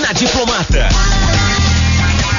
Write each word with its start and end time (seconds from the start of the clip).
na 0.00 0.12
Diplomata. 0.12 0.88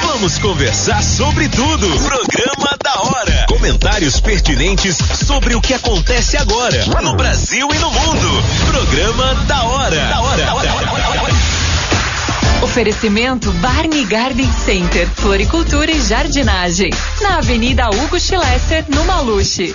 Vamos 0.02 0.38
conversar 0.38 1.02
sobre 1.02 1.48
tudo. 1.48 1.88
Programa 2.00 2.76
da 2.82 3.00
hora. 3.02 3.46
Comentários 3.48 4.20
pertinentes 4.20 4.96
sobre 4.96 5.54
o 5.54 5.60
que 5.60 5.72
acontece 5.72 6.36
agora 6.36 6.84
no 7.02 7.14
Brasil 7.14 7.68
e 7.72 7.78
no 7.78 7.90
mundo. 7.90 8.44
Programa 8.66 9.34
da 9.46 9.64
hora. 9.64 9.96
Da 9.96 10.20
hora. 10.20 10.44
Da 10.44 10.54
hora. 10.54 10.72
Oferecimento 12.62 13.50
Barney 13.52 14.04
Garden 14.04 14.50
Center, 14.64 15.08
Floricultura 15.16 15.90
e 15.90 16.00
Jardinagem. 16.00 16.90
Na 17.20 17.38
Avenida 17.38 17.88
Hugo 17.90 18.18
Schlesser, 18.18 18.84
no 18.88 19.04
Maluche. 19.04 19.74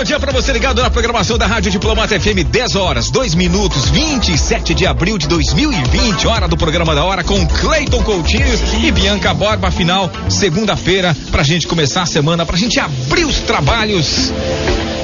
Bom 0.00 0.04
dia 0.04 0.18
para 0.18 0.32
você 0.32 0.50
ligado 0.50 0.80
na 0.80 0.88
programação 0.88 1.36
da 1.36 1.46
Rádio 1.46 1.70
Diplomata 1.70 2.18
FM, 2.18 2.48
10 2.50 2.74
horas, 2.74 3.10
2 3.10 3.34
minutos, 3.34 3.90
27 3.90 4.72
de 4.72 4.86
abril 4.86 5.18
de 5.18 5.28
2020, 5.28 6.26
hora 6.26 6.48
do 6.48 6.56
programa 6.56 6.94
da 6.94 7.04
hora 7.04 7.22
com 7.22 7.46
Cleiton 7.46 8.02
Coutinho 8.02 8.58
e 8.82 8.90
Bianca 8.90 9.34
Borba, 9.34 9.70
final, 9.70 10.10
segunda-feira, 10.30 11.14
pra 11.30 11.42
gente 11.42 11.66
começar 11.66 12.00
a 12.00 12.06
semana, 12.06 12.46
pra 12.46 12.56
gente 12.56 12.80
abrir 12.80 13.26
os 13.26 13.40
trabalhos. 13.40 14.32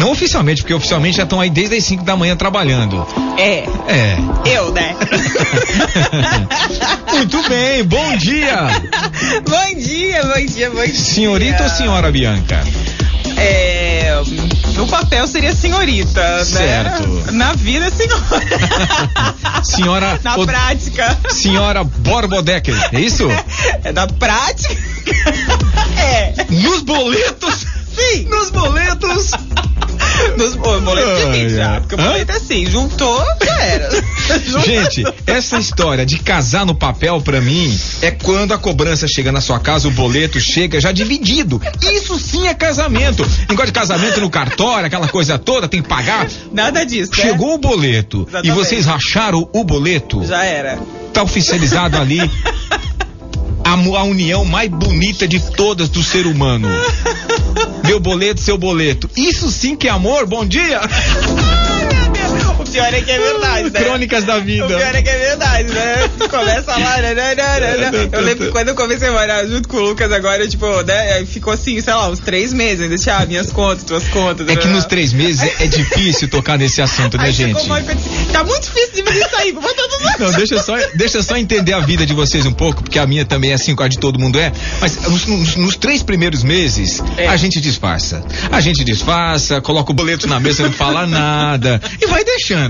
Não 0.00 0.12
oficialmente, 0.12 0.62
porque 0.62 0.72
oficialmente 0.72 1.18
já 1.18 1.24
estão 1.24 1.42
aí 1.42 1.50
desde 1.50 1.76
as 1.76 1.84
5 1.84 2.02
da 2.02 2.16
manhã 2.16 2.34
trabalhando. 2.34 3.06
É. 3.36 3.66
É. 3.88 4.16
Eu, 4.46 4.72
né? 4.72 4.96
Muito 7.12 7.46
bem, 7.50 7.84
bom 7.84 8.16
dia. 8.16 8.66
bom 9.44 9.78
dia, 9.78 10.22
bom 10.22 10.46
dia, 10.46 10.70
bom 10.70 10.84
dia. 10.84 10.94
Senhorita 10.94 11.64
ou 11.64 11.68
senhora 11.68 12.10
Bianca? 12.10 12.64
É, 13.36 14.12
no 14.74 14.86
papel 14.86 15.26
seria 15.26 15.54
senhorita, 15.54 16.44
certo. 16.44 17.06
né? 17.08 17.32
Na 17.32 17.52
vida, 17.54 17.90
senhora. 17.90 19.64
senhora. 19.64 20.20
Na 20.22 20.36
o, 20.36 20.46
prática. 20.46 21.18
Senhora 21.30 21.84
Borbodecker, 21.84 22.74
é 22.92 23.00
isso? 23.00 23.26
É 23.84 23.92
na 23.92 24.06
prática. 24.06 24.74
É. 25.98 26.34
Nos 26.50 26.82
boletos. 26.82 27.66
Sim. 27.96 28.24
Nos 28.28 28.50
boletos. 28.50 29.30
Nos 30.36 30.54
boletos 30.54 31.24
divide 31.24 31.56
já. 31.56 31.80
Porque 31.80 31.94
o 31.94 31.98
boleto 31.98 32.32
é 32.32 32.36
assim, 32.36 32.66
juntou, 32.66 33.24
já 33.44 33.60
era. 33.62 33.90
Gente, 34.64 35.04
essa 35.26 35.58
história 35.58 36.04
de 36.06 36.18
casar 36.18 36.64
no 36.66 36.74
papel, 36.74 37.20
pra 37.20 37.40
mim, 37.40 37.78
é 38.02 38.10
quando 38.10 38.52
a 38.52 38.58
cobrança 38.58 39.06
chega 39.08 39.30
na 39.30 39.40
sua 39.40 39.58
casa, 39.58 39.88
o 39.88 39.90
boleto 39.90 40.40
chega 40.40 40.80
já 40.80 40.90
dividido. 40.92 41.60
Isso 41.82 42.18
sim 42.18 42.46
é 42.46 42.54
casamento. 42.54 43.26
Negócio 43.48 43.66
de 43.66 43.72
casamento 43.72 44.20
no 44.20 44.30
cartório, 44.30 44.86
aquela 44.86 45.08
coisa 45.08 45.38
toda, 45.38 45.68
tem 45.68 45.82
que 45.82 45.88
pagar. 45.88 46.26
Nada 46.52 46.84
disso. 46.84 47.12
né? 47.16 47.22
Chegou 47.22 47.54
o 47.54 47.58
boleto 47.58 48.26
Exatamente. 48.28 48.48
e 48.48 48.50
vocês 48.52 48.86
racharam 48.86 49.48
o 49.52 49.64
boleto. 49.64 50.24
Já 50.26 50.44
era. 50.44 50.78
Tá 51.12 51.22
oficializado 51.22 51.96
ali. 51.98 52.18
A, 53.64 53.72
a 53.72 54.04
união 54.04 54.44
mais 54.44 54.70
bonita 54.70 55.26
de 55.26 55.40
todas 55.40 55.88
do 55.88 56.00
ser 56.00 56.24
humano. 56.24 56.68
Meu 57.86 58.00
boleto, 58.00 58.40
seu 58.40 58.58
boleto. 58.58 59.08
Isso 59.16 59.48
sim 59.48 59.76
que 59.76 59.86
é 59.86 59.90
amor, 59.90 60.26
bom 60.26 60.44
dia! 60.44 60.80
Pior 62.76 62.92
é 62.92 63.00
que 63.00 63.10
é 63.10 63.18
verdade, 63.18 63.70
né? 63.70 63.80
Crônicas 63.80 64.24
da 64.24 64.38
vida. 64.38 64.64
O 64.66 64.68
pior 64.68 64.94
é 64.94 65.02
que 65.02 65.08
é 65.08 65.18
verdade, 65.18 65.72
né? 65.72 66.10
Começa 66.30 66.72
lá, 66.72 66.96
né, 67.00 67.14
né, 67.14 67.34
né, 67.34 67.60
né, 67.60 67.90
né. 67.90 68.08
Eu 68.12 68.20
lembro 68.20 68.46
que 68.46 68.52
quando 68.52 68.68
eu 68.68 68.74
comecei 68.74 69.08
a 69.08 69.12
morar 69.12 69.46
junto 69.46 69.66
com 69.68 69.78
o 69.78 69.80
Lucas 69.80 70.12
agora, 70.12 70.46
tipo, 70.46 70.66
né? 70.82 71.24
Ficou 71.24 71.52
assim, 71.52 71.80
sei 71.80 71.94
lá, 71.94 72.08
uns 72.10 72.18
três 72.20 72.52
meses. 72.52 72.82
Ainda 72.82 72.98
tinha 72.98 73.16
ah, 73.16 73.24
minhas 73.26 73.50
contas, 73.50 73.84
tuas 73.84 74.04
contas. 74.08 74.46
É 74.48 74.56
que 74.56 74.66
né? 74.68 74.74
nos 74.74 74.84
três 74.84 75.12
meses 75.12 75.42
é, 75.42 75.64
é 75.64 75.66
difícil 75.68 76.28
tocar 76.28 76.58
nesse 76.58 76.82
assunto, 76.82 77.16
né, 77.16 77.24
Aí 77.24 77.32
gente? 77.32 77.56
disse, 77.56 78.26
Tá 78.32 78.44
muito 78.44 78.62
difícil 78.64 78.96
dividir 78.96 79.26
isso 79.26 79.36
aí, 79.36 79.52
vou 79.52 79.62
botar 79.62 79.82
tudo 79.88 80.04
Não, 80.18 80.32
deixa 80.32 80.62
só, 80.62 80.76
deixa 80.94 81.22
só 81.22 81.36
entender 81.36 81.72
a 81.72 81.80
vida 81.80 82.04
de 82.04 82.12
vocês 82.12 82.44
um 82.44 82.52
pouco, 82.52 82.82
porque 82.82 82.98
a 82.98 83.06
minha 83.06 83.24
também 83.24 83.52
é 83.52 83.54
assim, 83.54 83.74
a 83.78 83.88
de 83.88 83.98
todo 83.98 84.18
mundo 84.18 84.38
é. 84.38 84.52
Mas 84.80 84.96
nos, 85.02 85.26
nos- 85.26 85.56
nos 85.56 85.76
três 85.76 86.02
primeiros 86.02 86.42
meses, 86.42 87.02
É. 87.16 87.28
a 87.28 87.36
gente 87.36 87.60
disfarça. 87.60 88.22
A 88.50 88.60
gente 88.60 88.84
disfarça, 88.84 89.60
coloca 89.60 89.90
o 89.90 89.94
boleto 89.94 90.26
na 90.26 90.38
mesa, 90.40 90.62
não 90.62 90.72
fala 90.72 91.06
nada 91.06 91.80
e 92.00 92.06
vai 92.06 92.24
deixando. 92.24 92.65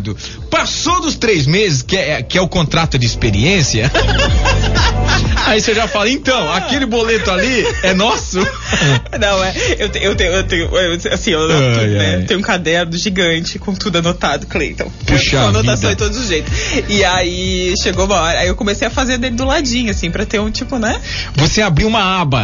Passou 0.51 1.01
dos 1.01 1.17
três 1.17 1.47
meses, 1.47 1.83
que 1.83 1.97
é, 1.97 2.23
que 2.23 2.37
é 2.39 2.41
o 2.41 2.49
contrato 2.49 2.99
de 2.99 3.07
experiência, 3.07 3.91
aí 5.47 5.61
você 5.61 5.75
já 5.75 5.87
fala, 5.87 6.09
então, 6.11 6.53
aquele 6.53 6.87
boleto 6.87 7.31
ali 7.31 7.65
é 7.83 7.95
nosso. 7.95 8.39
Não, 9.21 9.43
é. 9.45 9.55
Eu, 9.79 9.89
te- 9.89 9.99
eu 10.03 10.15
tenho, 10.15 10.33
eu 10.33 10.45
tenho, 10.45 10.71
assim, 11.13 11.31
eu 11.31 11.41
Ai, 11.51 11.87
né? 11.87 12.25
Tenho 12.27 12.41
um 12.41 12.43
caderno 12.43 12.97
gigante 12.97 13.59
com 13.59 13.75
tudo 13.75 13.99
anotado, 13.99 14.47
Cleiton. 14.47 14.91
Puxa 15.07 15.39
Com 15.41 15.49
anotação 15.49 15.91
de 15.91 15.97
todos 15.97 16.19
os 16.19 16.29
jeitos. 16.29 16.53
E 16.89 17.05
aí 17.05 17.75
chegou 17.83 18.07
uma 18.07 18.21
hora, 18.21 18.41
aí 18.41 18.49
eu 18.49 18.57
comecei 18.57 18.87
a 18.87 18.91
fazer 18.91 19.19
dele 19.19 19.37
do 19.37 19.45
ladinho, 19.45 19.91
assim, 19.91 20.11
pra 20.11 20.25
ter 20.27 20.41
um 20.41 20.51
tipo, 20.51 20.79
né? 20.79 21.01
Você 21.37 21.63
abriu 21.63 21.89
uma 21.89 22.21
aba. 22.21 22.43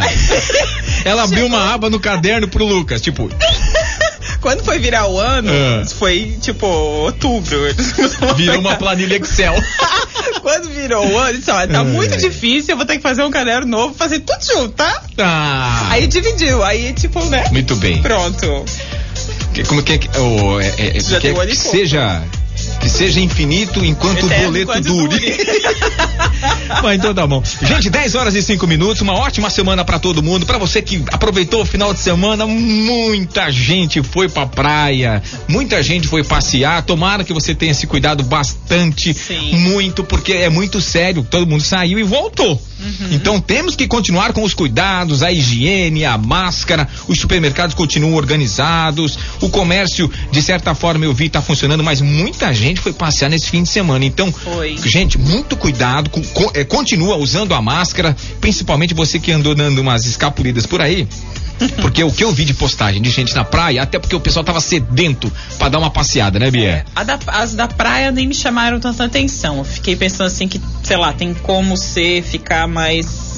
Ela 1.05 1.23
abriu 1.23 1.45
uma 1.45 1.73
aba 1.73 1.89
no 1.89 1.99
caderno 1.99 2.47
pro 2.47 2.65
Lucas, 2.65 3.01
tipo, 3.01 3.29
Quando 4.43 4.61
foi 4.61 4.77
virar 4.77 5.07
o 5.07 5.17
ano, 5.17 5.49
Ah. 5.49 5.85
foi 5.97 6.37
tipo 6.41 6.67
outubro. 6.67 7.57
virou 8.35 8.59
uma 8.59 8.75
planilha 8.75 9.15
Excel. 9.15 9.55
Quando 10.43 10.69
virou 10.69 11.07
o 11.07 11.17
ano, 11.17 11.37
disse, 11.39 11.49
olha, 11.49 11.67
tá 11.69 11.79
Ai. 11.79 11.85
muito 11.85 12.17
difícil, 12.17 12.73
eu 12.73 12.77
vou 12.77 12.85
ter 12.85 12.97
que 12.97 13.01
fazer 13.01 13.23
um 13.23 13.31
caderno 13.31 13.65
novo, 13.67 13.95
fazer 13.95 14.19
tudo 14.19 14.39
junto, 14.45 14.73
tá? 14.73 15.01
Ah, 15.17 15.87
Aí 15.91 16.07
dividiu, 16.07 16.61
aí 16.61 16.91
tipo, 16.91 17.23
né? 17.27 17.45
muito 17.51 17.73
bem. 17.77 18.01
Pronto. 18.01 18.65
Que- 19.53 19.63
como 19.63 19.81
que 19.81 19.93
é 19.93 19.97
que 19.97 20.09
oh, 20.19 20.59
é, 20.59 20.67
é, 20.77 20.97
é, 20.97 20.99
Já 20.99 21.21
que, 21.21 21.27
é 21.27 21.33
que 21.33 21.35
conta. 21.39 22.27
Seja 22.83 22.89
que 22.89 22.89
seja 22.89 23.19
infinito 23.19 23.83
enquanto 23.83 24.25
Eterno 24.25 24.49
o 24.49 24.65
boleto 24.65 24.81
dure. 24.81 25.19
dure. 25.19 25.37
Mas 26.81 26.97
então 26.97 27.13
tá 27.13 27.25
bom. 27.25 27.41
Gente, 27.61 27.89
10 27.89 28.15
horas 28.15 28.35
e 28.35 28.41
5 28.41 28.65
minutos, 28.67 29.01
uma 29.01 29.13
ótima 29.13 29.49
semana 29.49 29.85
pra 29.85 29.99
todo 29.99 30.21
mundo. 30.21 30.45
Pra 30.45 30.57
você 30.57 30.81
que 30.81 31.03
aproveitou 31.11 31.61
o 31.61 31.65
final 31.65 31.93
de 31.93 31.99
semana, 31.99 32.45
muita 32.45 33.51
gente 33.51 34.01
foi 34.01 34.27
pra 34.27 34.45
praia, 34.45 35.21
muita 35.47 35.81
gente 35.81 36.07
foi 36.07 36.23
passear. 36.23 36.81
Tomara 36.83 37.23
que 37.23 37.33
você 37.33 37.53
tenha 37.53 37.73
se 37.73 37.87
cuidado 37.87 38.23
bastante, 38.23 39.13
Sim. 39.13 39.55
muito, 39.57 40.03
porque 40.03 40.33
é 40.33 40.49
muito 40.49 40.81
sério. 40.81 41.25
Todo 41.29 41.47
mundo 41.47 41.63
saiu 41.63 41.99
e 41.99 42.03
voltou. 42.03 42.61
Uhum. 42.79 43.09
Então 43.11 43.39
temos 43.39 43.75
que 43.75 43.87
continuar 43.87 44.33
com 44.33 44.43
os 44.43 44.53
cuidados, 44.53 45.23
a 45.23 45.31
higiene, 45.31 46.03
a 46.05 46.17
máscara. 46.17 46.87
Os 47.07 47.19
supermercados 47.19 47.75
continuam 47.75 48.15
organizados. 48.15 49.17
O 49.39 49.49
comércio, 49.49 50.11
de 50.31 50.41
certa 50.41 50.75
forma, 50.75 51.05
eu 51.05 51.13
vi 51.13 51.29
tá 51.29 51.41
funcionando, 51.41 51.83
mas 51.83 52.01
muita 52.01 52.53
gente 52.53 52.72
foi 52.81 52.93
passear 52.93 53.29
nesse 53.29 53.49
fim 53.49 53.63
de 53.63 53.69
semana. 53.69 54.03
Então, 54.05 54.31
Foi. 54.31 54.75
gente, 54.77 55.17
muito 55.17 55.55
cuidado. 55.55 56.09
co- 56.09 56.51
eh, 56.53 56.63
continua 56.63 57.15
usando 57.17 57.53
a 57.53 57.61
máscara, 57.61 58.15
principalmente 58.41 58.93
você 58.93 59.19
que 59.19 59.31
andou 59.31 59.53
dando 59.55 59.79
umas 59.79 60.05
escapulidas 60.05 60.65
por 60.65 60.81
aí. 60.81 61.07
Porque 61.81 62.03
o 62.03 62.11
que 62.11 62.23
eu 62.23 62.31
vi 62.31 62.43
de 62.45 62.53
postagem 62.53 63.01
de 63.01 63.09
gente 63.09 63.33
na 63.35 63.43
praia, 63.45 63.83
até 63.83 63.97
porque 63.99 64.15
o 64.15 64.19
pessoal 64.19 64.43
tava 64.43 64.59
sedento 64.59 65.31
pra 65.57 65.69
dar 65.69 65.77
uma 65.77 65.89
passeada, 65.91 66.37
né, 66.39 66.49
Bia? 66.51 66.83
A 66.95 67.03
da- 67.03 67.19
as 67.27 67.53
da 67.55 67.67
praia 67.67 68.11
nem 68.11 68.27
me 68.27 68.33
chamaram 68.33 68.79
tanta 68.79 69.05
atenção. 69.05 69.59
Eu 69.59 69.63
Fiquei 69.63 69.95
pensando 69.95 70.27
assim 70.27 70.47
que, 70.47 70.59
sei 70.83 70.97
lá, 70.97 71.13
tem 71.13 71.33
como 71.33 71.77
ser, 71.77 72.21
ficar 72.23 72.67
mais. 72.67 73.32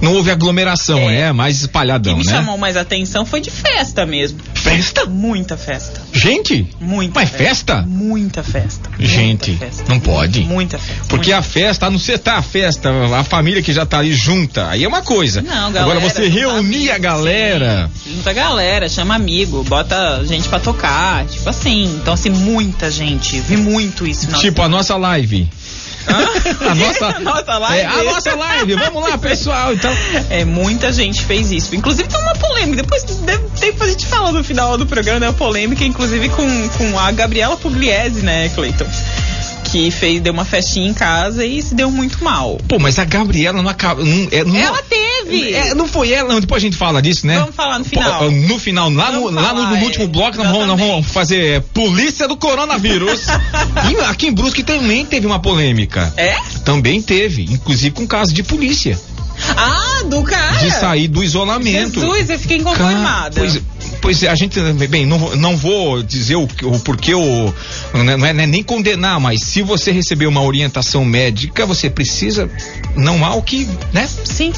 Não 0.00 0.14
houve 0.14 0.30
aglomeração, 0.30 0.98
é, 1.10 1.20
É. 1.28 1.32
mais 1.32 1.56
O 1.56 1.58
que 1.60 1.64
espalhadão, 1.66 2.16
me 2.18 2.24
né? 2.24 2.30
chamou 2.32 2.58
mais 2.58 2.76
atenção 2.76 3.24
foi 3.24 3.40
de 3.40 3.50
festa 3.50 4.04
mesmo. 4.04 4.38
Festa? 4.54 5.06
Muita 5.06 5.56
festa. 5.56 6.00
Gente? 6.12 6.68
Muita 6.80 7.20
Mas 7.20 7.30
festa? 7.30 7.82
Muita 7.86 8.42
festa. 8.42 8.88
Muita 8.98 9.04
Gente, 9.12 9.56
festa. 9.56 9.84
não 9.88 9.98
pode. 10.00 10.40
Muita 10.40 10.78
festa. 10.78 11.04
Porque 11.08 11.30
muita 11.32 11.38
a 11.38 11.42
festa, 11.42 11.86
a 11.86 11.90
não 11.90 11.98
ser 11.98 12.18
tá 12.18 12.34
a 12.36 12.42
festa, 12.42 12.90
a 13.18 13.24
família 13.24 13.62
que 13.62 13.72
já 13.72 13.84
tá 13.86 13.98
ali 13.98 14.12
junta, 14.14 14.68
aí 14.68 14.84
é 14.84 14.88
uma 14.88 15.02
coisa. 15.02 15.42
Não, 15.42 15.72
galera, 15.72 15.82
Agora 15.82 16.00
você 16.00 16.24
junta 16.30 16.38
reunir 16.38 16.90
a 16.90 16.98
galera. 16.98 17.90
sim. 18.04 18.14
Junta 18.16 18.30
a 18.30 18.32
galera, 18.32 18.88
chama 18.88 19.14
amigo, 19.14 19.62
bota 19.64 20.22
gente 20.24 20.48
pra 20.48 20.60
tocar, 20.60 21.24
tipo 21.26 21.48
assim. 21.48 21.84
Então, 22.00 22.14
assim, 22.14 22.30
muita 22.30 22.90
gente. 22.90 23.40
Vi 23.40 23.56
muito 23.56 24.06
isso. 24.06 24.30
na 24.30 24.38
Tipo 24.38 24.62
a 24.62 24.68
nossa 24.68 24.96
live. 24.96 25.48
A 26.06 26.74
nossa, 26.74 27.18
Nossa 27.20 27.58
live? 27.58 27.80
É, 27.80 27.86
a 27.86 28.04
nossa 28.04 28.34
live. 28.34 28.74
Vamos 28.76 29.08
lá, 29.08 29.18
pessoal. 29.18 29.72
Então, 29.72 29.92
É, 30.30 30.44
muita 30.44 30.92
gente 30.92 31.24
fez 31.24 31.50
isso. 31.50 31.74
Inclusive 31.74 32.08
tem 32.08 32.20
uma 32.20 32.34
polêmica. 32.34 32.82
Depois 32.82 33.04
ter 33.60 33.72
pra 33.74 33.86
gente 33.88 34.06
falar 34.06 34.32
no 34.32 34.44
final 34.44 34.76
do 34.76 34.86
programa, 34.86 35.20
né? 35.20 35.28
Uma 35.28 35.34
polêmica, 35.34 35.84
inclusive, 35.84 36.28
com, 36.30 36.68
com 36.70 36.98
a 36.98 37.10
Gabriela 37.12 37.56
Pugliese, 37.56 38.22
né, 38.22 38.48
Cleiton? 38.50 38.86
Que 39.74 39.90
fez, 39.90 40.20
deu 40.20 40.32
uma 40.32 40.44
festinha 40.44 40.88
em 40.88 40.94
casa 40.94 41.44
e 41.44 41.60
se 41.60 41.74
deu 41.74 41.90
muito 41.90 42.22
mal. 42.22 42.60
pô, 42.68 42.78
mas 42.78 42.96
a 42.96 43.04
Gabriela 43.04 43.60
não 43.60 43.68
acaba. 43.68 44.04
Não, 44.04 44.28
é, 44.30 44.44
não, 44.44 44.54
Ela 44.54 44.80
teve! 44.82 45.52
é, 45.52 45.74
não 45.74 45.88
foi 45.88 46.12
ela. 46.12 46.40
Depois 46.40 46.62
a 46.62 46.64
gente 46.64 46.76
fala 46.76 47.02
disso, 47.02 47.26
né? 47.26 47.40
Vamos 47.40 47.56
falar 47.56 47.80
no 47.80 47.84
Pô, 47.84 47.90
final. 47.90 48.30
no 48.30 48.58
final, 48.60 48.88
lá, 48.90 49.10
no, 49.10 49.28
lá 49.30 49.52
no, 49.52 49.76
no 49.76 49.82
último 49.82 50.04
é, 50.04 50.06
bloco, 50.06 50.38
nós 50.38 50.46
vamos, 50.46 50.66
nós 50.68 50.78
vamos 50.78 51.06
fazer 51.08 51.56
é, 51.56 51.58
polícia 51.58 52.28
do 52.28 52.36
coronavírus. 52.36 53.22
e 53.90 54.00
aqui 54.04 54.28
em 54.28 54.32
Brusque 54.32 54.62
também 54.62 55.04
teve 55.04 55.26
uma 55.26 55.40
polêmica. 55.40 56.14
É? 56.16 56.36
Também 56.64 57.02
teve, 57.02 57.42
inclusive 57.42 57.90
com 57.90 58.06
caso 58.06 58.32
de 58.32 58.44
polícia. 58.44 58.96
Ah, 59.56 59.93
do 60.02 60.22
cara! 60.22 60.58
De 60.58 60.70
sair 60.70 61.08
do 61.08 61.22
isolamento. 61.22 62.00
Jesus, 62.00 62.30
eu 62.30 62.38
fiquei 62.38 62.58
inconformada. 62.58 63.40
pois, 63.40 63.60
Pois 64.04 64.22
é, 64.22 64.28
a 64.28 64.34
gente, 64.34 64.60
bem, 64.86 65.06
não, 65.06 65.34
não 65.36 65.56
vou 65.56 66.02
dizer 66.02 66.36
o, 66.36 66.42
o 66.42 66.80
porquê, 66.80 67.14
o, 67.14 67.54
não 67.94 68.26
é, 68.26 68.32
não 68.34 68.42
é 68.42 68.46
nem 68.46 68.62
condenar, 68.62 69.18
mas 69.18 69.40
se 69.42 69.62
você 69.62 69.92
receber 69.92 70.26
uma 70.26 70.42
orientação 70.42 71.06
médica, 71.06 71.64
você 71.64 71.88
precisa, 71.88 72.50
não 72.94 73.24
há 73.24 73.34
o 73.34 73.40
que, 73.40 73.66
né? 73.94 74.06
Sim. 74.06 74.52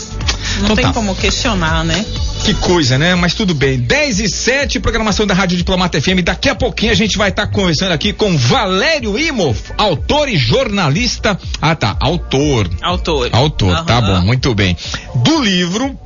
Não 0.56 0.64
Então 0.64 0.76
tem 0.76 0.84
tá. 0.86 0.92
como 0.92 1.14
questionar, 1.14 1.84
né? 1.84 2.04
Que 2.44 2.54
coisa, 2.54 2.98
né? 2.98 3.14
Mas 3.14 3.34
tudo 3.34 3.54
bem. 3.54 3.78
10 3.78 4.20
e 4.20 4.28
7, 4.28 4.80
programação 4.80 5.26
da 5.26 5.34
Rádio 5.34 5.56
Diplomata 5.56 6.00
FM. 6.00 6.22
Daqui 6.24 6.48
a 6.48 6.54
pouquinho 6.54 6.92
a 6.92 6.94
gente 6.94 7.18
vai 7.18 7.28
estar 7.30 7.46
conversando 7.48 7.92
aqui 7.92 8.12
com 8.12 8.36
Valério 8.36 9.18
Imov, 9.18 9.58
autor 9.76 10.28
e 10.28 10.36
jornalista. 10.36 11.38
Ah, 11.60 11.74
tá. 11.74 11.96
Autor. 12.00 12.70
Autor. 12.82 13.30
Autor, 13.32 13.84
tá 13.84 14.00
bom, 14.00 14.22
muito 14.22 14.54
bem. 14.54 14.76
Do 15.26 15.42
livro 15.42 15.98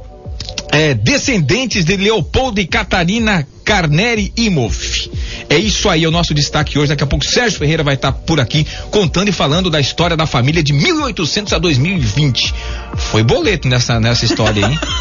é, 0.73 0.95
Descendentes 0.95 1.85
de 1.85 1.95
Leopoldo 1.95 2.59
e 2.59 2.67
Catarina 2.67 3.47
Carneri 3.63 4.33
Imhoff. 4.35 5.11
É 5.51 5.59
isso 5.59 5.91
aí, 5.91 6.05
é 6.05 6.09
o 6.09 6.11
nosso 6.11 6.33
destaque 6.33 6.79
hoje. 6.79 6.89
Daqui 6.89 7.05
a 7.05 7.07
pouco 7.07 7.25
Sérgio 7.25 7.59
Ferreira 7.59 7.83
vai 7.83 7.97
estar 7.97 8.13
por 8.13 8.41
aqui 8.41 8.67
contando 8.91 9.29
e 9.29 9.33
falando 9.33 9.69
da 9.69 9.79
história 9.79 10.17
da 10.17 10.27
família 10.27 10.63
de 10.63 10.73
1800 10.73 11.53
a 11.53 11.59
2020. 11.59 12.55
Foi 12.97 13.23
boleto 13.23 13.69
nessa, 13.69 14.01
nessa 14.01 14.25
história 14.25 14.65
hein? 14.65 14.79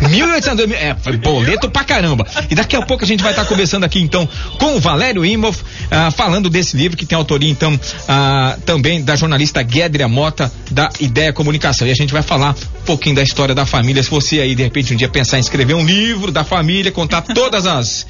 1800 0.00 0.48
a 0.48 0.54
2000, 0.54 0.76
é, 0.78 0.94
boleto 1.18 1.70
pra 1.70 1.84
caramba. 1.84 2.26
E 2.50 2.54
daqui 2.54 2.76
a 2.76 2.82
pouco 2.82 3.04
a 3.04 3.06
gente 3.06 3.22
vai 3.22 3.32
estar 3.32 3.44
conversando 3.44 3.84
aqui 3.84 4.00
então 4.00 4.28
com 4.58 4.76
o 4.76 4.80
Valério 4.80 5.24
Imhoff, 5.24 5.62
ah, 5.90 6.10
falando 6.10 6.48
desse 6.48 6.76
livro 6.76 6.96
que 6.96 7.04
tem 7.06 7.16
autoria 7.16 7.50
então 7.50 7.78
ah, 8.08 8.56
também 8.64 9.02
da 9.02 9.16
jornalista 9.16 9.62
Guédria 9.62 10.08
Mota 10.08 10.50
da 10.70 10.88
Ideia 11.00 11.32
Comunicação. 11.32 11.86
E 11.86 11.90
a 11.90 11.94
gente 11.94 12.12
vai 12.12 12.22
falar 12.22 12.50
um 12.80 12.84
pouquinho 12.84 13.16
da 13.16 13.22
história 13.22 13.54
da 13.54 13.66
família. 13.66 14.02
Se 14.02 14.10
você 14.10 14.40
aí 14.40 14.54
de 14.54 14.62
repente 14.62 14.92
um 14.94 14.96
dia 14.96 15.08
pensar 15.08 15.36
em 15.38 15.40
escrever 15.40 15.74
um 15.74 15.84
livro 15.84 16.30
da 16.30 16.44
família, 16.44 16.92
contar 16.92 17.22
todas 17.22 17.66
as 17.66 18.06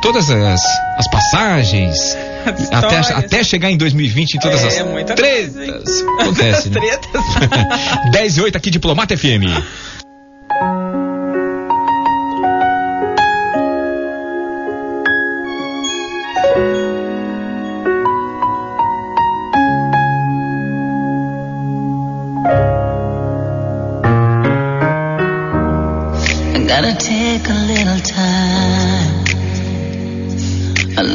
todas 0.00 0.30
as, 0.30 0.60
as 0.96 1.08
passagens 1.10 2.16
até, 2.46 2.62
Histórias. 3.00 3.10
até 3.10 3.42
chegar 3.44 3.70
em 3.70 3.76
2020 3.76 4.34
em 4.34 4.38
todas 4.38 4.62
É, 4.62 4.80
as 4.80 4.86
muita 4.86 5.14
tretas. 5.14 5.56
coisa? 5.56 6.22
Acontece, 6.22 6.70
né? 6.70 6.80
Tretas. 6.80 7.22
10 8.12 8.36
e 8.36 8.40
8 8.42 8.56
aqui, 8.56 8.70
Diplomata 8.70 9.16
FM. 9.16 9.44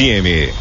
Todo 0.00 0.59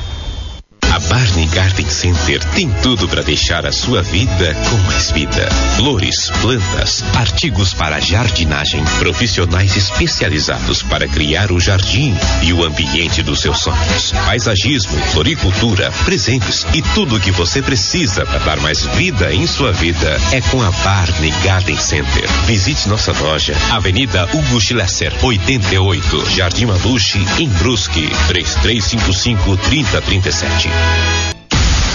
deixar 3.49 3.65
a 3.65 3.71
sua 3.71 4.03
vida 4.03 4.53
com 4.69 4.77
mais 4.83 5.09
vida. 5.09 5.49
Flores, 5.75 6.29
plantas, 6.39 7.03
artigos 7.15 7.73
para 7.73 7.99
jardinagem, 7.99 8.83
profissionais 8.99 9.75
especializados 9.75 10.83
para 10.83 11.07
criar 11.07 11.51
o 11.51 11.59
jardim 11.59 12.15
e 12.43 12.53
o 12.53 12.63
ambiente 12.63 13.23
dos 13.23 13.41
seus 13.41 13.61
sonhos. 13.61 14.11
Paisagismo, 14.23 14.95
floricultura, 15.13 15.91
presentes 16.05 16.63
e 16.75 16.83
tudo 16.93 17.15
o 17.15 17.19
que 17.19 17.31
você 17.31 17.59
precisa 17.59 18.23
para 18.23 18.37
dar 18.37 18.59
mais 18.59 18.85
vida 18.85 19.33
em 19.33 19.47
sua 19.47 19.71
vida 19.71 20.15
é 20.31 20.41
com 20.41 20.61
a 20.61 20.69
Barney 20.69 21.33
Garden 21.43 21.77
Center. 21.77 22.29
Visite 22.45 22.87
nossa 22.87 23.11
loja, 23.13 23.55
Avenida 23.71 24.29
Hugo 24.31 24.61
Schlesser, 24.61 25.11
88, 25.23 26.29
Jardim 26.29 26.67
Maluche, 26.67 27.25
em 27.39 27.49
Brusque, 27.49 28.11
3355 28.27 29.57
3037. 29.57 30.69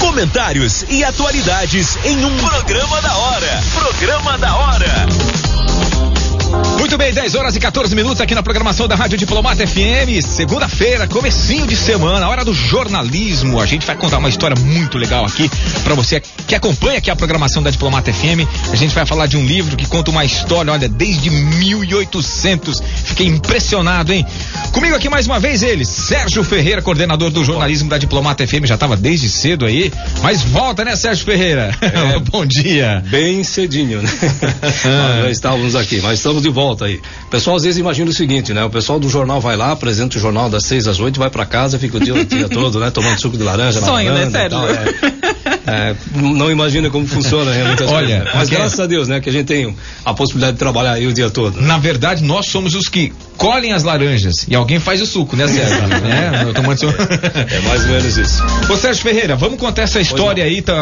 Comentários 0.01 0.85
e 0.89 1.05
atualidades 1.05 1.99
em 2.05 2.25
um 2.25 2.37
programa 2.37 3.01
da 3.01 3.17
hora. 3.17 3.65
Programa 3.75 4.39
da 4.39 4.55
hora. 4.57 5.44
Muito 6.79 6.99
bem, 6.99 7.13
10 7.13 7.35
horas 7.35 7.57
e 7.57 7.61
14 7.61 7.95
minutos 7.97 8.21
aqui 8.21 8.35
na 8.35 8.43
programação 8.43 8.87
da 8.87 8.95
Rádio 8.95 9.19
Diplomata 9.19 9.67
FM. 9.67 10.23
Segunda-feira, 10.23 11.09
comecinho 11.09 11.67
de 11.67 11.75
semana, 11.75 12.29
hora 12.29 12.45
do 12.45 12.55
jornalismo. 12.55 13.61
A 13.61 13.67
gente 13.67 13.87
vai 13.87 13.97
contar 13.97 14.19
uma 14.19 14.29
história 14.29 14.55
muito 14.55 14.97
legal 14.97 15.25
aqui 15.25 15.51
para 15.83 15.95
você 15.95 16.23
que 16.47 16.55
acompanha 16.55 16.99
aqui 16.99 17.11
a 17.11 17.17
programação 17.17 17.63
da 17.63 17.71
Diplomata 17.71 18.13
FM. 18.13 18.47
A 18.71 18.77
gente 18.77 18.95
vai 18.95 19.05
falar 19.07 19.27
de 19.27 19.37
um 19.37 19.45
livro 19.45 19.77
que 19.77 19.87
conta 19.87 20.11
uma 20.11 20.25
história, 20.25 20.73
olha, 20.73 20.89
desde 20.89 21.31
1800. 21.31 22.83
Fiquei 23.07 23.27
impressionado, 23.27 24.13
hein? 24.13 24.25
Comigo 24.71 24.95
aqui 24.95 25.09
mais 25.09 25.27
uma 25.27 25.41
vez 25.41 25.63
ele, 25.63 25.85
Sérgio 25.85 26.45
Ferreira, 26.45 26.83
coordenador 26.83 27.31
do 27.31 27.43
jornalismo 27.45 27.89
da 27.89 27.99
Diplomata 27.99 28.47
FM. 28.47 28.67
Já 28.67 28.75
estava 28.75 28.97
desde 28.97 29.29
cedo 29.29 29.65
aí, 29.65 29.93
mas 30.23 30.43
volta, 30.43 30.85
né, 30.85 30.95
Sérgio 30.95 31.25
Ferreira? 31.25 31.75
É, 31.81 32.19
Bom 32.31 32.45
dia. 32.45 33.03
Bem 33.09 33.43
cedinho, 33.43 34.03
né? 34.03 34.09
Nós 34.85 35.25
já 35.25 35.31
estávamos 35.31 35.75
aqui, 35.75 36.01
mas 36.03 36.19
estamos 36.19 36.44
de 36.45 36.51
volta 36.51 36.85
aí. 36.85 37.01
O 37.27 37.31
pessoal 37.31 37.57
às 37.57 37.63
vezes 37.65 37.79
imagina 37.79 38.11
o 38.11 38.15
seguinte, 38.15 38.53
né? 38.53 38.65
O 38.65 38.71
pessoal 38.71 38.99
do 39.01 39.09
jornal 39.09 39.41
vai 39.41 39.57
lá, 39.57 39.73
apresenta 39.73 40.17
o 40.17 40.21
jornal 40.21 40.49
das 40.49 40.65
seis 40.65 40.87
às 40.87 41.01
oito, 41.01 41.19
vai 41.19 41.31
para 41.31 41.45
casa, 41.45 41.79
fica 41.79 41.97
o 41.97 42.01
dia, 42.01 42.15
o 42.15 42.25
dia 42.25 42.49
todo, 42.49 42.79
né? 42.79 42.91
Tomando 42.91 43.21
suco 43.21 43.37
de 43.37 43.43
laranja, 43.43 43.81
na 43.81 43.87
Sonho, 43.87 44.13
né, 44.13 44.27
varanda 44.31 44.45
e 44.45 44.49
tal, 44.49 44.67
Sérgio? 44.69 44.95
é. 45.21 45.35
É, 45.67 45.95
não 46.15 46.51
imagina 46.51 46.91
como 46.91 47.07
funciona 47.07 47.51
realmente 47.51 47.83
as 47.83 47.91
Olha, 47.91 48.07
coisas. 48.19 48.35
Mas 48.35 48.43
aqui 48.49 48.55
é- 48.55 48.59
graças 48.59 48.81
a 48.81 48.87
Deus, 48.87 49.09
né? 49.09 49.19
Que 49.21 49.31
a 49.31 49.33
gente 49.33 49.47
tem 49.47 49.75
a 50.05 50.13
possibilidade 50.13 50.53
de 50.55 50.59
trabalhar 50.59 50.93
aí 50.93 51.07
o 51.07 51.13
dia 51.13 51.31
todo. 51.31 51.59
Na 51.63 51.79
verdade, 51.79 52.23
nós 52.23 52.47
somos 52.47 52.75
os 52.75 52.87
que 52.87 53.13
colhem 53.39 53.73
as 53.73 53.83
laranjas 53.83 54.47
e 54.47 54.55
alguém 54.55 54.79
faz 54.79 55.01
o 55.01 55.07
suco, 55.07 55.35
né, 55.37 55.49
Sérgio? 55.49 55.79
né? 55.89 56.53
Tomando 56.55 56.79
seu- 56.79 56.91
É 56.91 57.61
mais 57.67 57.83
ou 57.85 57.89
menos 57.93 58.17
isso. 58.19 58.43
Ô 58.71 58.77
Sérgio 58.77 59.03
Ferreira, 59.03 59.37
vamos 59.37 59.59
contar 59.59 59.83
essa 59.83 60.01
história 60.01 60.45
aí 60.45 60.61
tá, 60.61 60.75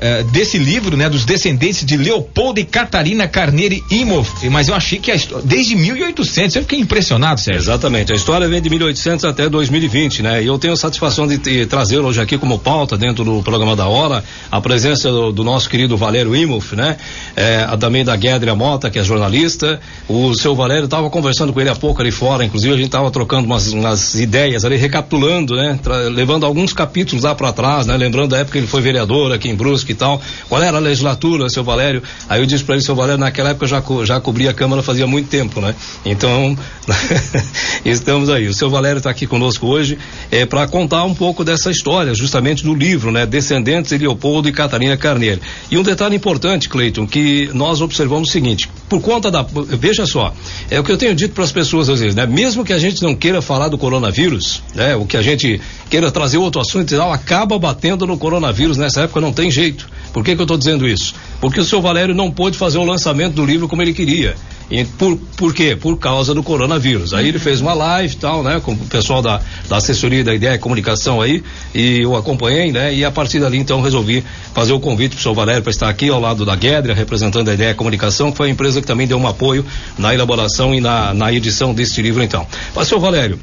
é, 0.00 0.22
desse 0.24 0.56
livro, 0.56 0.96
né, 0.96 1.10
dos 1.10 1.26
descendentes 1.26 1.84
de 1.84 1.96
Leopoldo 1.98 2.58
e 2.58 2.64
Catarina 2.64 3.28
Carneiro 3.28 3.84
Imhoff. 3.90 4.48
Mas 4.48 4.66
eu 4.68 4.74
achei 4.74 4.98
que 5.02 5.10
a 5.10 5.14
histó- 5.14 5.40
desde 5.44 5.74
1800, 5.76 6.56
eu 6.56 6.62
fiquei 6.62 6.78
impressionado, 6.80 7.40
Sérgio. 7.40 7.60
Exatamente. 7.62 8.12
A 8.12 8.16
história 8.16 8.48
vem 8.48 8.60
de 8.62 8.70
1800 8.70 9.24
até 9.24 9.48
2020, 9.48 10.22
né? 10.22 10.42
E 10.42 10.46
eu 10.46 10.58
tenho 10.58 10.72
a 10.72 10.76
satisfação 10.76 11.26
de 11.26 11.38
te- 11.38 11.66
trazer 11.66 11.98
hoje 11.98 12.20
aqui 12.20 12.38
como 12.38 12.58
pauta 12.58 12.96
dentro 12.96 13.24
do 13.24 13.42
programa 13.42 13.74
da 13.76 13.86
hora 13.86 14.22
a 14.50 14.60
presença 14.60 15.10
do, 15.10 15.32
do 15.32 15.44
nosso 15.44 15.68
querido 15.68 15.96
Valério 15.96 16.34
Imhoff, 16.34 16.74
né? 16.76 16.96
É, 17.36 17.66
a- 17.68 17.76
também 17.76 18.04
da 18.04 18.14
Guédria 18.16 18.54
Mota, 18.54 18.88
que 18.90 18.98
é 18.98 19.02
jornalista. 19.04 19.80
O 20.08 20.34
seu 20.34 20.54
Valério 20.54 20.84
estava 20.84 21.10
conversando 21.10 21.52
com 21.52 21.60
ele 21.60 21.70
há 21.70 21.74
pouco 21.74 22.00
ali 22.00 22.10
fora, 22.10 22.44
inclusive 22.44 22.72
a 22.72 22.76
gente 22.76 22.86
estava 22.86 23.10
trocando 23.10 23.44
umas, 23.46 23.72
umas 23.72 24.14
ideias 24.14 24.64
ali, 24.64 24.76
recapitulando, 24.76 25.54
né? 25.56 25.78
Tra- 25.82 25.96
levando 26.08 26.46
alguns 26.46 26.72
capítulos 26.72 27.24
lá 27.24 27.34
para 27.34 27.52
trás, 27.52 27.86
né? 27.86 27.96
Lembrando 27.96 28.28
da 28.30 28.38
época 28.38 28.52
que 28.52 28.58
ele 28.58 28.66
foi 28.66 28.80
vereador 28.80 29.32
aqui 29.32 29.48
em 29.48 29.54
Brusque 29.54 29.92
e 29.92 29.94
tal. 29.94 30.20
Qual 30.48 30.62
era 30.62 30.76
a 30.76 30.80
legislatura, 30.80 31.48
seu 31.48 31.64
Valério? 31.64 32.02
Aí 32.28 32.40
eu 32.40 32.46
disse 32.46 32.62
para 32.64 32.74
ele, 32.76 32.84
seu 32.84 32.94
Valério, 32.94 33.18
naquela 33.18 33.50
época 33.50 33.64
eu 33.64 33.68
já, 33.68 33.80
co- 33.82 34.04
já 34.04 34.20
cobria 34.20 34.50
a 34.50 34.54
Câmara 34.54 34.82
fazia 34.92 35.06
muito 35.06 35.28
tempo, 35.28 35.60
né? 35.60 35.74
Então, 36.04 36.56
estamos 37.84 38.28
aí. 38.28 38.46
O 38.46 38.54
seu 38.54 38.68
Valério 38.68 38.98
está 38.98 39.08
aqui 39.08 39.26
conosco 39.26 39.66
hoje 39.66 39.98
é, 40.30 40.44
para 40.44 40.66
contar 40.68 41.04
um 41.04 41.14
pouco 41.14 41.42
dessa 41.42 41.70
história, 41.70 42.14
justamente 42.14 42.62
do 42.62 42.74
livro, 42.74 43.10
né? 43.10 43.24
Descendentes 43.24 43.90
de 43.90 43.98
Leopoldo 43.98 44.48
e 44.48 44.52
Catarina 44.52 44.96
Carneiro. 44.96 45.40
E 45.70 45.78
um 45.78 45.82
detalhe 45.82 46.14
importante, 46.14 46.68
Cleiton, 46.68 47.06
que 47.06 47.48
nós 47.54 47.80
observamos 47.80 48.28
o 48.28 48.32
seguinte: 48.32 48.68
por 48.88 49.00
conta 49.00 49.30
da. 49.30 49.42
Veja 49.42 50.04
só, 50.06 50.34
é 50.70 50.78
o 50.78 50.84
que 50.84 50.92
eu 50.92 50.98
tenho 50.98 51.14
dito 51.14 51.34
para 51.34 51.44
as 51.44 51.52
pessoas 51.52 51.88
às 51.88 52.00
vezes, 52.00 52.14
né? 52.14 52.26
Mesmo 52.26 52.64
que 52.64 52.72
a 52.72 52.78
gente 52.78 53.02
não 53.02 53.14
queira 53.14 53.40
falar 53.40 53.68
do 53.68 53.78
coronavírus, 53.78 54.62
né? 54.74 54.94
O 54.94 55.06
que 55.06 55.16
a 55.16 55.22
gente 55.22 55.58
queira 55.88 56.10
trazer 56.10 56.36
outro 56.36 56.60
assunto 56.60 56.92
e 56.92 56.96
tal, 56.96 57.10
acaba 57.10 57.58
batendo 57.58 58.06
no 58.06 58.18
coronavírus 58.18 58.76
nessa 58.76 59.02
época, 59.02 59.20
não 59.20 59.32
tem 59.32 59.50
jeito. 59.50 59.88
Por 60.12 60.22
que, 60.22 60.34
que 60.34 60.40
eu 60.40 60.44
estou 60.44 60.58
dizendo 60.58 60.86
isso? 60.86 61.14
Porque 61.40 61.60
o 61.60 61.64
seu 61.64 61.80
Valério 61.80 62.14
não 62.14 62.30
pôde 62.30 62.58
fazer 62.58 62.76
o 62.76 62.84
lançamento 62.84 63.34
do 63.34 63.44
livro 63.46 63.66
como 63.66 63.80
ele 63.80 63.94
queria. 63.94 64.36
E 64.72 64.86
por, 64.86 65.18
por 65.36 65.52
quê? 65.52 65.76
Por 65.76 65.98
causa 65.98 66.32
do 66.32 66.42
coronavírus. 66.42 67.12
Aí 67.12 67.28
ele 67.28 67.38
fez 67.38 67.60
uma 67.60 67.74
live 67.74 68.16
tal, 68.16 68.42
né? 68.42 68.58
Com 68.58 68.72
o 68.72 68.76
pessoal 68.86 69.20
da, 69.20 69.38
da 69.68 69.76
assessoria 69.76 70.24
da 70.24 70.34
Ideia 70.34 70.54
e 70.54 70.58
Comunicação 70.58 71.20
aí, 71.20 71.44
e 71.74 72.00
eu 72.00 72.16
acompanhei, 72.16 72.72
né? 72.72 72.94
E 72.94 73.04
a 73.04 73.10
partir 73.10 73.38
dali, 73.38 73.58
então, 73.58 73.82
resolvi 73.82 74.24
fazer 74.54 74.72
o 74.72 74.80
convite 74.80 75.14
pro 75.14 75.22
seu 75.22 75.34
Valério 75.34 75.62
para 75.62 75.70
estar 75.70 75.90
aqui 75.90 76.08
ao 76.08 76.18
lado 76.18 76.46
da 76.46 76.56
Guedra, 76.56 76.94
representando 76.94 77.50
a 77.50 77.54
Ideia 77.54 77.72
e 77.72 77.74
Comunicação, 77.74 78.30
que 78.30 78.38
foi 78.38 78.48
a 78.48 78.50
empresa 78.50 78.80
que 78.80 78.86
também 78.86 79.06
deu 79.06 79.18
um 79.18 79.26
apoio 79.26 79.62
na 79.98 80.14
elaboração 80.14 80.74
e 80.74 80.80
na, 80.80 81.12
na 81.12 81.30
edição 81.30 81.74
deste 81.74 82.00
livro, 82.00 82.22
então. 82.22 82.46
Mas, 82.74 82.88
seu 82.88 82.98
Valério, 82.98 83.38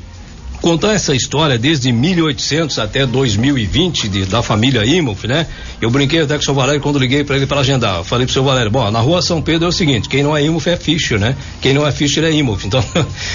contar 0.61 0.93
essa 0.93 1.15
história 1.15 1.57
desde 1.57 1.91
1800 1.91 2.79
até 2.79 3.05
2020 3.05 4.09
de, 4.09 4.25
da 4.25 4.41
família 4.41 4.85
Imhoff, 4.85 5.27
né? 5.27 5.47
Eu 5.81 5.89
brinquei 5.89 6.21
até 6.21 6.35
com 6.35 6.41
o 6.41 6.43
seu 6.43 6.53
Valério 6.53 6.81
quando 6.81 6.99
liguei 6.99 7.23
para 7.23 7.37
ele 7.37 7.45
para 7.45 7.61
agendar. 7.61 7.97
Eu 7.97 8.03
falei 8.03 8.25
pro 8.25 8.33
seu 8.33 8.43
Valério, 8.43 8.69
bom, 8.69 8.89
na 8.91 8.99
rua 8.99 9.21
São 9.21 9.41
Pedro 9.41 9.65
é 9.65 9.69
o 9.69 9.71
seguinte, 9.71 10.09
quem 10.09 10.23
não 10.23 10.35
é 10.35 10.43
Imhoff 10.43 10.69
é 10.69 10.75
Fischer, 10.75 11.19
né? 11.19 11.35
Quem 11.61 11.73
não 11.73 11.87
é 11.87 11.91
Fischer 11.91 12.23
é 12.23 12.31
Imhoff. 12.31 12.59
Então, 12.69 12.83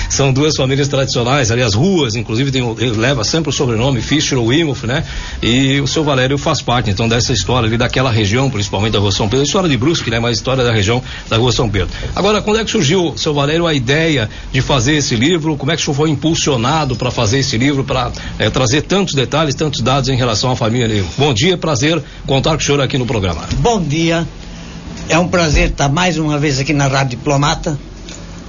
são 0.08 0.32
duas 0.32 0.54
famílias 0.54 0.86
tradicionais, 0.86 1.50
ali 1.50 1.60
as 1.60 1.74
ruas, 1.74 2.14
inclusive 2.14 2.52
tem, 2.52 2.62
leva 2.92 3.24
sempre 3.24 3.50
o 3.50 3.52
sobrenome 3.52 4.00
Fischer 4.00 4.38
ou 4.38 4.52
Imhoff, 4.52 4.86
né? 4.86 5.04
E 5.42 5.80
o 5.80 5.88
seu 5.88 6.04
Valério 6.04 6.38
faz 6.38 6.62
parte, 6.62 6.88
então, 6.88 7.08
dessa 7.08 7.32
história 7.32 7.66
ali 7.66 7.76
daquela 7.76 8.12
região, 8.12 8.48
principalmente 8.48 8.92
da 8.92 9.00
rua 9.00 9.10
São 9.10 9.28
Pedro, 9.28 9.44
história 9.44 9.68
de 9.68 9.76
Brusque, 9.76 10.08
né? 10.08 10.20
Mas 10.20 10.36
história 10.36 10.62
da 10.62 10.72
região 10.72 11.02
da 11.28 11.36
rua 11.36 11.50
São 11.50 11.68
Pedro. 11.68 11.88
Agora, 12.14 12.40
quando 12.40 12.60
é 12.60 12.64
que 12.64 12.70
surgiu, 12.70 13.14
seu 13.16 13.34
Valério, 13.34 13.66
a 13.66 13.74
ideia 13.74 14.30
de 14.52 14.60
fazer 14.60 14.94
esse 14.94 15.16
livro? 15.16 15.56
Como 15.56 15.72
é 15.72 15.76
que 15.76 15.82
o 15.82 15.84
senhor 15.84 15.96
foi 15.96 16.10
impulsionado 16.10 16.94
para 16.94 17.10
fazer 17.14 17.38
esse 17.38 17.56
livro, 17.56 17.84
para 17.84 18.10
trazer 18.52 18.82
tantos 18.82 19.14
detalhes, 19.14 19.54
tantos 19.54 19.80
dados 19.80 20.08
em 20.08 20.16
relação 20.16 20.50
à 20.50 20.56
família 20.56 20.86
Lima? 20.86 21.08
Bom 21.16 21.32
dia, 21.32 21.56
prazer 21.56 22.02
contar 22.26 22.50
com 22.50 22.56
o 22.56 22.60
senhor 22.60 22.80
aqui 22.80 22.98
no 22.98 23.06
programa. 23.06 23.42
Bom 23.58 23.80
dia. 23.80 24.26
É 25.08 25.18
um 25.18 25.28
prazer 25.28 25.70
estar 25.70 25.88
mais 25.88 26.18
uma 26.18 26.38
vez 26.38 26.58
aqui 26.58 26.72
na 26.72 26.86
Rádio 26.86 27.18
Diplomata, 27.18 27.78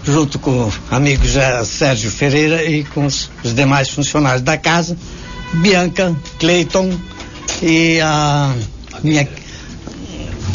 junto 0.03 0.39
com 0.39 0.51
o 0.51 0.73
amigo 0.89 1.23
Sérgio 1.65 2.09
Ferreira 2.09 2.63
e 2.63 2.83
com 2.83 3.05
os, 3.05 3.29
os 3.43 3.53
demais 3.53 3.89
funcionários 3.89 4.41
da 4.41 4.57
casa, 4.57 4.97
Bianca, 5.53 6.15
Cleiton 6.39 6.93
e 7.61 7.99
a 8.01 8.53
minha 9.03 9.27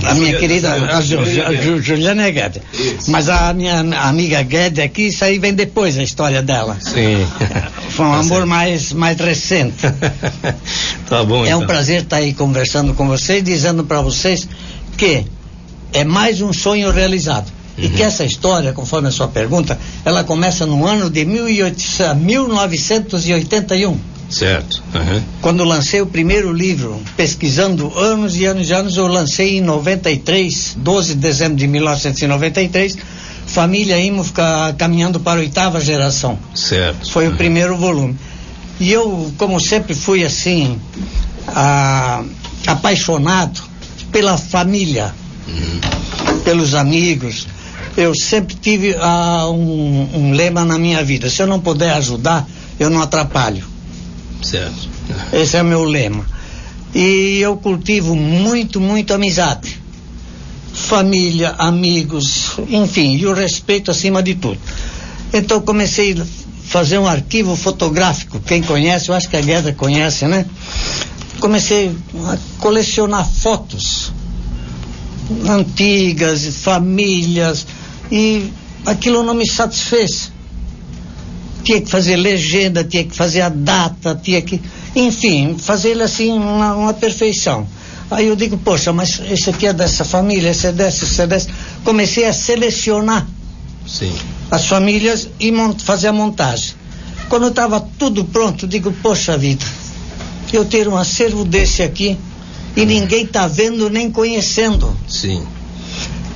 a 0.04 0.14
minha 0.14 0.36
querida 0.38 0.72
a 0.72 1.00
Ju- 1.00 1.24
Ju- 1.24 1.62
Ju- 1.62 1.82
Juliana 1.82 2.30
Guedes. 2.30 2.62
Mas 3.08 3.28
a 3.28 3.52
minha 3.52 3.80
amiga 3.80 4.42
Guedes 4.42 4.84
aqui, 4.84 5.08
isso 5.08 5.24
aí 5.24 5.38
vem 5.38 5.54
depois 5.54 5.96
a 5.98 6.02
história 6.02 6.42
dela. 6.42 6.76
Sim. 6.80 7.26
Foi 7.90 8.06
um 8.06 8.10
Tá 8.12 8.18
amor 8.20 8.46
mais, 8.46 8.92
mais 8.92 9.18
recente. 9.18 9.82
tá 11.08 11.24
bom, 11.24 11.44
É 11.44 11.54
um 11.54 11.58
então. 11.62 11.66
prazer 11.66 12.02
estar 12.02 12.16
aí 12.16 12.32
conversando 12.32 12.94
com 12.94 13.06
vocês, 13.08 13.42
dizendo 13.42 13.84
para 13.84 14.00
vocês 14.00 14.48
que 14.96 15.24
é 15.92 16.04
mais 16.04 16.40
um 16.40 16.52
sonho 16.52 16.90
realizado. 16.90 17.50
E 17.78 17.86
Uhum. 17.86 17.92
que 17.92 18.02
essa 18.02 18.24
história, 18.24 18.72
conforme 18.72 19.08
a 19.08 19.10
sua 19.10 19.28
pergunta, 19.28 19.78
ela 20.04 20.22
começa 20.22 20.66
no 20.66 20.86
ano 20.86 21.08
de 21.08 21.24
1800 21.24 22.14
1981, 22.22 23.96
Certo. 24.30 24.82
Uhum. 24.94 25.22
quando 25.42 25.64
lancei 25.64 26.00
o 26.00 26.06
primeiro 26.06 26.52
livro, 26.52 27.00
pesquisando 27.16 27.92
anos 27.98 28.36
e 28.36 28.44
anos 28.44 28.68
e 28.68 28.72
anos, 28.72 28.96
eu 28.96 29.08
lancei 29.08 29.58
em 29.58 29.60
93, 29.60 30.76
12 30.78 31.14
de 31.14 31.20
dezembro 31.20 31.56
de 31.56 31.66
1993, 31.66 32.96
Família 33.46 33.98
Imo 33.98 34.22
fica 34.22 34.72
caminhando 34.78 35.18
para 35.18 35.40
a 35.40 35.42
oitava 35.42 35.80
geração. 35.80 36.38
Certo. 36.54 37.10
Foi 37.10 37.26
o 37.26 37.34
primeiro 37.34 37.76
volume. 37.76 38.16
E 38.78 38.92
eu, 38.92 39.32
como 39.36 39.60
sempre, 39.60 39.94
fui 39.94 40.24
assim, 40.24 40.80
ah, 41.48 42.22
apaixonado 42.66 43.60
pela 44.12 44.38
família, 44.38 45.12
pelos 46.44 46.74
amigos. 46.74 47.46
Eu 47.96 48.14
sempre 48.14 48.54
tive 48.54 48.96
ah, 49.00 49.48
um, 49.48 50.08
um 50.14 50.32
lema 50.32 50.64
na 50.64 50.78
minha 50.78 51.02
vida: 51.02 51.28
se 51.28 51.42
eu 51.42 51.46
não 51.46 51.60
puder 51.60 51.92
ajudar, 51.94 52.46
eu 52.78 52.88
não 52.88 53.02
atrapalho. 53.02 53.64
Certo. 54.42 54.88
Esse 55.32 55.56
é 55.56 55.62
o 55.62 55.64
meu 55.64 55.84
lema. 55.84 56.24
E 56.94 57.38
eu 57.40 57.56
cultivo 57.56 58.16
muito, 58.16 58.80
muito 58.80 59.14
amizade. 59.14 59.80
Família, 60.72 61.54
amigos, 61.58 62.52
enfim, 62.68 63.16
e 63.16 63.26
o 63.26 63.34
respeito 63.34 63.90
acima 63.90 64.22
de 64.22 64.34
tudo. 64.34 64.58
Então 65.32 65.60
comecei 65.60 66.12
a 66.12 66.24
fazer 66.64 66.98
um 66.98 67.06
arquivo 67.06 67.56
fotográfico. 67.56 68.40
Quem 68.40 68.62
conhece, 68.62 69.08
eu 69.08 69.14
acho 69.14 69.28
que 69.28 69.36
a 69.36 69.40
Gueda 69.40 69.72
conhece, 69.72 70.26
né? 70.26 70.46
comecei 71.40 71.96
a 72.26 72.38
colecionar 72.58 73.26
fotos 73.26 74.12
antigas, 75.48 76.44
famílias, 76.56 77.66
e 78.10 78.52
aquilo 78.84 79.22
não 79.22 79.34
me 79.34 79.48
satisfez. 79.48 80.30
Tinha 81.70 81.82
que 81.82 81.88
fazer 81.88 82.16
legenda, 82.16 82.82
tinha 82.82 83.04
que 83.04 83.14
fazer 83.14 83.42
a 83.42 83.48
data, 83.48 84.20
tinha 84.20 84.42
que. 84.42 84.60
Enfim, 84.96 85.56
fazer 85.56 85.90
ele 85.90 86.02
assim 86.02 86.32
uma, 86.32 86.74
uma 86.74 86.92
perfeição. 86.92 87.64
Aí 88.10 88.26
eu 88.26 88.34
digo, 88.34 88.58
poxa, 88.58 88.92
mas 88.92 89.20
esse 89.30 89.50
aqui 89.50 89.68
é 89.68 89.72
dessa 89.72 90.04
família, 90.04 90.50
esse 90.50 90.66
é 90.66 90.72
dessa, 90.72 91.04
esse 91.04 91.22
é 91.22 91.28
dessa. 91.28 91.48
Comecei 91.84 92.24
a 92.24 92.32
selecionar 92.32 93.24
Sim. 93.86 94.12
as 94.50 94.66
famílias 94.66 95.28
e 95.38 95.52
fazer 95.78 96.08
a 96.08 96.12
montagem. 96.12 96.74
Quando 97.28 97.46
estava 97.46 97.78
tudo 97.78 98.24
pronto, 98.24 98.66
digo, 98.66 98.90
poxa 99.00 99.38
vida, 99.38 99.64
eu 100.52 100.64
ter 100.64 100.88
um 100.88 100.96
acervo 100.96 101.44
desse 101.44 101.84
aqui 101.84 102.18
e 102.74 102.84
ninguém 102.84 103.26
está 103.26 103.46
vendo 103.46 103.88
nem 103.88 104.10
conhecendo. 104.10 104.92
Sim. 105.06 105.46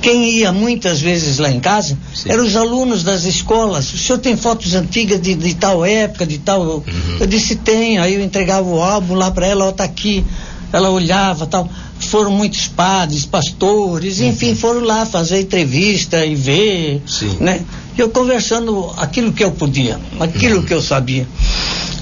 Quem 0.05 0.29
ia 0.29 0.51
muitas 0.51 1.01
vezes 1.01 1.39
lá 1.39 1.49
em 1.49 1.59
casa 1.59 1.97
Sim. 2.13 2.29
eram 2.29 2.43
os 2.45 2.55
alunos 2.55 3.03
das 3.03 3.23
escolas. 3.23 3.91
O 3.91 3.97
senhor 3.97 4.19
tem 4.19 4.37
fotos 4.37 4.75
antigas 4.75 5.19
de, 5.19 5.33
de 5.33 5.55
tal 5.55 5.83
época, 5.83 6.25
de 6.27 6.37
tal. 6.37 6.61
Uhum. 6.61 6.83
Eu 7.19 7.25
disse, 7.25 7.55
tem. 7.55 7.97
Aí 7.97 8.13
eu 8.13 8.21
entregava 8.21 8.67
o 8.69 8.79
álbum 8.81 9.15
lá 9.15 9.31
para 9.31 9.47
ela, 9.47 9.65
ó, 9.65 9.71
tá 9.71 9.83
aqui. 9.83 10.23
Ela 10.71 10.89
olhava 10.91 11.47
tal. 11.47 11.67
Foram 11.97 12.29
muitos 12.31 12.67
padres, 12.67 13.25
pastores, 13.25 14.19
enfim, 14.19 14.53
foram 14.53 14.81
lá 14.81 15.05
fazer 15.05 15.39
entrevista 15.41 16.23
e 16.23 16.35
ver. 16.35 16.95
Uhum. 16.95 17.07
Sim. 17.07 17.37
Né? 17.39 17.61
E 17.97 18.01
eu 18.01 18.09
conversando 18.09 18.93
aquilo 18.97 19.31
que 19.33 19.43
eu 19.43 19.51
podia, 19.51 19.99
aquilo 20.19 20.57
Uhum. 20.57 20.63
que 20.65 20.73
eu 20.73 20.81
sabia. 20.81 21.27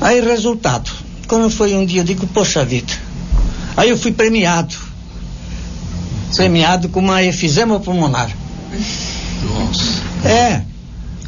Aí, 0.01 0.19
resultado. 0.19 0.91
Quando 1.27 1.49
foi 1.49 1.73
um 1.73 1.85
dia, 1.85 2.01
eu 2.01 2.05
digo, 2.05 2.27
poxa 2.27 2.65
vida. 2.65 2.91
Aí 3.77 3.89
eu 3.89 3.97
fui 3.97 4.11
premiado. 4.11 4.75
Premiado 6.35 6.89
com 6.89 6.99
uma 6.99 7.21
efizema 7.23 7.79
pulmonar. 7.79 8.29
Nossa. 9.43 10.27
É, 10.27 10.61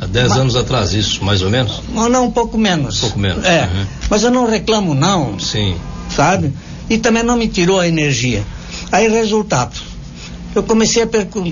Há 0.02 0.06
10 0.08 0.30
Mas- 0.30 0.38
anos 0.38 0.56
atrás, 0.58 0.94
isso, 0.94 1.24
mais 1.24 1.42
ou 1.42 1.50
menos? 1.50 1.82
ou 1.96 2.10
não, 2.10 2.26
um 2.26 2.32
pouco 2.32 2.58
menos. 2.58 2.98
Um 2.98 3.02
pouco 3.02 3.20
menos, 3.20 3.46
É, 3.46 3.62
uhum. 3.64 3.86
mas 4.10 4.24
eu 4.24 4.32
não 4.32 4.46
reclamo 4.46 4.94
não, 4.94 5.40
Sim. 5.40 5.76
sabe? 6.14 6.52
E 6.90 6.98
também 6.98 7.24
não 7.24 7.38
me 7.38 7.48
tirou 7.48 7.80
a 7.80 7.88
energia. 7.88 8.44
Aí, 8.92 9.08
resultado, 9.08 9.80
eu 10.54 10.62
comecei 10.64 11.04
a 11.04 11.08
percu- 11.08 11.50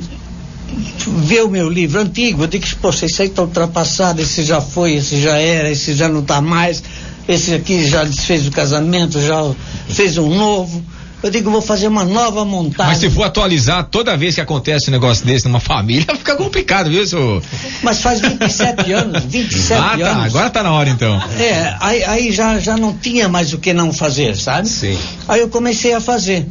ver 1.07 1.43
o 1.43 1.50
meu 1.50 1.69
livro 1.69 2.01
antigo, 2.01 2.43
eu 2.43 2.48
digo, 2.48 2.65
poxa, 2.81 3.05
esse 3.05 3.22
aí 3.22 3.27
está 3.29 3.43
ultrapassado, 3.43 4.22
esse 4.22 4.43
já 4.43 4.60
foi, 4.60 4.95
esse 4.95 5.22
já 5.22 5.38
era, 5.38 5.69
esse 5.72 5.93
já 5.93 6.10
não 6.10 6.19
está 6.19 6.41
mais, 6.41 6.83
esse 7.27 7.53
aqui 7.53 7.88
já 7.88 8.03
desfez 8.03 8.45
o 8.45 8.51
casamento, 8.51 9.22
já 9.22 9.41
fez 9.88 10.17
um 10.17 10.36
novo. 10.36 10.83
Eu 11.24 11.32
digo, 11.32 11.50
vou 11.50 11.62
fazer 11.62 11.88
uma 11.88 12.03
nova 12.03 12.44
montagem. 12.44 12.92
Mas 12.92 12.98
se 13.00 13.10
for 13.10 13.24
atualizar 13.24 13.86
toda 13.86 14.18
vez 14.18 14.36
que 14.36 14.42
acontece 14.42 14.89
um 14.89 14.92
negócio 14.92 15.25
desse 15.25 15.46
numa 15.48 15.60
família, 15.62 16.06
fica 16.18 16.36
complicado, 16.36 16.89
viu, 16.89 17.08
senhor? 17.08 17.42
Mas 17.82 18.01
faz 18.01 18.20
27 18.20 18.92
anos, 18.94 19.24
27 19.24 19.74
Ah, 19.82 19.98
tá. 19.98 20.06
anos. 20.12 20.25
Agora 20.25 20.50
tá 20.50 20.62
na 20.63 20.74
hora 20.74 20.89
então. 20.89 21.18
É, 21.39 21.75
aí, 21.80 22.03
aí 22.03 22.32
já, 22.34 22.60
já 22.60 22.75
não 22.75 22.94
tinha 22.94 23.30
mais 23.30 23.53
o 23.53 23.58
que 23.58 23.72
não 23.72 23.94
fazer, 23.94 24.36
sabe? 24.36 24.68
Sim. 24.68 24.98
Aí 25.30 25.39
eu 25.39 25.48
comecei 25.48 25.94
a 25.94 26.01
fazer. 26.01 26.46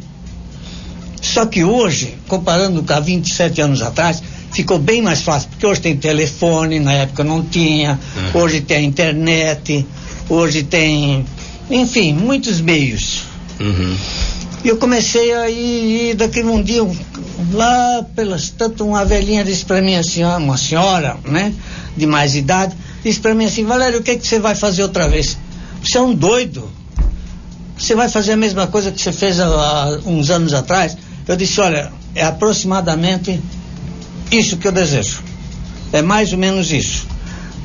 Só 1.21 1.45
que 1.45 1.63
hoje, 1.63 2.15
comparando 2.27 2.81
com 2.83 2.93
há 2.93 2.99
27 2.99 3.61
anos 3.61 3.81
atrás, 3.81 4.21
ficou 4.51 4.77
bem 4.79 5.01
mais 5.01 5.21
fácil, 5.21 5.49
porque 5.49 5.65
hoje 5.65 5.81
tem 5.81 5.95
telefone, 5.95 6.79
na 6.79 6.93
época 6.93 7.23
não 7.23 7.43
tinha, 7.43 7.99
Uhum. 8.33 8.41
hoje 8.41 8.59
tem 8.61 8.77
a 8.77 8.81
internet, 8.81 9.85
hoje 10.27 10.63
tem, 10.63 11.25
enfim, 11.69 12.11
muitos 12.13 12.59
meios. 12.59 13.21
Uhum. 13.59 13.95
E 14.63 14.69
eu 14.69 14.77
comecei 14.77 15.33
a 15.33 15.49
ir, 15.49 16.11
ir 16.11 16.13
daqui 16.15 16.41
um 16.41 16.61
dia, 16.61 16.81
lá 17.51 18.05
pelas 18.15 18.49
tanto, 18.49 18.85
uma 18.85 19.03
velhinha 19.03 19.43
disse 19.43 19.65
para 19.65 19.81
mim 19.81 19.95
assim, 19.95 20.23
uma 20.23 20.57
senhora, 20.57 21.17
né, 21.25 21.53
de 21.97 22.05
mais 22.05 22.33
idade, 22.33 22.73
disse 23.03 23.19
para 23.19 23.35
mim 23.35 23.45
assim, 23.45 23.65
Valério, 23.65 23.99
o 23.99 24.03
que, 24.03 24.15
que 24.15 24.25
você 24.25 24.39
vai 24.39 24.55
fazer 24.55 24.83
outra 24.83 25.09
vez? 25.09 25.37
Você 25.83 25.97
é 25.97 26.01
um 26.01 26.15
doido. 26.15 26.71
Você 27.77 27.93
vai 27.93 28.07
fazer 28.07 28.33
a 28.33 28.37
mesma 28.37 28.67
coisa 28.67 28.91
que 28.91 29.01
você 29.01 29.11
fez 29.11 29.39
há, 29.39 29.47
há 29.47 29.99
uns 30.05 30.29
anos 30.29 30.53
atrás? 30.53 30.95
Eu 31.27 31.35
disse, 31.35 31.59
olha, 31.59 31.91
é 32.15 32.23
aproximadamente 32.23 33.41
isso 34.31 34.55
que 34.55 34.67
eu 34.67 34.71
desejo. 34.71 35.21
É 35.91 36.01
mais 36.01 36.31
ou 36.31 36.39
menos 36.39 36.71
isso. 36.71 37.05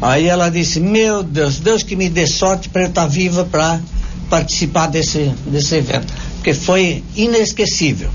Aí 0.02 0.26
ela 0.26 0.48
disse, 0.48 0.80
meu 0.80 1.22
Deus, 1.22 1.58
Deus 1.58 1.82
que 1.84 1.94
me 1.94 2.08
dê 2.08 2.26
sorte 2.26 2.68
para 2.68 2.82
eu 2.82 2.88
estar 2.88 3.06
viva 3.06 3.44
para 3.44 3.80
participar 4.28 4.88
desse, 4.88 5.32
desse 5.46 5.76
evento. 5.76 6.12
Porque 6.48 6.54
foi 6.54 7.04
inesquecível. 7.14 8.08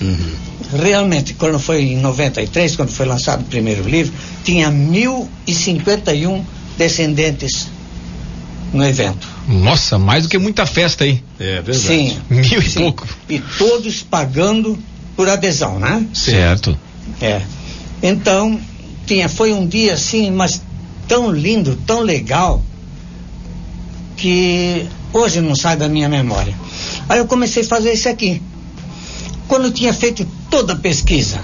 Uhum. 0.00 0.32
Realmente, 0.80 1.34
quando 1.34 1.58
foi 1.58 1.82
em 1.82 1.96
93, 1.96 2.76
quando 2.76 2.90
foi 2.90 3.06
lançado 3.06 3.40
o 3.40 3.44
primeiro 3.44 3.82
livro, 3.88 4.12
tinha 4.44 4.70
1051 4.70 6.44
descendentes 6.78 7.68
no 8.72 8.84
evento. 8.84 9.26
Nossa, 9.48 9.98
mais 9.98 10.22
do 10.22 10.28
que 10.28 10.38
muita 10.38 10.64
festa 10.64 11.02
aí. 11.02 11.20
É 11.40 11.60
verdade. 11.60 11.78
Sim. 11.78 12.16
Mil 12.30 12.60
e 12.60 12.70
sim. 12.70 12.80
pouco. 12.82 13.04
E 13.28 13.40
todos 13.40 14.00
pagando 14.04 14.78
por 15.16 15.28
adesão, 15.28 15.80
né? 15.80 16.06
Certo. 16.14 16.78
É. 17.20 17.42
Então, 18.00 18.60
tinha, 19.06 19.28
foi 19.28 19.52
um 19.52 19.66
dia 19.66 19.94
assim, 19.94 20.30
mas 20.30 20.62
tão 21.08 21.32
lindo, 21.32 21.76
tão 21.84 22.00
legal, 22.00 22.62
que 24.16 24.86
hoje 25.12 25.40
não 25.40 25.56
sai 25.56 25.76
da 25.76 25.88
minha 25.88 26.08
memória. 26.08 26.54
Aí 27.08 27.18
eu 27.18 27.26
comecei 27.26 27.62
a 27.62 27.66
fazer 27.66 27.92
isso 27.92 28.08
aqui. 28.08 28.42
Quando 29.48 29.66
eu 29.66 29.72
tinha 29.72 29.92
feito 29.92 30.26
toda 30.50 30.72
a 30.72 30.76
pesquisa, 30.76 31.40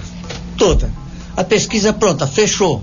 toda, 0.56 0.90
a 1.36 1.44
pesquisa 1.44 1.92
pronta, 1.92 2.26
fechou. 2.26 2.82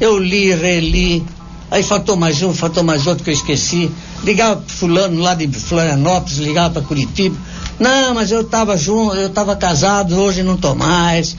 Eu 0.00 0.18
li, 0.18 0.54
reli, 0.54 1.24
aí 1.70 1.82
faltou 1.82 2.16
mais 2.16 2.42
um, 2.42 2.52
faltou 2.54 2.82
mais 2.82 3.06
outro 3.06 3.24
que 3.24 3.30
eu 3.30 3.34
esqueci. 3.34 3.90
Ligava 4.22 4.56
pro 4.56 4.74
fulano 4.74 5.20
lá 5.20 5.34
de 5.34 5.48
Florianópolis, 5.48 6.38
ligava 6.38 6.74
para 6.74 6.82
Curitiba. 6.82 7.36
Não, 7.78 8.14
mas 8.14 8.30
eu 8.30 8.40
estava 8.40 8.76
junto, 8.76 9.14
eu 9.14 9.28
estava 9.28 9.54
casado, 9.54 10.16
hoje 10.16 10.42
não 10.42 10.56
tô 10.56 10.74
mais. 10.74 11.36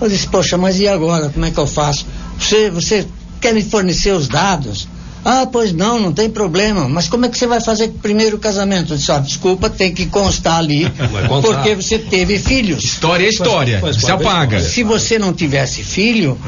Eu 0.00 0.08
disse, 0.08 0.26
poxa, 0.26 0.56
mas 0.56 0.78
e 0.78 0.88
agora? 0.88 1.28
Como 1.28 1.44
é 1.44 1.50
que 1.50 1.58
eu 1.58 1.66
faço? 1.66 2.06
Você, 2.38 2.70
você 2.70 3.06
quer 3.40 3.54
me 3.54 3.62
fornecer 3.62 4.12
os 4.12 4.28
dados? 4.28 4.88
Ah, 5.28 5.44
pois 5.44 5.72
não, 5.72 5.98
não 5.98 6.12
tem 6.12 6.30
problema. 6.30 6.88
Mas 6.88 7.08
como 7.08 7.26
é 7.26 7.28
que 7.28 7.36
você 7.36 7.48
vai 7.48 7.60
fazer 7.60 7.88
com 7.88 7.96
o 7.96 8.00
primeiro 8.00 8.38
casamento? 8.38 8.92
Eu 8.92 8.96
disse, 8.96 9.10
ó, 9.10 9.18
desculpa, 9.18 9.68
tem 9.68 9.92
que 9.92 10.06
constar 10.06 10.58
ali, 10.58 10.88
porque 11.42 11.74
você 11.74 11.98
teve 11.98 12.38
filhos. 12.38 12.84
História 12.84 13.26
é 13.26 13.28
história. 13.28 13.80
Faz- 13.80 13.96
faz 13.96 14.06
Se 14.06 14.12
apaga. 14.12 14.60
Se 14.60 14.84
você 14.84 15.18
não 15.18 15.32
tivesse 15.32 15.82
filho, 15.82 16.38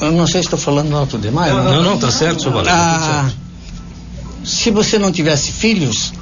eu 0.00 0.12
não 0.12 0.26
sei 0.26 0.40
se 0.40 0.46
estou 0.46 0.58
falando 0.58 0.96
alto 0.96 1.18
demais. 1.18 1.52
Não, 1.52 1.62
não, 1.62 1.82
não, 1.82 1.98
tá 1.98 2.10
certo, 2.10 2.40
senhor 2.40 2.54
Valério. 2.54 2.78
tá 2.80 3.26
Ah, 3.26 3.30
se 4.42 4.70
você 4.70 4.98
não 4.98 5.12
tivesse 5.12 5.52
filhos, 5.52 6.14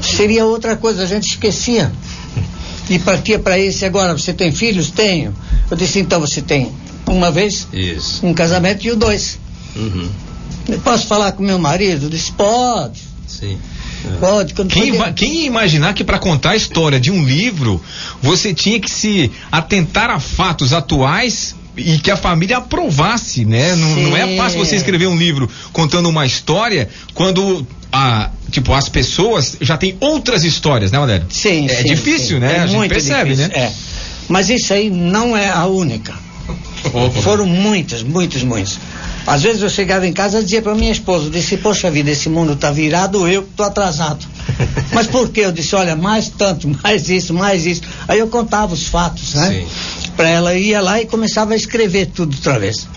seria 0.00 0.46
outra 0.46 0.76
coisa, 0.76 1.02
a 1.02 1.06
gente 1.06 1.28
esquecia. 1.28 1.92
E 2.88 2.98
partia 2.98 3.38
para 3.38 3.58
esse 3.58 3.84
agora, 3.84 4.16
você 4.16 4.32
tem 4.32 4.50
filhos? 4.50 4.90
Tenho. 4.90 5.34
Eu 5.70 5.76
disse, 5.76 5.98
então 6.00 6.20
você 6.20 6.40
tem 6.40 6.72
uma 7.06 7.30
vez, 7.30 7.68
Isso. 7.70 8.24
um 8.24 8.32
casamento 8.32 8.86
e 8.86 8.90
o 8.90 8.96
dois. 8.96 9.38
Uhum. 9.76 10.08
Eu 10.68 10.78
posso 10.80 11.06
falar 11.06 11.32
com 11.32 11.42
meu 11.42 11.58
marido? 11.58 12.06
Eu 12.06 12.10
disse, 12.10 12.30
pode, 12.32 13.00
Sim. 13.26 13.58
pode. 14.20 14.54
Quando 14.54 14.70
Quem, 14.70 14.92
de- 14.92 15.12
quem 15.14 15.34
ia 15.40 15.46
imaginar 15.46 15.94
que 15.94 16.04
para 16.04 16.18
contar 16.18 16.50
a 16.50 16.56
história 16.56 17.00
de 17.00 17.10
um 17.10 17.24
livro, 17.24 17.80
você 18.22 18.52
tinha 18.52 18.78
que 18.78 18.90
se 18.90 19.30
atentar 19.50 20.10
a 20.10 20.20
fatos 20.20 20.72
atuais 20.72 21.54
e 21.76 21.98
que 21.98 22.10
a 22.10 22.16
família 22.16 22.58
aprovasse, 22.58 23.44
né? 23.44 23.74
Não, 23.76 23.96
não 23.96 24.16
é 24.16 24.36
fácil 24.36 24.58
você 24.58 24.76
escrever 24.76 25.06
um 25.06 25.16
livro 25.16 25.48
contando 25.72 26.08
uma 26.08 26.26
história 26.26 26.88
quando 27.14 27.66
a, 27.92 28.30
tipo, 28.50 28.74
as 28.74 28.88
pessoas 28.88 29.56
já 29.60 29.76
têm 29.76 29.96
outras 30.00 30.44
histórias, 30.44 30.90
né, 30.92 30.98
Valério? 30.98 31.26
Sim, 31.30 31.66
É 31.66 31.76
sim, 31.82 31.84
difícil, 31.88 32.36
sim. 32.36 32.40
né? 32.40 32.56
É 32.56 32.58
a 32.60 32.66
gente 32.66 32.76
muito 32.76 32.90
percebe, 32.92 33.30
difícil, 33.30 33.48
né? 33.56 33.64
É. 33.66 33.72
Mas 34.28 34.50
isso 34.50 34.72
aí 34.74 34.90
não 34.90 35.34
é 35.36 35.48
a 35.48 35.64
única. 35.66 36.12
Foram 37.22 37.46
muitas, 37.46 38.02
muitos, 38.02 38.42
muitos. 38.42 38.78
Às 39.30 39.42
vezes 39.42 39.62
eu 39.62 39.68
chegava 39.68 40.06
em 40.06 40.12
casa 40.12 40.40
e 40.40 40.44
dizia 40.44 40.62
para 40.62 40.74
minha 40.74 40.90
esposa, 40.90 41.28
disse, 41.28 41.58
poxa 41.58 41.90
vida, 41.90 42.10
esse 42.10 42.28
mundo 42.30 42.54
está 42.54 42.70
virado, 42.70 43.28
eu 43.28 43.42
estou 43.42 43.66
atrasado. 43.66 44.24
Mas 44.92 45.06
por 45.06 45.28
quê? 45.28 45.40
Eu 45.42 45.52
disse, 45.52 45.76
olha, 45.76 45.94
mais 45.94 46.28
tanto, 46.30 46.66
mais 46.82 47.10
isso, 47.10 47.34
mais 47.34 47.66
isso. 47.66 47.82
Aí 48.08 48.18
eu 48.18 48.28
contava 48.28 48.72
os 48.72 48.84
fatos, 48.86 49.34
né? 49.34 49.66
Para 50.16 50.28
ela 50.30 50.54
ia 50.54 50.80
lá 50.80 51.00
e 51.00 51.04
começava 51.06 51.52
a 51.52 51.56
escrever 51.56 52.06
tudo 52.06 52.34
outra 52.34 52.58
vez. 52.58 52.88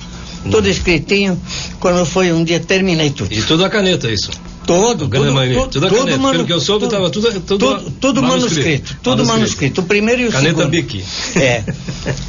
Tudo 0.50 0.68
escritinho. 0.70 1.40
Quando 1.80 2.06
foi 2.06 2.32
um 2.32 2.44
dia, 2.44 2.60
terminei 2.60 3.10
tudo. 3.10 3.32
E 3.34 3.42
tudo 3.44 3.64
a 3.66 3.70
caneta, 3.70 4.10
isso. 4.10 4.32
Todo, 4.66 5.08
tudo, 5.10 5.34
maioria, 5.34 5.60
tudo, 5.60 5.70
tudo 5.72 5.88
tudo 5.90 5.98
caneta. 6.00 6.18
manu- 6.18 6.34
Pelo 6.36 6.46
que 6.46 6.54
eu 6.54 6.62
soube, 6.62 6.88
tava 6.88 7.10
tudo- 7.10 7.30
tudo 7.42 7.42
tudo, 7.58 7.92
tudo 8.00 8.24
manuscrito. 8.24 8.24
manuscrito, 8.24 8.98
tudo 9.04 9.18
Manuscrito. 9.26 9.38
manuscrito. 9.40 9.82
O 9.82 9.84
primeiro 9.84 10.22
e 10.22 10.28
o 10.28 10.32
Caneta 10.32 10.50
segundo. 10.56 10.70
Bic. 10.70 11.04
É. 11.36 11.64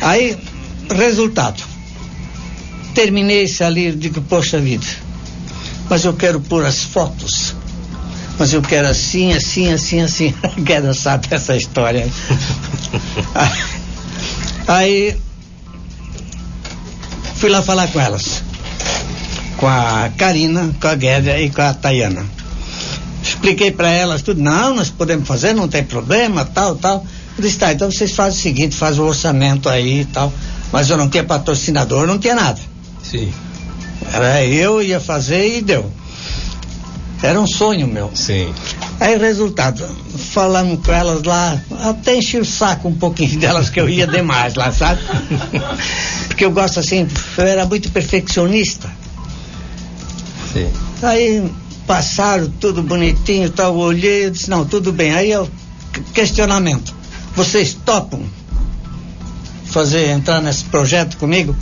Aí, 0.01 0.37
resultado. 0.91 1.63
Terminei 2.95 3.45
esse 3.45 3.65
ali, 3.65 3.87
eu 3.87 3.97
digo, 3.97 4.21
poxa 4.23 4.59
vida, 4.59 4.87
mas 5.89 6.05
eu 6.05 6.15
quero 6.15 6.41
pôr 6.41 6.65
as 6.65 6.85
fotos 6.85 7.55
mas 8.39 8.53
eu 8.53 8.61
quero 8.61 8.87
assim, 8.89 9.33
assim, 9.33 9.73
assim, 9.73 10.01
assim. 10.01 10.35
Quero 10.67 10.93
sabe 10.95 11.29
essa 11.31 11.57
história. 11.57 12.07
Aí 14.67 15.17
fui 17.37 17.49
lá 17.51 17.63
falar 17.63 17.87
com 17.89 18.01
elas. 18.01 18.43
Com 19.57 19.69
a 19.69 20.11
Karina, 20.17 20.75
com 20.81 20.89
a 20.89 20.97
Guédia 20.97 21.41
e 21.41 21.51
com 21.51 21.63
a 21.63 21.73
Tayana. 21.73 22.27
Expliquei 23.23 23.71
para 23.71 23.89
elas 23.91 24.23
tudo, 24.23 24.43
não, 24.43 24.75
nós 24.75 24.91
podemos 24.91 25.29
fazer, 25.29 25.55
não 25.55 25.69
tem 25.69 25.85
problema, 25.85 26.45
tal, 26.45 26.75
tal. 26.75 27.07
Eu 27.39 27.45
disse, 27.45 27.59
tá, 27.59 27.73
então 27.73 27.89
vocês 27.91 28.13
fazem 28.13 28.41
o 28.41 28.43
seguinte, 28.43 28.75
fazem 28.75 29.01
o 29.01 29.07
orçamento 29.07 29.69
aí 29.69 30.01
e 30.01 30.05
tal. 30.07 30.33
Mas 30.73 30.91
eu 30.91 30.97
não 30.97 31.09
tinha 31.09 31.23
patrocinador, 31.23 32.05
não 32.07 32.19
tinha 32.19 32.35
nada. 32.35 32.61
Sim, 33.13 33.31
Era 34.13 34.43
eu 34.45 34.81
ia 34.83 34.99
fazer 34.99 35.59
e 35.59 35.61
deu. 35.63 35.93
Era 37.23 37.39
um 37.41 37.47
sonho 37.47 37.87
meu. 37.87 38.11
sim. 38.15 38.53
Aí, 38.99 39.17
resultado, 39.19 39.85
falando 40.31 40.83
com 40.83 40.93
elas 40.93 41.23
lá, 41.25 41.61
até 41.83 42.17
enchi 42.17 42.39
o 42.39 42.45
saco 42.45 42.89
um 42.89 42.95
pouquinho 42.95 43.37
delas, 43.39 43.69
que 43.69 43.79
eu 43.81 43.89
ia 43.89 44.07
demais 44.07 44.55
lá, 44.55 44.73
sabe? 44.73 45.01
Porque 46.27 46.45
eu 46.45 46.51
gosto 46.53 46.81
assim, 46.81 47.07
eu 47.37 47.45
era 47.45 47.67
muito 47.67 47.91
perfeccionista. 47.93 48.89
Sim. 50.53 50.71
Aí 51.03 51.53
passaram 51.87 52.49
tudo 52.61 52.83
bonitinho 52.83 53.51
tal, 53.51 53.75
eu 53.75 53.81
olhei 53.81 54.27
e 54.27 54.31
disse, 54.31 54.49
não, 54.49 54.65
tudo 54.65 54.91
bem. 54.93 55.13
Aí 55.15 55.31
eu, 55.31 55.51
que- 55.93 56.01
questionamento, 56.15 56.95
vocês 57.37 57.77
topam 57.85 58.23
fazer, 59.67 60.09
entrar 60.11 60.41
nesse 60.41 60.65
projeto 60.65 61.17
comigo? 61.19 61.55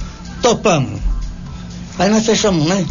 Topamos. 0.43 1.01
Aí 2.01 2.09
nós 2.09 2.25
fechamos, 2.25 2.67
né? 2.67 2.87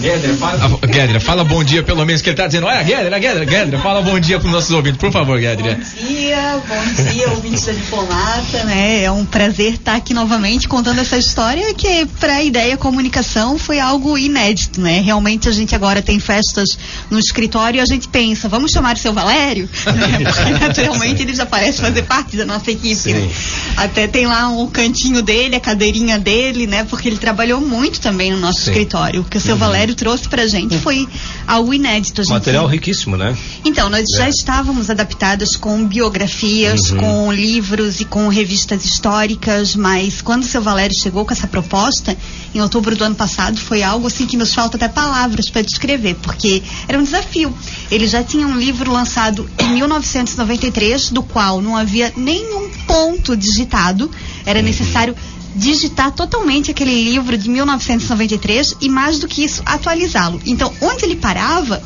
Guedra, 0.00 0.34
fala, 0.34 0.78
Ah, 0.82 0.86
Guedra, 0.86 1.20
fala 1.20 1.44
bom 1.44 1.62
dia, 1.64 1.82
pelo 1.82 2.04
menos, 2.04 2.22
que 2.22 2.30
ele 2.30 2.36
tá 2.36 2.46
dizendo. 2.46 2.66
Olha, 2.66 2.82
Guedra, 2.82 3.18
Guedra, 3.18 3.44
Guedra, 3.44 3.78
fala 3.80 4.02
bom 4.02 4.18
dia 4.18 4.38
pros 4.38 4.52
nossos 4.52 4.70
ouvintes, 4.70 4.98
por 4.98 5.10
favor, 5.12 5.38
Guedra. 5.38 5.74
Bom 5.74 6.06
dia, 6.08 6.62
bom 6.68 7.12
dia, 7.12 7.28
ouvintes 7.30 7.64
da 7.64 7.72
Diplomata, 7.72 8.64
né? 8.64 9.02
É 9.04 9.10
um 9.10 9.24
prazer 9.24 9.74
estar 9.74 9.96
aqui 9.96 10.14
novamente 10.14 10.68
contando 10.68 11.00
essa 11.00 11.16
história 11.18 11.74
que 11.74 12.06
para 12.20 12.34
a 12.36 12.42
ideia 12.42 12.76
comunicação 12.76 13.58
foi 13.58 13.80
algo 13.80 14.16
inédito, 14.16 14.80
né? 14.80 15.00
Realmente 15.00 15.48
a 15.48 15.52
gente 15.52 15.74
agora 15.74 16.00
tem 16.02 16.18
festas 16.20 16.78
no 17.10 17.18
escritório 17.18 17.78
e 17.78 17.80
a 17.80 17.86
gente 17.86 18.08
pensa, 18.08 18.48
vamos 18.48 18.70
chamar 18.70 18.94
o 18.94 18.98
seu 18.98 19.12
Valério? 19.12 19.68
Né? 19.94 20.18
Porque 20.24 20.50
naturalmente 20.50 21.22
ele 21.22 21.34
já 21.34 21.46
parece 21.46 21.80
fazer 21.80 22.02
parte 22.02 22.36
da 22.36 22.44
nossa 22.44 22.70
equipe. 22.70 23.12
né? 23.12 23.30
Até 23.76 24.06
tem 24.08 24.26
lá 24.26 24.48
um 24.48 24.66
cantinho 24.66 25.22
dele, 25.22 25.54
a 25.54 25.60
cadeirinha 25.60 26.18
dele, 26.18 26.66
né? 26.66 26.84
Porque 26.84 27.08
ele 27.08 27.16
trabalhou 27.16 27.60
muito 27.60 28.00
também 28.00 28.32
no 28.32 28.38
nosso 28.38 28.60
Sim. 28.62 28.70
escritório. 28.70 29.23
O 29.26 29.30
que 29.30 29.38
o 29.38 29.40
seu 29.40 29.56
Valério 29.56 29.94
trouxe 29.94 30.28
pra 30.28 30.46
gente 30.46 30.78
foi 30.78 31.08
algo 31.46 31.72
inédito. 31.74 32.22
Gente 32.22 32.30
Material 32.32 32.66
riquíssimo, 32.66 33.16
né? 33.16 33.36
então, 33.64 33.88
nós 33.90 34.06
já 34.16 34.26
É. 34.26 34.28
estávamos 34.28 34.90
adaptadas 34.90 35.56
com 35.56 35.84
biografias, 35.86 36.90
Uhum. 36.90 36.98
com 36.98 37.32
livros 37.32 38.00
e 38.00 38.04
com 38.04 38.28
revistas 38.28 38.84
históricas, 38.84 39.74
mas 39.74 40.20
quando 40.22 40.42
o 40.42 40.46
seu 40.46 40.62
Valério 40.62 40.96
chegou 40.96 41.24
com 41.24 41.32
essa 41.32 41.46
proposta, 41.46 42.16
em 42.54 42.60
outubro 42.60 42.94
do 42.96 43.02
ano 43.04 43.14
passado, 43.14 43.58
foi 43.58 43.82
algo 43.82 44.06
assim 44.06 44.26
que 44.26 44.36
nos 44.36 44.54
falta 44.54 44.76
até 44.76 44.88
palavras 44.88 45.50
para 45.50 45.62
descrever, 45.62 46.14
porque 46.22 46.62
era 46.86 46.98
um 46.98 47.02
desafio. 47.02 47.52
Ele 47.90 48.06
já 48.06 48.22
tinha 48.22 48.46
um 48.46 48.56
livro 48.56 48.92
lançado 48.92 49.48
em 49.58 49.68
1993, 49.74 51.10
do 51.10 51.22
qual 51.22 51.60
não 51.60 51.76
havia 51.76 52.12
nenhum 52.16 52.68
ponto 52.86 53.36
digitado, 53.36 54.10
era 54.46 54.60
necessário 54.62 55.14
digitar 55.54 56.10
totalmente 56.12 56.70
aquele 56.70 57.04
livro 57.04 57.38
de 57.38 57.48
1993 57.48 58.76
e 58.80 58.88
mais 58.88 59.18
do 59.18 59.28
que 59.28 59.44
isso 59.44 59.62
atualizá-lo. 59.64 60.40
Então, 60.44 60.72
onde 60.80 61.04
ele 61.04 61.16
parava, 61.16 61.82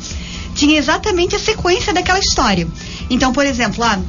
tinha 0.55 0.77
exatamente 0.77 1.35
a 1.35 1.39
sequência 1.39 1.93
daquela 1.93 2.19
história. 2.19 2.67
Então, 3.09 3.31
por 3.31 3.45
exemplo, 3.45 3.83
ah, 3.83 3.99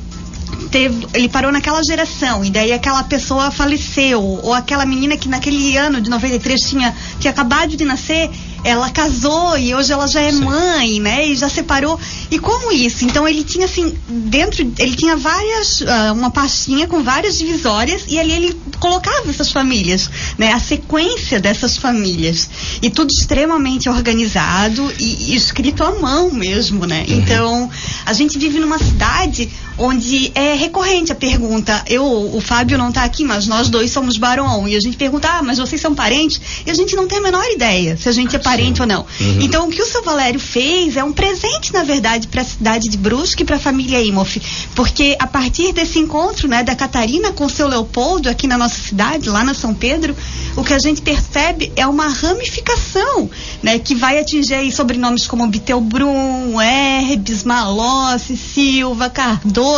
teve, 0.71 1.07
ele 1.15 1.29
parou 1.29 1.53
naquela 1.53 1.83
geração 1.83 2.45
e 2.45 2.51
daí 2.51 2.73
aquela 2.73 3.03
pessoa 3.05 3.51
faleceu 3.51 4.23
ou 4.23 4.55
aquela 4.55 4.87
menina 4.87 5.17
que 5.17 5.29
naquele 5.29 5.77
ano 5.77 6.01
de 6.01 6.09
93 6.09 6.61
tinha 6.61 6.95
tinha 7.19 7.31
acabado 7.31 7.77
de 7.77 7.85
nascer 7.85 8.31
ela 8.65 8.91
casou 8.91 9.57
e 9.57 9.75
hoje 9.75 9.93
ela 9.93 10.07
já 10.07 10.21
é 10.21 10.33
mãe, 10.33 11.01
né? 11.01 11.27
E 11.27 11.37
já 11.37 11.49
separou. 11.49 11.99
E 12.31 12.39
como 12.39 12.73
isso? 12.73 13.05
Então 13.05 13.27
ele 13.27 13.43
tinha 13.43 13.65
assim, 13.67 13.95
dentro, 14.09 14.63
ele 14.79 14.97
tinha 14.97 15.17
várias, 15.17 15.83
ah, 15.83 16.13
uma 16.13 16.31
pastinha 16.31 16.87
com 16.87 17.03
várias 17.03 17.39
divisórias 17.39 18.05
e 18.09 18.19
ali 18.19 18.33
ele 18.33 18.61
colocava 18.79 19.29
essas 19.29 19.51
famílias, 19.51 20.11
né? 20.39 20.53
A 20.53 20.61
sequência 20.61 21.41
dessas 21.41 21.77
famílias. 21.77 22.49
E 22.83 22.91
tudo 22.91 23.11
extremamente 23.11 23.89
organizado 23.89 24.93
e, 24.99 25.33
e 25.33 25.37
escrito 25.37 25.83
à 25.83 25.99
mão 25.99 26.31
mesmo, 26.31 26.87
né? 26.87 27.05
Então, 27.09 27.71
a 28.05 28.13
gente 28.13 28.39
vive 28.39 28.59
numa 28.59 28.79
cidade 28.79 29.51
onde 29.81 30.31
é 30.35 30.53
recorrente 30.53 31.11
a 31.11 31.15
pergunta. 31.15 31.83
Eu, 31.89 32.05
o 32.05 32.41
Fábio 32.41 32.77
não 32.77 32.91
está 32.91 33.03
aqui, 33.03 33.25
mas 33.25 33.47
nós 33.47 33.71
dois 33.71 33.91
somos 33.91 34.19
Barão. 34.19 34.69
E 34.69 34.77
a 34.77 34.81
gente 34.81 34.97
pergunta, 34.97 35.27
ah, 35.27 35.43
mas 35.43 35.59
vocês 35.59 35.81
são 35.81 35.95
parentes? 35.95 36.41
E 36.67 36.71
a 36.71 36.75
gente 36.75 36.95
não 36.95 37.09
tem 37.09 37.19
a 37.19 37.23
menor 37.23 37.45
ideia 37.51 37.97
se 37.97 38.07
a 38.07 38.13
gente 38.13 38.37
é 38.37 38.39
parente 38.39 38.83
ou 38.83 38.87
não. 38.87 39.07
Então, 39.41 39.67
o 39.67 39.71
que 39.71 39.81
o 39.81 39.87
seu 39.87 40.05
Valério 40.05 40.39
fez 40.39 40.99
é 40.99 41.03
um 41.03 41.13
presente, 41.13 41.73
na 41.73 41.83
verdade, 41.83 42.29
para 42.29 42.43
a 42.43 42.45
cidade 42.45 42.91
de 42.91 42.99
Brusque 42.99 43.43
e 43.43 43.47
para 43.47 43.57
a 43.57 43.59
família 43.59 44.03
Imoff. 44.03 44.41
Porque 44.75 45.17
a 45.19 45.27
partir 45.27 45.73
desse 45.73 45.99
encontro, 45.99 46.47
né, 46.47 46.63
da 46.63 46.75
Catarina 46.75 47.33
com 47.33 47.47
o 47.47 47.51
seu 47.51 47.67
Leopoldo 47.67 48.29
aqui 48.29 48.47
na 48.47 48.59
nossa 48.59 48.79
cidade, 48.79 49.31
lá 49.31 49.43
na 49.43 49.55
São 49.55 49.73
Pedro, 49.73 50.15
o 50.57 50.63
que 50.63 50.75
a 50.75 50.79
gente 50.79 51.01
percebe 51.01 51.73
é 51.75 51.87
uma 51.87 52.09
ramificação, 52.09 53.31
né, 53.63 53.79
que 53.79 53.95
vai 53.95 54.19
atingir 54.19 54.71
sobrenomes 54.71 55.27
como 55.27 55.47
Bittelbrum, 55.47 56.61
Herbes, 56.61 57.45
Malossi, 57.45 58.37
Silva, 58.37 59.09
Cardoso, 59.09 59.70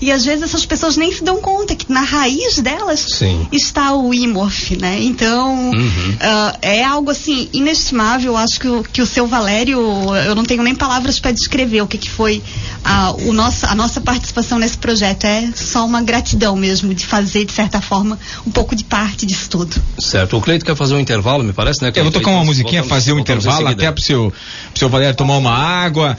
e 0.00 0.10
às 0.12 0.24
vezes 0.24 0.42
essas 0.44 0.64
pessoas 0.66 0.96
nem 0.96 1.12
se 1.12 1.22
dão 1.24 1.40
conta 1.40 1.74
que 1.74 1.90
na 1.92 2.02
raiz 2.02 2.58
delas 2.58 3.00
Sim. 3.00 3.46
está 3.52 3.94
o 3.94 4.12
Imorf, 4.14 4.76
né? 4.76 4.98
Então, 5.00 5.70
Uhum. 5.70 6.16
ah, 6.20 6.56
é 6.62 6.84
algo 6.84 7.10
assim 7.10 7.48
inestimável. 7.52 8.36
Acho 8.36 8.60
que 8.60 8.68
o, 8.68 8.82
que 8.82 9.00
o 9.02 9.06
seu 9.06 9.26
Valério, 9.26 9.78
eu 10.26 10.34
não 10.34 10.44
tenho 10.44 10.62
nem 10.62 10.74
palavras 10.74 11.18
para 11.20 11.30
descrever 11.32 11.82
o 11.82 11.86
que, 11.86 11.98
que 11.98 12.10
foi 12.10 12.42
a, 12.84 13.12
o 13.12 13.32
nossa, 13.32 13.68
a 13.68 13.74
nossa 13.74 14.00
participação 14.00 14.58
nesse 14.58 14.76
projeto. 14.78 15.24
É 15.24 15.50
só 15.54 15.84
uma 15.84 16.02
gratidão 16.02 16.56
mesmo 16.56 16.94
de 16.94 17.06
fazer, 17.06 17.44
de 17.44 17.52
certa 17.52 17.80
forma, 17.80 18.18
um 18.46 18.50
pouco 18.50 18.74
de 18.74 18.84
parte 18.84 19.24
disso 19.26 19.48
tudo. 19.50 19.82
Certo. 19.98 20.36
O 20.36 20.40
Cleito 20.40 20.64
quer 20.64 20.76
fazer 20.76 20.94
um 20.94 21.00
intervalo, 21.00 21.42
me 21.44 21.52
parece, 21.52 21.82
né? 21.82 21.92
Eu 21.94 22.02
vou 22.04 22.12
tocar 22.12 22.30
uma 22.30 22.44
musiquinha, 22.44 22.82
Voltamos- 22.82 23.02
fazer 23.04 23.12
um 23.12 23.18
intervalo 23.18 23.68
até 23.68 23.90
pro 23.90 24.02
seu, 24.02 24.30
pro 24.70 24.78
seu 24.78 24.88
Valério 24.88 25.14
tomar 25.16 25.36
uma 25.36 25.52
água. 25.52 26.16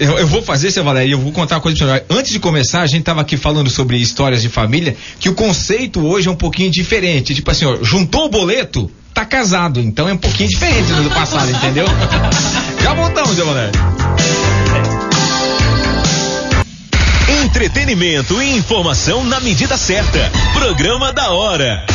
Eu, 0.00 0.18
eu 0.18 0.26
vou 0.26 0.42
fazer, 0.42 0.70
seu 0.70 0.84
Valério, 0.84 1.12
eu 1.12 1.18
vou 1.20 1.32
contar 1.32 1.56
uma 1.56 1.60
coisa 1.60 1.76
pro 1.78 1.86
senhor. 1.86 2.04
Antes 2.10 2.33
de 2.34 2.40
começar, 2.40 2.82
a 2.82 2.86
gente 2.86 3.04
tava 3.04 3.20
aqui 3.20 3.36
falando 3.36 3.70
sobre 3.70 3.96
histórias 3.96 4.42
de 4.42 4.48
família, 4.48 4.96
que 5.18 5.28
o 5.28 5.34
conceito 5.34 6.04
hoje 6.04 6.28
é 6.28 6.30
um 6.30 6.36
pouquinho 6.36 6.70
diferente. 6.70 7.34
Tipo 7.34 7.50
assim, 7.50 7.64
ó, 7.64 7.78
juntou 7.82 8.26
o 8.26 8.28
boleto, 8.28 8.90
tá 9.14 9.24
casado. 9.24 9.80
Então 9.80 10.08
é 10.08 10.12
um 10.12 10.18
pouquinho 10.18 10.48
diferente 10.48 10.92
do 10.92 11.10
passado, 11.10 11.50
entendeu? 11.50 11.86
Já 12.82 12.92
voltamos, 12.92 13.36
Valério. 13.36 13.72
Entretenimento 17.44 18.42
e 18.42 18.56
informação 18.56 19.24
na 19.24 19.40
medida 19.40 19.76
certa. 19.76 20.30
Programa 20.52 21.12
da 21.12 21.30
hora. 21.30 21.86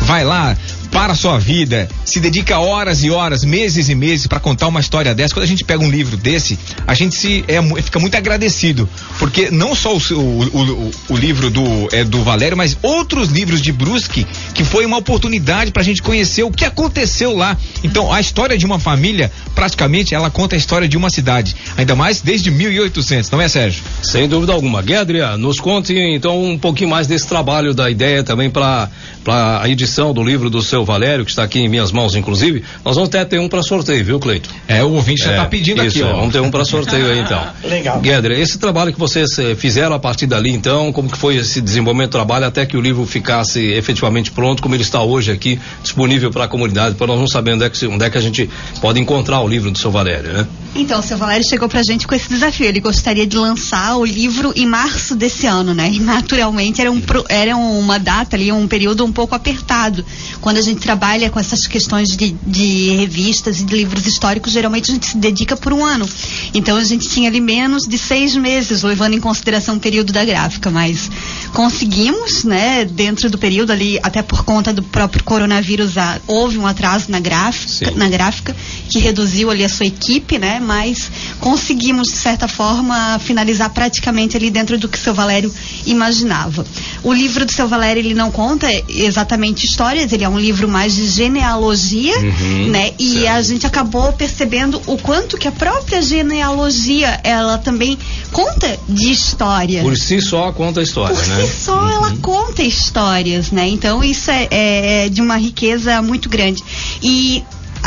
vai 0.06 0.24
lá 0.24 0.56
para 0.96 1.12
a 1.12 1.16
sua 1.16 1.38
vida, 1.38 1.90
se 2.06 2.22
dedica 2.22 2.58
horas 2.58 3.04
e 3.04 3.12
horas, 3.12 3.44
meses 3.44 3.90
e 3.90 3.96
meses 3.96 4.28
para 4.28 4.40
contar 4.40 4.68
uma 4.68 4.80
história 4.80 5.14
dessa. 5.14 5.34
Quando 5.34 5.44
a 5.44 5.48
gente 5.48 5.66
pega 5.66 5.84
um 5.84 5.90
livro 5.90 6.16
desse, 6.16 6.58
a 6.88 6.94
gente 6.94 7.16
se 7.16 7.44
é, 7.50 7.62
fica 7.82 8.00
muito 8.00 8.16
agradecido, 8.16 8.88
porque 9.20 9.52
não 9.52 9.76
só 9.76 9.94
o, 9.94 9.98
o, 9.98 10.44
o, 10.54 10.92
o 11.10 11.18
livro 11.18 11.50
do, 11.50 11.90
é, 11.92 12.06
do 12.06 12.24
Valério, 12.24 12.56
mas 12.56 12.78
outros 12.82 13.28
livros 13.28 13.62
de 13.62 13.74
Brusque, 13.74 14.26
que 14.54 14.64
foi 14.64 14.86
uma 14.86 14.96
oportunidade 14.96 15.72
para 15.72 15.82
a 15.82 15.86
gente 15.86 16.02
conhecer 16.02 16.44
o 16.44 16.52
que 16.52 16.64
aconteceu 16.64 17.36
lá. 17.36 17.58
Então, 17.84 18.14
a 18.14 18.22
história 18.22 18.58
de 18.58 18.66
uma 18.66 18.80
família, 18.80 19.30
praticamente, 19.54 20.16
ela 20.16 20.30
conta 20.30 20.56
a 20.56 20.58
história 20.58 20.88
de 20.88 20.96
uma 20.96 21.10
cidade, 21.10 21.58
ainda 21.76 21.94
mais 21.94 22.22
desde 22.22 22.50
1800, 22.50 23.30
não 23.32 23.42
é, 23.42 23.50
Sérgio? 23.50 23.84
Sem 24.02 24.30
dúvida 24.30 24.54
alguma. 24.54 24.82
Guédria, 24.82 25.36
nos 25.36 25.60
conte 25.60 25.94
então 25.94 26.42
um 26.42 26.58
pouquinho 26.58 26.90
mais 26.90 27.06
desse 27.06 27.28
trabalho 27.28 27.74
da 27.74 27.90
ideia 27.90 28.24
também 28.24 28.50
para 28.50 28.90
para 29.26 29.64
a 29.64 29.68
edição 29.68 30.14
do 30.14 30.24
livro 30.24 30.52
do 30.52 30.62
seu 30.62 30.86
Valério, 30.86 31.26
que 31.26 31.32
está 31.32 31.44
aqui 31.44 31.60
em 31.60 31.68
minhas 31.68 31.92
mãos, 31.92 32.16
inclusive. 32.16 32.64
Nós 32.86 32.96
vamos 32.96 33.10
até 33.10 33.26
ter 33.26 33.40
um 33.40 33.50
para 33.50 33.64
sorteio, 33.64 34.06
viu, 34.06 34.20
Cleito? 34.20 34.52
É, 34.68 34.84
o 34.84 34.92
ouvinte 34.92 35.24
já 35.24 35.32
É, 35.32 35.36
tá 35.38 35.46
pedindo 35.46 35.84
isso, 35.84 35.98
aqui, 35.98 36.08
ó. 36.08 36.16
Vamos 36.16 36.32
ter 36.32 36.40
um 36.40 36.52
para 36.52 36.64
sorteio 36.64 37.10
aí 37.10 37.20
então. 37.20 37.44
Legal. 37.68 38.00
Guédria, 38.00 38.38
esse 38.38 38.60
trabalho 38.60 38.94
que 38.94 39.00
vocês 39.00 39.38
eh, 39.40 39.56
fizeram 39.56 39.96
a 39.96 40.00
partir 40.00 40.28
dali, 40.28 40.52
então, 40.52 40.94
como 40.94 41.10
que 41.10 41.18
foi 41.18 41.38
esse 41.38 41.60
desenvolvimento 41.60 42.12
do 42.12 42.14
trabalho 42.14 42.46
até 42.46 42.68
que 42.68 42.78
o 42.78 42.82
livro 42.82 43.04
ficasse 43.08 43.60
efetivamente 43.60 44.32
pronto, 44.32 44.62
como 44.62 44.76
ele 44.76 44.84
está 44.84 45.02
hoje 45.02 45.32
aqui, 45.32 45.60
disponível 45.82 46.30
para 46.30 46.44
a 46.44 46.48
comunidade, 46.48 46.94
para 46.94 47.08
nós 47.08 47.20
não 47.20 47.28
saber 47.28 47.54
onde 47.54 47.64
é, 47.66 47.70
que, 47.70 47.88
onde 47.88 48.06
é 48.06 48.10
que 48.12 48.18
a 48.20 48.22
gente 48.22 48.48
pode 48.80 49.00
encontrar 49.00 49.42
o 49.42 49.48
livro 49.48 49.72
do 49.72 49.78
seu 49.80 49.90
Valério, 49.90 50.32
né? 50.32 50.48
Então, 50.76 51.00
o 51.00 51.04
seu 51.04 51.18
Valério 51.18 51.48
chegou 51.48 51.70
pra 51.70 51.82
gente 51.82 52.06
com 52.06 52.14
esse 52.14 52.28
desafio. 52.28 52.68
Ele 52.68 52.82
gostaria 52.82 53.26
de 53.26 53.38
lançar 53.38 53.96
o 53.96 54.04
livro 54.04 54.52
em 54.58 54.66
março 54.66 55.16
desse 55.16 55.48
ano, 55.48 55.74
né? 55.74 55.90
E 55.90 56.00
naturalmente 56.00 56.82
era, 56.82 56.92
um, 56.92 57.02
era 57.30 57.56
uma 57.56 57.98
data 57.98 58.36
ali, 58.36 58.52
um 58.52 58.68
período 58.68 59.06
um 59.06 59.12
pouco 59.16 59.34
apertado. 59.34 60.06
Quando 60.42 60.58
a 60.58 60.62
gente 60.62 60.80
trabalha 60.82 61.30
com 61.32 61.40
essas 61.40 61.66
questões 61.66 62.10
de, 62.16 62.36
de 62.46 62.92
revistas 62.98 63.62
e 63.62 63.64
de 63.64 63.76
livros 63.76 64.06
históricos, 64.06 64.52
geralmente 64.52 64.92
a 64.92 64.94
gente 64.94 65.08
se 65.08 65.18
dedica 65.18 65.58
por 65.58 65.74
um 65.74 65.84
ano. 65.84 66.08
Então 66.54 66.78
a 66.78 66.84
gente 66.84 67.10
tinha 67.10 67.30
ali 67.30 67.42
menos 67.42 67.88
de 67.88 67.98
seis 67.98 68.36
meses, 68.36 68.84
levando 68.84 69.14
em 69.14 69.20
consideração 69.20 69.78
o 69.78 69.80
período 69.80 70.14
da 70.14 70.24
gráfica, 70.24 70.70
mas 70.70 71.10
conseguimos, 71.56 72.44
né? 72.44 72.84
Dentro 72.84 73.30
do 73.30 73.38
período 73.38 73.72
ali, 73.72 73.98
até 74.04 74.22
por 74.22 74.44
conta 74.44 74.74
do 74.74 74.84
próprio 74.84 75.24
coronavírus, 75.24 75.98
ah, 75.98 76.20
houve 76.28 76.58
um 76.58 76.68
atraso 76.68 77.06
na 77.10 77.20
gráfica, 77.20 77.92
Sim. 77.92 77.98
na 77.98 78.10
gráfica 78.10 78.54
que 78.90 79.00
reduziu 79.00 79.50
ali 79.50 79.64
a 79.64 79.70
sua 79.70 79.86
equipe, 79.86 80.38
né? 80.38 80.60
Mas 80.62 81.10
conseguimos 81.40 82.10
de 82.10 82.18
certa 82.18 82.48
forma 82.48 83.18
finalizar 83.20 83.70
praticamente 83.70 84.36
ali 84.36 84.50
dentro 84.52 84.78
do 84.78 84.90
que 84.90 84.98
o 84.98 85.02
seu 85.02 85.14
Valério 85.14 85.52
imaginava. 85.86 86.66
O 87.02 87.14
livro 87.14 87.46
do 87.46 87.52
seu 87.54 87.68
Valério 87.70 88.02
ele 88.02 88.14
não 88.14 88.30
conta 88.32 88.68
exatamente 88.90 89.66
histórias, 89.66 90.12
ele 90.12 90.26
é 90.26 90.30
um 90.30 90.38
livro 90.38 90.68
mais 90.68 90.94
de 90.96 91.08
genealogia, 91.08 92.16
Uhum, 92.20 92.68
né? 92.70 92.92
E 93.00 93.22
certo. 93.22 93.30
a 93.30 93.42
gente 93.42 93.66
acabou 93.66 94.12
percebendo 94.12 94.82
o 94.88 94.98
quanto 94.98 95.38
que 95.38 95.48
a 95.48 95.52
própria 95.54 96.02
genealogia 96.02 97.20
ela 97.24 97.58
também 97.58 97.98
conta 98.34 98.78
de 98.90 99.10
história. 99.12 99.82
Por 99.82 99.96
si 99.98 100.20
só 100.22 100.52
conta 100.52 100.82
a 100.82 100.84
história, 100.84 101.16
Por 101.16 101.26
né? 101.28 101.45
Só 101.48 101.90
ela 101.90 102.16
conta 102.22 102.64
histórias, 102.64 103.52
né? 103.52 103.68
Então 103.68 104.04
isso 104.04 104.32
é, 104.32 104.48
é 104.52 105.10
de 105.10 105.22
uma 105.22 105.38
riqueza 105.38 106.02
muito 106.02 106.30
grande. 106.30 106.64
E 107.02 107.44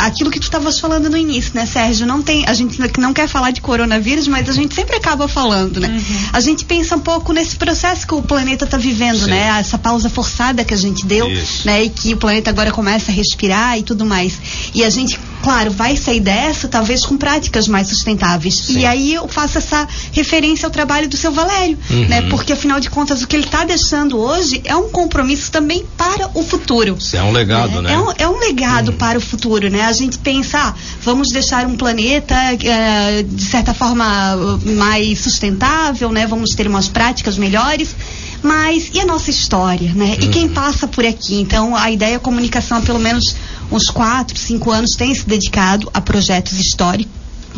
aquilo 0.06 0.30
que 0.30 0.38
tu 0.40 0.44
estavas 0.44 0.78
falando 0.78 1.08
no 1.11 1.16
início, 1.16 1.52
né, 1.54 1.66
Sérgio? 1.66 2.06
Não 2.06 2.22
tem, 2.22 2.44
a 2.46 2.52
gente 2.54 2.78
não 2.98 3.12
quer 3.12 3.28
falar 3.28 3.50
de 3.50 3.61
coronavírus, 3.61 4.26
mas 4.28 4.48
a 4.48 4.52
gente 4.52 4.74
sempre 4.74 4.96
acaba 4.96 5.28
falando, 5.28 5.80
né? 5.80 6.02
A 6.32 6.40
gente 6.40 6.64
pensa 6.64 6.96
um 6.96 7.00
pouco 7.00 7.32
nesse 7.32 7.56
processo 7.56 8.06
que 8.06 8.14
o 8.14 8.22
planeta 8.22 8.64
está 8.64 8.76
vivendo, 8.76 9.24
Sim. 9.24 9.30
né? 9.30 9.58
Essa 9.61 9.78
pausa 9.78 10.08
forçada 10.08 10.64
que 10.64 10.74
a 10.74 10.76
gente 10.76 11.04
deu, 11.06 11.28
Isso. 11.30 11.66
né? 11.66 11.84
E 11.84 11.88
que 11.90 12.14
o 12.14 12.16
planeta 12.16 12.50
agora 12.50 12.70
começa 12.70 13.11
a 13.11 13.14
respirar 13.14 13.78
e 13.78 13.82
tudo 13.82 14.04
mais. 14.04 14.38
E 14.74 14.84
a 14.84 14.90
gente, 14.90 15.18
claro, 15.42 15.70
vai 15.70 15.96
sair 15.96 16.20
dessa 16.20 16.68
talvez 16.68 17.04
com 17.04 17.16
práticas 17.16 17.66
mais 17.68 17.88
sustentáveis. 17.88 18.54
Sim. 18.56 18.78
E 18.80 18.87
aí 18.87 19.14
eu 19.14 19.26
faço 19.28 19.58
essa 19.58 19.87
referência 20.12 20.66
ao 20.66 20.70
trabalho 20.70 21.08
do 21.08 21.16
seu 21.16 21.32
Valério, 21.32 21.78
Uhum. 21.90 22.08
né? 22.08 22.22
Porque 22.22 22.52
afinal 22.52 22.80
de 22.80 22.90
contas 22.90 23.22
o 23.22 23.26
que 23.26 23.37
ele 23.37 23.44
está 23.44 23.64
deixando 23.64 24.18
hoje 24.18 24.61
é 24.64 24.74
um 24.76 24.88
compromisso 24.90 25.50
também 25.50 25.84
para 25.96 26.30
o 26.34 26.42
futuro. 26.42 26.96
Isso 26.98 27.16
é 27.16 27.22
um 27.22 27.32
legado, 27.32 27.80
né? 27.82 27.92
É 27.92 27.98
um, 27.98 28.12
é 28.18 28.28
um 28.28 28.38
legado 28.38 28.92
para 28.92 29.18
o 29.18 29.20
futuro, 29.20 29.68
né? 29.70 29.82
A 29.88 29.92
gente 29.92 30.18
pensa, 30.18 30.59
ah, 30.59 30.74
vamos 31.03 31.29
deixar 31.29 31.66
um 31.66 31.74
planeta 31.77 32.35
eh, 32.35 33.22
de 33.22 33.44
certa 33.44 33.72
forma 33.72 34.37
mais 34.77 35.18
sustentável, 35.20 36.12
né? 36.12 36.27
Vamos 36.27 36.51
ter 36.51 36.66
umas 36.66 36.88
práticas 36.88 37.38
melhores. 37.38 37.96
Mas 38.42 38.90
e 38.92 39.01
a 39.01 39.07
nossa 39.07 39.31
história, 39.31 39.92
né? 39.94 40.16
E 40.20 40.29
quem 40.29 40.48
passa 40.48 40.87
por 40.87 41.05
aqui? 41.05 41.40
Então, 41.40 41.74
a 41.74 41.90
ideia 41.90 42.16
é 42.16 42.18
comunicação 42.18 42.79
há 42.79 42.81
pelo 42.83 42.98
menos 42.98 43.35
uns 43.72 43.87
quatro, 43.87 44.38
cinco 44.38 44.70
anos 44.70 44.90
tem 44.90 45.14
se 45.14 45.27
dedicado 45.27 45.90
a 45.92 46.01
projetos 46.01 46.59
históricos, 46.59 47.11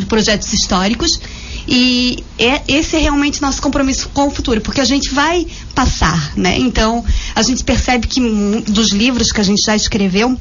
projetos 0.08 0.52
históricos. 0.52 1.20
E 1.68 2.24
é, 2.38 2.62
esse 2.66 2.96
é 2.96 3.00
realmente 3.00 3.42
nosso 3.42 3.60
compromisso 3.60 4.08
com 4.14 4.28
o 4.28 4.30
futuro, 4.30 4.60
porque 4.60 4.80
a 4.80 4.84
gente 4.84 5.12
vai 5.12 5.46
passar, 5.74 6.32
né? 6.36 6.58
Então, 6.58 7.04
a 7.34 7.42
gente 7.42 7.62
percebe 7.62 8.06
que 8.06 8.20
dos 8.66 8.92
livros 8.92 9.30
que 9.30 9.40
a 9.40 9.44
gente 9.44 9.62
já 9.64 9.76
escreveu, 9.76 10.38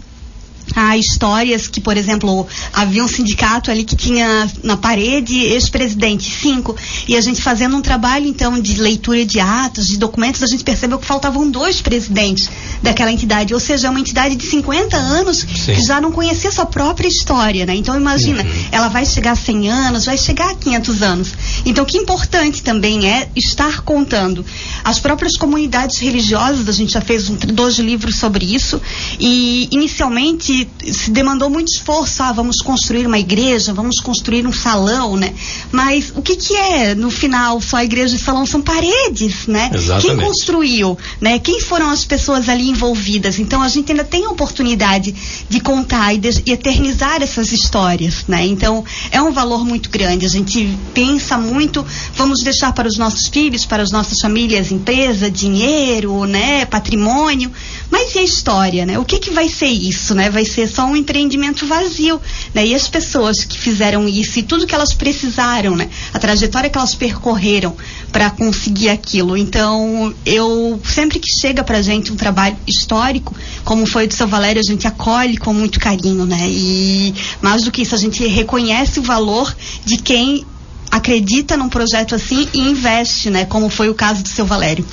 há 0.75 0.97
histórias 0.97 1.67
que, 1.67 1.81
por 1.81 1.97
exemplo, 1.97 2.47
havia 2.73 3.03
um 3.03 3.07
sindicato 3.07 3.71
ali 3.71 3.83
que 3.83 3.95
tinha 3.95 4.49
na 4.63 4.77
parede 4.77 5.39
ex-presidente, 5.39 6.29
cinco, 6.29 6.75
e 7.07 7.15
a 7.15 7.21
gente 7.21 7.41
fazendo 7.41 7.75
um 7.75 7.81
trabalho, 7.81 8.27
então, 8.27 8.59
de 8.59 8.79
leitura 8.79 9.25
de 9.25 9.39
atos, 9.39 9.87
de 9.87 9.97
documentos, 9.97 10.43
a 10.43 10.47
gente 10.47 10.63
percebeu 10.63 10.99
que 10.99 11.05
faltavam 11.05 11.49
dois 11.49 11.81
presidentes 11.81 12.49
daquela 12.81 13.11
entidade, 13.11 13.53
ou 13.53 13.59
seja, 13.59 13.87
é 13.87 13.89
uma 13.89 13.99
entidade 13.99 14.35
de 14.35 14.45
50 14.45 14.95
anos 14.95 15.39
Sim. 15.39 15.73
que 15.73 15.81
já 15.81 15.99
não 15.99 16.11
conhecia 16.11 16.51
sua 16.51 16.65
própria 16.65 17.07
história, 17.07 17.65
né? 17.65 17.75
Então, 17.75 17.95
imagina, 17.95 18.45
ela 18.71 18.87
vai 18.87 19.05
chegar 19.05 19.31
a 19.31 19.35
100 19.35 19.69
anos, 19.69 20.05
vai 20.05 20.17
chegar 20.17 20.51
a 20.51 20.55
500 20.55 21.01
anos. 21.01 21.33
Então, 21.65 21.85
que 21.85 21.97
importante 21.97 22.61
também 22.63 23.07
é 23.09 23.29
estar 23.35 23.81
contando. 23.81 24.45
As 24.83 24.99
próprias 24.99 25.35
comunidades 25.35 25.99
religiosas, 25.99 26.67
a 26.67 26.71
gente 26.71 26.93
já 26.93 27.01
fez 27.01 27.29
um, 27.29 27.35
dois 27.35 27.77
livros 27.79 28.17
sobre 28.17 28.45
isso, 28.45 28.81
e 29.19 29.67
inicialmente 29.71 30.58
se 30.91 31.11
demandou 31.11 31.49
muito 31.49 31.69
esforço. 31.69 32.23
Ah, 32.23 32.31
vamos 32.31 32.57
construir 32.57 33.05
uma 33.05 33.19
igreja, 33.19 33.73
vamos 33.73 33.99
construir 33.99 34.45
um 34.47 34.53
salão, 34.53 35.15
né? 35.15 35.33
Mas 35.71 36.11
o 36.15 36.21
que 36.21 36.35
que 36.35 36.55
é, 36.55 36.95
no 36.95 37.11
final, 37.11 37.61
só 37.61 37.77
a 37.77 37.83
igreja 37.83 38.15
e 38.15 38.19
salão 38.19 38.45
são 38.45 38.61
paredes, 38.61 39.47
né? 39.47 39.69
Exatamente. 39.73 40.07
Quem 40.07 40.25
construiu, 40.25 40.97
né? 41.21 41.39
Quem 41.39 41.59
foram 41.59 41.89
as 41.89 42.05
pessoas 42.05 42.49
ali 42.49 42.69
envolvidas? 42.69 43.39
Então 43.39 43.61
a 43.61 43.67
gente 43.67 43.91
ainda 43.91 44.03
tem 44.03 44.25
a 44.25 44.29
oportunidade 44.29 45.13
de 45.47 45.59
contar 45.59 46.13
e, 46.13 46.17
de, 46.17 46.43
e 46.45 46.51
eternizar 46.51 47.21
essas 47.21 47.51
histórias, 47.51 48.25
né? 48.27 48.45
Então 48.45 48.83
é 49.11 49.21
um 49.21 49.31
valor 49.31 49.65
muito 49.65 49.89
grande. 49.89 50.25
A 50.25 50.29
gente 50.29 50.77
pensa 50.93 51.37
muito, 51.37 51.85
vamos 52.15 52.43
deixar 52.43 52.73
para 52.73 52.87
os 52.87 52.97
nossos 52.97 53.27
filhos, 53.27 53.65
para 53.65 53.83
as 53.83 53.91
nossas 53.91 54.19
famílias, 54.19 54.71
empresa, 54.71 55.29
dinheiro, 55.29 56.25
né? 56.25 56.65
Patrimônio. 56.65 57.51
Mas 57.89 58.15
e 58.15 58.19
a 58.19 58.23
história, 58.23 58.85
né? 58.85 58.99
O 58.99 59.05
que 59.05 59.19
que 59.19 59.31
vai 59.31 59.49
ser 59.49 59.67
isso, 59.67 60.13
né? 60.15 60.29
Vai 60.29 60.45
ser 60.49 60.67
só 60.67 60.85
um 60.85 60.95
empreendimento 60.95 61.65
vazio, 61.65 62.19
né? 62.53 62.65
E 62.65 62.75
as 62.75 62.87
pessoas 62.87 63.45
que 63.45 63.57
fizeram 63.57 64.07
isso 64.07 64.39
e 64.39 64.43
tudo 64.43 64.67
que 64.67 64.75
elas 64.75 64.93
precisaram, 64.93 65.75
né? 65.75 65.89
A 66.13 66.19
trajetória 66.19 66.69
que 66.69 66.77
elas 66.77 66.95
percorreram 66.95 67.75
para 68.11 68.29
conseguir 68.29 68.89
aquilo. 68.89 69.37
Então, 69.37 70.13
eu 70.25 70.81
sempre 70.83 71.19
que 71.19 71.29
chega 71.39 71.63
pra 71.63 71.81
gente 71.81 72.11
um 72.11 72.15
trabalho 72.15 72.57
histórico, 72.67 73.35
como 73.63 73.85
foi 73.85 74.05
o 74.05 74.07
do 74.07 74.13
seu 74.13 74.27
Valério, 74.27 74.59
a 74.59 74.69
gente 74.69 74.87
acolhe 74.87 75.37
com 75.37 75.53
muito 75.53 75.79
carinho, 75.79 76.25
né? 76.25 76.49
E 76.49 77.13
mais 77.41 77.63
do 77.63 77.71
que 77.71 77.83
isso, 77.83 77.95
a 77.95 77.97
gente 77.97 78.25
reconhece 78.27 78.99
o 78.99 79.03
valor 79.03 79.55
de 79.85 79.97
quem 79.97 80.45
acredita 80.91 81.55
num 81.55 81.69
projeto 81.69 82.15
assim 82.15 82.47
e 82.53 82.59
investe, 82.59 83.29
né? 83.29 83.45
Como 83.45 83.69
foi 83.69 83.89
o 83.89 83.93
caso 83.93 84.23
do 84.23 84.29
seu 84.29 84.45
Valério. 84.45 84.85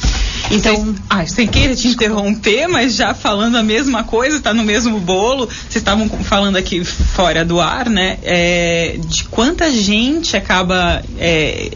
Então, 0.51 0.77
Vocês- 0.77 0.97
ah, 1.11 1.27
sem 1.27 1.47
querer 1.49 1.75
te 1.75 1.89
interromper, 1.89 2.69
mas 2.69 2.95
já 2.95 3.15
falando 3.15 3.57
a 3.57 3.63
mesma 3.63 4.05
coisa, 4.05 4.41
tá 4.41 4.55
no 4.55 4.63
mesmo 4.63 5.01
bolo. 5.01 5.47
Vocês 5.47 5.77
estavam 5.77 6.09
falando 6.09 6.57
aqui 6.57 6.85
fora 6.85 7.45
do 7.45 7.61
ar, 7.61 7.89
né? 7.89 8.19
é, 8.23 8.97
de 8.99 9.25
quanta 9.25 9.71
gente 9.71 10.37
acaba 10.37 11.03
é, 11.19 11.71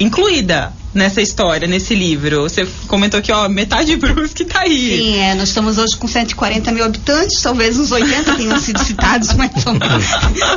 incluída 0.00 0.72
nessa 0.94 1.20
história, 1.20 1.68
nesse 1.68 1.94
livro. 1.94 2.42
Você 2.42 2.66
comentou 2.86 3.20
que, 3.20 3.30
ó, 3.32 3.48
metade 3.48 3.86
de 3.90 3.96
Brusque 3.96 4.44
tá 4.44 4.60
aí. 4.60 4.98
Sim, 4.98 5.16
é, 5.18 5.34
nós 5.34 5.48
estamos 5.48 5.78
hoje 5.78 5.96
com 5.96 6.08
140 6.08 6.72
mil 6.72 6.84
habitantes, 6.84 7.40
talvez 7.40 7.78
uns 7.78 7.90
80 7.90 8.34
tenham 8.34 8.58
sido 8.58 8.78
citados, 8.82 9.32
mas 9.34 9.50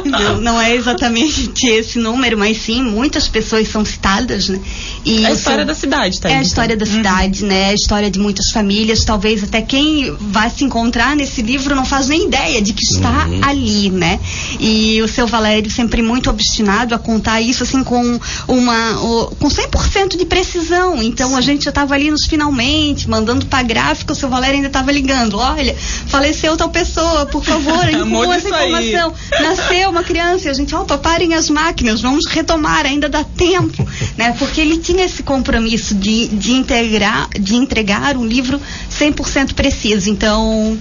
não, 0.06 0.42
não, 0.42 0.62
é 0.62 0.76
exatamente 0.76 1.52
esse 1.64 2.00
número, 2.00 2.38
mas 2.38 2.58
sim, 2.58 2.82
muitas 2.84 3.28
pessoas 3.28 3.68
são 3.68 3.84
citadas, 3.86 4.50
né? 4.50 4.60
E 5.06 5.24
É 5.24 5.28
a 5.28 5.32
história 5.32 5.66
da 5.66 5.74
cidade, 5.76 6.20
tá 6.20 6.30
É 6.30 6.34
aí, 6.34 6.40
a 6.40 6.42
história 6.42 6.78
da 6.78 6.86
então. 6.86 6.98
cidade, 6.98 7.46
né? 7.46 7.70
A 7.70 7.74
história 7.74 8.10
de 8.10 8.20
muitas 8.20 8.52
famílias. 8.52 9.04
Talvez 9.04 9.44
até 9.44 9.62
quem 9.62 10.16
vai 10.20 10.50
se 10.50 10.64
encontrar 10.64 11.16
nesse 11.16 11.42
livro 11.42 11.76
não 11.76 11.86
faz 11.86 12.08
nem 12.08 12.26
ideia 12.28 12.62
de 12.62 12.74
que 12.74 12.84
está 12.84 13.28
ali, 13.42 13.90
né? 13.90 14.20
E 14.60 15.02
o 15.02 15.08
seu 15.08 15.28
Valério 15.28 15.70
sempre 15.70 16.02
muito 16.02 16.30
obstinado 16.30 16.96
a 16.96 17.00
contar 17.00 17.42
isso 17.42 17.64
assim 17.64 17.84
com 17.84 18.20
uma 18.48 18.94
com 19.40 19.48
100% 19.48 20.18
de 20.18 20.21
de 20.22 20.26
precisão. 20.26 21.02
Então 21.02 21.36
a 21.36 21.42
gente 21.42 21.66
já 21.66 21.70
estava 21.70 21.96
ali 21.96 22.12
nos 22.12 22.26
finalmente, 22.28 23.10
mandando 23.10 23.46
pra 23.46 23.64
gráfica, 23.64 24.14
o 24.14 24.16
seu 24.16 24.30
Valério 24.30 24.56
ainda 24.56 24.68
estava 24.68 24.92
ligando. 24.92 25.38
Olha, 25.38 25.76
faleceu 25.76 26.56
tal 26.56 26.70
pessoa, 26.70 27.26
por 27.26 27.44
favor, 27.44 27.90
inclua 27.90 28.36
essa 28.36 28.50
disso 28.50 28.54
aí. 28.54 28.70
informação. 28.70 29.14
Nasceu 29.42 29.90
uma 29.90 30.04
criança 30.04 30.48
e 30.48 30.52
a 30.52 30.54
gente, 30.54 30.76
opa, 30.76 30.98
parem 30.98 31.34
as 31.34 31.50
máquinas, 31.50 32.02
vamos 32.02 32.26
retomar, 32.28 32.86
ainda 32.86 33.10
dá 33.10 33.24
tempo, 33.24 33.86
né? 34.16 34.36
Porque 34.38 34.62
ele 34.62 34.78
tinha 34.78 35.04
esse 35.06 35.24
compromisso 35.24 35.96
de, 35.96 36.28
de, 36.28 36.52
integrar, 36.54 37.28
de 37.40 37.56
entregar 37.56 38.16
um 38.16 38.26
livro 38.26 38.62
100% 38.92 39.54
preciso. 39.54 40.10
Então, 40.10 40.78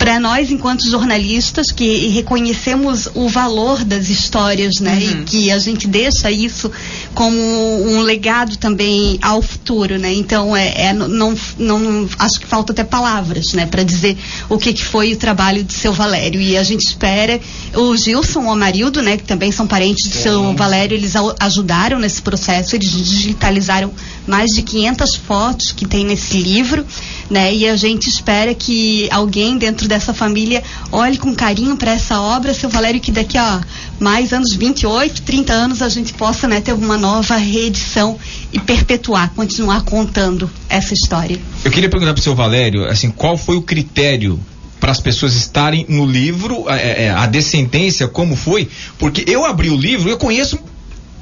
para 0.00 0.18
nós, 0.18 0.50
enquanto 0.50 0.88
jornalistas, 0.88 1.70
que 1.70 2.08
reconhecemos 2.08 3.06
o 3.14 3.28
valor 3.28 3.84
das 3.84 4.08
histórias, 4.08 4.80
né? 4.80 4.98
E 4.98 5.24
que 5.24 5.50
a 5.50 5.58
gente 5.58 5.86
deixa 5.86 6.30
isso 6.30 6.72
como 7.14 7.36
um 7.36 8.00
legado 8.00 8.56
também 8.56 9.18
ao 9.20 9.42
futuro, 9.42 9.98
né? 9.98 10.10
Então, 10.14 10.56
é, 10.56 10.86
é- 10.86 10.92
não, 10.94 11.34
não, 11.58 12.08
acho 12.18 12.40
que 12.40 12.46
falta 12.46 12.72
até 12.72 12.82
palavras, 12.82 13.52
né? 13.52 13.66
Para 13.66 13.82
dizer 13.82 14.16
o 14.48 14.56
que, 14.56 14.72
que 14.72 14.82
foi 14.82 15.12
o 15.12 15.18
trabalho 15.18 15.62
de 15.62 15.74
seu 15.74 15.92
Valério. 15.92 16.40
E 16.40 16.56
a 16.56 16.62
gente 16.62 16.80
espera, 16.80 17.38
o 17.74 17.94
Gilson, 17.94 18.46
o 18.46 18.50
Amarildo, 18.50 19.02
né? 19.02 19.18
Que 19.18 19.24
também 19.24 19.52
são 19.52 19.66
parentes 19.66 20.08
de 20.08 20.16
seu 20.16 20.54
Valério, 20.54 20.96
eles 20.96 21.12
ajudaram 21.38 21.98
nesse 21.98 22.22
processo, 22.22 22.74
eles 22.74 22.90
digitalizaram 22.90 23.92
mais 24.26 24.50
de 24.52 24.62
500 24.62 25.16
fotos 25.16 25.72
que 25.72 25.84
tem 25.84 26.06
nesse 26.06 26.38
livro, 26.38 26.86
né? 27.28 27.54
E 27.54 27.68
a 27.68 27.76
gente 27.76 28.08
espera 28.08 28.54
que 28.54 29.06
alguém 29.10 29.58
dentro 29.58 29.89
dessa 29.90 30.14
família 30.14 30.62
olhe 30.92 31.18
com 31.18 31.34
carinho 31.34 31.76
para 31.76 31.90
essa 31.90 32.20
obra, 32.20 32.54
seu 32.54 32.70
Valério, 32.70 33.00
que 33.00 33.10
daqui 33.10 33.36
a 33.36 33.60
mais 33.98 34.32
anos 34.32 34.54
28, 34.54 35.22
30 35.22 35.52
anos 35.52 35.82
a 35.82 35.88
gente 35.88 36.14
possa, 36.14 36.46
né, 36.48 36.60
ter 36.60 36.72
uma 36.72 36.96
nova 36.96 37.36
reedição 37.36 38.16
e 38.52 38.58
perpetuar, 38.58 39.32
continuar 39.34 39.82
contando 39.82 40.48
essa 40.68 40.94
história. 40.94 41.38
Eu 41.64 41.70
queria 41.70 41.90
perguntar 41.90 42.14
pro 42.14 42.22
seu 42.22 42.34
Valério, 42.34 42.88
assim, 42.88 43.10
qual 43.10 43.36
foi 43.36 43.56
o 43.56 43.62
critério 43.62 44.40
para 44.78 44.92
as 44.92 45.00
pessoas 45.00 45.34
estarem 45.34 45.84
no 45.88 46.06
livro, 46.06 46.64
é, 46.70 47.04
é, 47.04 47.10
a 47.10 47.26
descendência, 47.26 48.08
como 48.08 48.34
foi? 48.34 48.66
Porque 48.98 49.24
eu 49.26 49.44
abri 49.44 49.68
o 49.68 49.76
livro, 49.76 50.08
eu 50.08 50.16
conheço 50.16 50.58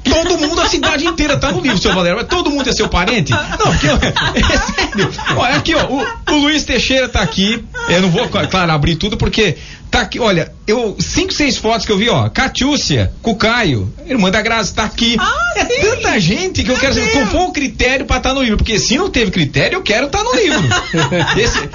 todo 0.03 0.37
mundo, 0.37 0.61
a 0.61 0.67
cidade 0.67 1.05
inteira 1.05 1.37
tá 1.37 1.51
no 1.51 1.61
livro, 1.61 1.77
seu 1.77 1.93
Valério. 1.93 2.17
Mas 2.17 2.27
todo 2.27 2.49
mundo 2.49 2.69
é 2.69 2.73
seu 2.73 2.87
parente? 2.89 3.31
Não, 3.31 3.39
porque, 3.57 3.87
é 3.87 4.57
sério. 4.57 5.11
Olha 5.35 5.55
aqui, 5.55 5.75
ó, 5.75 5.85
o, 5.85 6.05
o 6.33 6.37
Luiz 6.41 6.63
Teixeira 6.63 7.07
tá 7.09 7.21
aqui. 7.21 7.63
Eu 7.89 8.01
não 8.01 8.09
vou, 8.09 8.27
claro, 8.29 8.71
abrir 8.71 8.95
tudo 8.95 9.17
porque 9.17 9.57
tá 9.91 10.01
aqui, 10.01 10.19
olha, 10.19 10.51
eu 10.67 10.95
cinco, 10.99 11.33
seis 11.33 11.57
fotos 11.57 11.85
que 11.85 11.91
eu 11.91 11.97
vi, 11.97 12.09
ó. 12.09 12.29
Catiúcia, 12.29 13.11
com 13.21 13.31
o 13.31 13.35
Caio, 13.35 13.91
irmã 14.05 14.29
da 14.29 14.41
Graça, 14.41 14.73
tá 14.75 14.83
aqui. 14.83 15.17
é 15.55 15.65
tanta 15.65 16.19
gente 16.19 16.63
que 16.63 16.69
eu 16.71 16.77
quero 16.77 16.93
saber 16.93 17.11
qual 17.11 17.25
foi 17.27 17.39
o 17.41 17.51
critério 17.51 18.05
pra 18.05 18.17
estar 18.17 18.33
no 18.33 18.41
livro, 18.41 18.57
porque 18.57 18.77
se 18.77 18.97
não 18.97 19.09
teve 19.09 19.31
critério, 19.31 19.77
eu 19.77 19.81
quero 19.81 20.05
estar 20.05 20.23
no 20.23 20.33
livro. 20.35 20.61
Esse- 21.37 21.69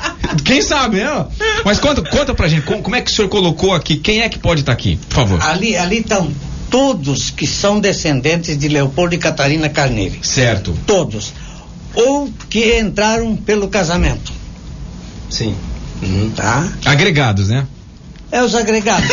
quem 0.44 0.62
sabe, 0.62 0.98
né? 0.98 1.26
Mas 1.64 1.78
conta, 1.80 2.02
conta 2.02 2.34
pra 2.34 2.46
gente, 2.48 2.62
como, 2.62 2.82
como 2.82 2.94
é 2.96 3.00
que 3.00 3.10
o 3.10 3.14
senhor 3.14 3.28
colocou 3.28 3.74
aqui? 3.74 3.96
Quem 3.96 4.22
é 4.22 4.28
que 4.28 4.38
pode 4.38 4.60
estar 4.60 4.72
aqui, 4.72 4.96
por 5.08 5.14
favor? 5.14 5.42
Ali 5.42 5.76
ali 5.76 5.98
estão 5.98 6.30
todos 6.74 7.30
que 7.30 7.46
são 7.46 7.78
descendentes 7.78 8.58
de 8.58 8.66
Leopoldo 8.66 9.14
e 9.14 9.18
Catarina 9.18 9.68
Carneiro. 9.68 10.16
Certo. 10.22 10.76
Todos. 10.84 11.32
Ou 11.94 12.28
que 12.50 12.80
entraram 12.80 13.36
pelo 13.36 13.68
casamento, 13.68 14.32
Sim. 15.30 15.54
Uhum. 16.02 16.32
tá? 16.34 16.66
Agregados, 16.84 17.48
né? 17.48 17.64
É 18.32 18.42
os 18.42 18.56
agregados. 18.56 19.08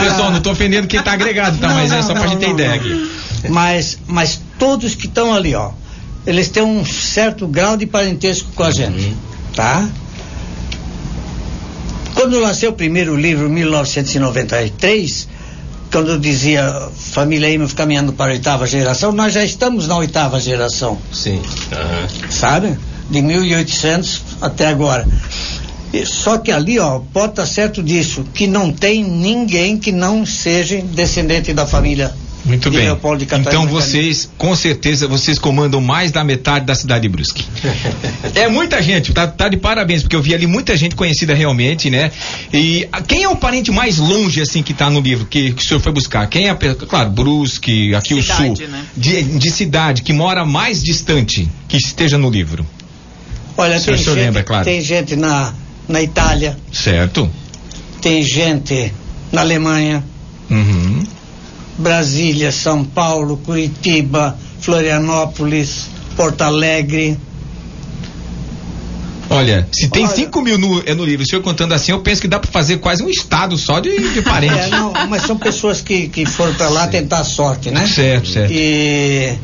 Pessoal, 0.00 0.30
não 0.30 0.40
tô 0.40 0.52
ofendendo 0.52 0.86
quem 0.86 1.02
tá 1.02 1.14
agregado, 1.14 1.58
tá? 1.58 1.66
Não, 1.66 1.74
Mas 1.74 1.90
é 1.90 1.96
não, 1.96 2.02
só 2.04 2.12
pra 2.12 2.22
não, 2.22 2.28
gente 2.28 2.38
ter 2.38 2.50
ideia 2.50 2.74
aqui. 2.74 3.10
Mas, 3.48 3.98
mas 4.06 4.40
todos 4.60 4.94
que 4.94 5.06
estão 5.06 5.34
ali, 5.34 5.56
ó, 5.56 5.72
eles 6.24 6.48
têm 6.50 6.62
um 6.62 6.84
certo 6.84 7.48
grau 7.48 7.76
de 7.76 7.84
parentesco 7.84 8.52
com 8.52 8.62
a 8.62 8.70
gente, 8.70 9.16
tá? 9.56 9.88
Quando 12.14 12.34
eu 12.34 12.40
lancei 12.42 12.68
o 12.68 12.72
primeiro 12.72 13.16
livro, 13.16 13.48
em 13.48 13.52
1993, 13.52 15.26
quando 15.90 16.10
eu 16.10 16.18
dizia 16.18 16.88
família 16.96 17.50
Imhoff 17.52 17.74
caminhando 17.74 18.12
para 18.12 18.30
a 18.30 18.34
oitava 18.34 18.66
geração, 18.66 19.12
nós 19.12 19.32
já 19.32 19.44
estamos 19.44 19.86
na 19.88 19.96
oitava 19.96 20.38
geração, 20.40 20.98
Sim. 21.12 21.40
Aham. 21.72 22.08
sabe? 22.30 22.78
De 23.10 23.22
1800 23.22 24.22
até 24.40 24.66
agora. 24.66 25.06
E- 25.92 26.04
Só 26.04 26.36
que 26.38 26.52
ali, 26.52 26.78
ó, 26.78 27.00
pode 27.12 27.30
estar 27.32 27.46
certo 27.46 27.82
disso, 27.82 28.24
que 28.34 28.46
não 28.46 28.70
tem 28.70 29.02
ninguém 29.02 29.78
que 29.78 29.90
não 29.90 30.26
seja 30.26 30.80
descendente 30.82 31.52
da 31.54 31.66
família 31.66 32.12
Muito 32.44 32.70
de 32.70 32.78
bem. 32.78 32.88
Então 33.40 33.66
vocês, 33.66 34.30
com 34.38 34.54
certeza, 34.54 35.06
vocês 35.06 35.38
comandam 35.38 35.80
mais 35.80 36.10
da 36.10 36.22
metade 36.24 36.64
da 36.64 36.74
cidade 36.74 37.02
de 37.02 37.08
Brusque. 37.08 37.44
é 38.34 38.48
muita 38.48 38.80
gente, 38.80 39.12
tá, 39.12 39.26
tá 39.26 39.48
de 39.48 39.56
parabéns, 39.56 40.02
porque 40.02 40.16
eu 40.16 40.22
vi 40.22 40.34
ali 40.34 40.46
muita 40.46 40.76
gente 40.76 40.94
conhecida 40.94 41.34
realmente, 41.34 41.90
né? 41.90 42.10
E 42.52 42.88
ah, 42.92 43.02
quem 43.02 43.22
é 43.24 43.28
o 43.28 43.36
parente 43.36 43.70
mais 43.70 43.98
longe, 43.98 44.40
assim, 44.40 44.62
que 44.62 44.72
tá 44.72 44.88
no 44.88 45.00
livro, 45.00 45.26
que, 45.26 45.52
que 45.52 45.62
o 45.62 45.66
senhor 45.66 45.80
foi 45.80 45.92
buscar? 45.92 46.26
Quem 46.28 46.46
é, 46.46 46.50
a 46.50 46.54
claro, 46.54 47.10
Brusque, 47.10 47.94
aqui 47.94 48.14
o 48.14 48.22
Cidade, 48.22 48.56
sul, 48.56 48.68
né? 48.68 48.84
de, 48.96 49.22
de 49.22 49.50
cidade, 49.50 50.02
que 50.02 50.12
mora 50.12 50.44
mais 50.44 50.82
distante, 50.82 51.48
que 51.68 51.76
esteja 51.76 52.16
no 52.16 52.30
livro. 52.30 52.66
Olha, 53.56 53.76
O 53.76 53.80
senhor- 53.80 53.84
tem 53.84 53.94
o 53.94 54.04
senhor 54.04 54.14
gente, 54.16 54.24
lembra, 54.24 54.42
claro. 54.44 54.64
tem 54.64 54.80
gente 54.80 55.16
na, 55.16 55.52
na 55.88 56.00
Itália, 56.00 56.56
Certo? 56.72 57.28
tem 58.00 58.22
gente 58.22 58.92
na 59.32 59.40
Alemanha, 59.42 60.04
Uhum. 60.50 61.02
Brasília, 61.78 62.50
São 62.50 62.84
Paulo, 62.84 63.36
Curitiba, 63.38 64.36
Florianópolis, 64.60 65.86
Porto 66.16 66.42
Alegre. 66.42 67.16
Olha, 69.30 69.68
se 69.70 69.88
tem 69.88 70.06
Olha. 70.06 70.16
5 70.16 70.42
mil 70.42 70.58
no, 70.58 70.82
é 70.86 70.94
no 70.94 71.04
livro, 71.04 71.24
o 71.24 71.28
senhor 71.28 71.42
contando 71.42 71.72
assim, 71.74 71.92
eu 71.92 72.00
penso 72.00 72.20
que 72.20 72.28
dá 72.28 72.38
pra 72.38 72.50
fazer 72.50 72.78
quase 72.78 73.02
um 73.02 73.10
estado 73.10 73.56
só 73.58 73.78
de, 73.78 73.96
de 74.14 74.22
parente. 74.22 74.54
É, 74.54 74.68
não, 74.68 74.92
mas 75.08 75.22
são 75.22 75.36
pessoas 75.36 75.80
que, 75.80 76.08
que 76.08 76.24
foram 76.24 76.54
para 76.54 76.68
lá 76.68 76.86
tentar 76.88 77.20
a 77.20 77.24
sorte, 77.24 77.70
né? 77.70 77.86
Certo, 77.86 78.28
certo. 78.28 78.50
E, 78.52 79.34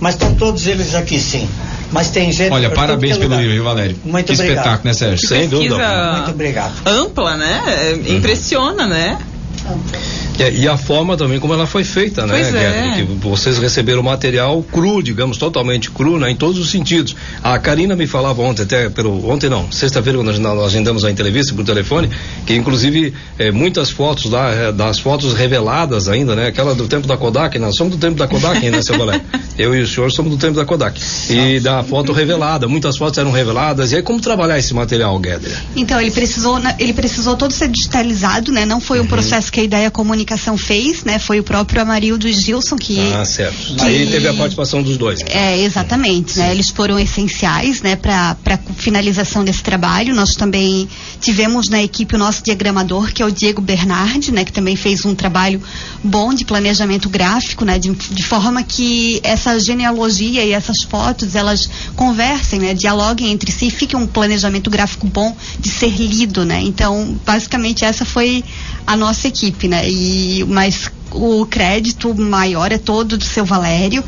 mas 0.00 0.14
estão 0.14 0.34
todos 0.34 0.66
eles 0.66 0.94
aqui, 0.94 1.20
sim. 1.20 1.48
Mas 1.92 2.10
tem 2.10 2.32
gente. 2.32 2.52
Olha, 2.52 2.70
parabéns 2.70 3.16
é 3.16 3.20
pelo 3.20 3.36
livro, 3.36 3.62
Valério? 3.62 3.96
Muito 4.04 4.26
que 4.26 4.32
obrigado. 4.32 4.56
espetáculo, 4.56 4.88
né, 4.88 4.94
Sérgio? 4.94 5.28
Sem 5.28 5.48
dúvida. 5.48 6.12
Muito 6.16 6.30
obrigado. 6.30 6.72
ampla, 6.86 7.36
né? 7.36 7.62
É, 7.66 8.12
Impressiona, 8.12 8.86
né? 8.86 9.18
É, 9.64 10.13
e 10.54 10.68
a 10.68 10.76
forma 10.76 11.16
também 11.16 11.38
como 11.38 11.52
ela 11.54 11.66
foi 11.66 11.84
feita, 11.84 12.26
né, 12.26 12.40
é. 12.40 12.96
Que 12.96 13.02
vocês 13.02 13.58
receberam 13.58 14.02
material 14.02 14.62
cru, 14.70 15.02
digamos, 15.02 15.36
totalmente 15.36 15.90
cru, 15.90 16.18
né, 16.18 16.30
em 16.30 16.36
todos 16.36 16.58
os 16.58 16.70
sentidos. 16.70 17.14
A 17.42 17.58
Karina 17.58 17.94
me 17.94 18.06
falava 18.06 18.42
ontem, 18.42 18.62
até 18.62 18.88
pelo. 18.88 19.28
Ontem 19.30 19.48
não, 19.48 19.70
sexta-feira, 19.70 20.18
quando 20.18 20.36
nós, 20.38 20.64
agendamos 20.66 21.04
a 21.04 21.10
entrevista 21.10 21.54
por 21.54 21.64
telefone, 21.64 22.10
que 22.46 22.54
inclusive 22.54 23.12
eh, 23.38 23.50
muitas 23.50 23.90
fotos 23.90 24.30
lá, 24.30 24.50
eh, 24.50 24.72
das 24.72 24.98
fotos 24.98 25.34
reveladas 25.34 26.08
ainda, 26.08 26.34
né? 26.34 26.48
Aquela 26.48 26.74
do 26.74 26.86
tempo 26.88 27.06
da 27.06 27.16
Kodak, 27.16 27.58
nós 27.58 27.76
somos 27.76 27.94
do 27.94 28.00
tempo 28.00 28.16
da 28.16 28.26
Kodak 28.26 28.64
ainda, 28.64 28.82
seu 28.82 28.98
Valério. 28.98 29.22
Eu 29.56 29.72
e 29.74 29.82
o 29.82 29.86
senhor 29.86 30.10
somos 30.10 30.32
do 30.32 30.36
tempo 30.36 30.54
da 30.54 30.64
Kodak. 30.64 31.00
E 31.30 31.60
da 31.60 31.82
foto 31.84 32.12
revelada, 32.12 32.66
muitas 32.66 32.96
fotos 32.96 33.18
eram 33.18 33.30
reveladas. 33.30 33.92
E 33.92 33.96
aí, 33.96 34.02
como 34.02 34.20
trabalhar 34.20 34.58
esse 34.58 34.74
material, 34.74 35.16
Guedes? 35.20 35.54
Então, 35.76 36.00
ele 36.00 36.10
precisou, 36.10 36.60
ele 36.78 36.92
precisou 36.92 37.36
todo 37.36 37.52
ser 37.52 37.68
digitalizado, 37.68 38.50
né? 38.50 38.64
Não 38.66 38.80
foi 38.80 38.98
Uhum. 38.98 39.04
um 39.04 39.08
processo 39.08 39.52
que 39.52 39.60
a 39.60 39.62
Ideia 39.62 39.90
Comunicação 40.24 40.56
fez, 40.56 41.04
né? 41.04 41.18
Foi 41.18 41.38
o 41.38 41.44
próprio 41.44 41.82
Amarildo 41.82 42.26
e 42.26 42.32
Gilson 42.32 42.76
que... 42.76 42.98
Ah, 43.12 43.24
certo. 43.26 43.74
que- 43.76 43.82
Aí 43.84 44.06
teve 44.10 44.26
a 44.26 44.32
participação 44.34 44.82
dos 44.82 44.96
dois. 44.96 45.20
É, 45.26 45.58
exatamente, 45.60 46.38
né? 46.38 46.50
Eles 46.50 46.70
foram 46.70 46.98
essenciais, 46.98 47.82
né, 47.82 47.94
para 47.94 48.34
para 48.42 48.58
finalização 48.76 49.44
desse 49.44 49.62
trabalho. 49.62 50.14
Nós 50.14 50.30
também 50.34 50.88
tivemos 51.20 51.68
na 51.68 51.82
equipe 51.82 52.14
o 52.14 52.18
nosso 52.18 52.42
diagramador, 52.42 53.12
que 53.12 53.22
é 53.22 53.26
o 53.26 53.30
Diego 53.30 53.60
Bernardi, 53.60 54.32
né, 54.32 54.44
que 54.44 54.52
também 54.52 54.76
fez 54.76 55.04
um 55.04 55.14
trabalho 55.14 55.60
bom 56.02 56.32
de 56.32 56.44
planejamento 56.44 57.08
gráfico, 57.10 57.64
né, 57.64 57.78
de, 57.78 57.90
de 57.92 58.22
forma 58.22 58.62
que 58.62 59.20
essa 59.22 59.58
genealogia 59.60 60.42
e 60.44 60.52
essas 60.52 60.82
fotos 60.88 61.34
elas 61.34 61.68
conversem, 61.94 62.60
né, 62.60 62.72
dialoguem 62.74 63.30
entre 63.30 63.52
si, 63.52 63.70
fique 63.70 63.94
um 63.94 64.06
planejamento 64.06 64.70
gráfico 64.70 65.06
bom 65.06 65.36
de 65.60 65.68
ser 65.68 65.90
lido, 65.90 66.44
né? 66.44 66.60
Então, 66.62 67.14
basicamente 67.26 67.84
essa 67.84 68.04
foi 68.04 68.42
a 68.86 68.96
nossa 68.96 69.28
equipe, 69.28 69.68
né? 69.68 69.88
E 69.88 70.44
mas 70.48 70.90
o 71.10 71.46
crédito 71.46 72.14
maior 72.14 72.72
é 72.72 72.78
todo 72.78 73.16
do 73.16 73.24
seu 73.24 73.44
Valério 73.44 74.02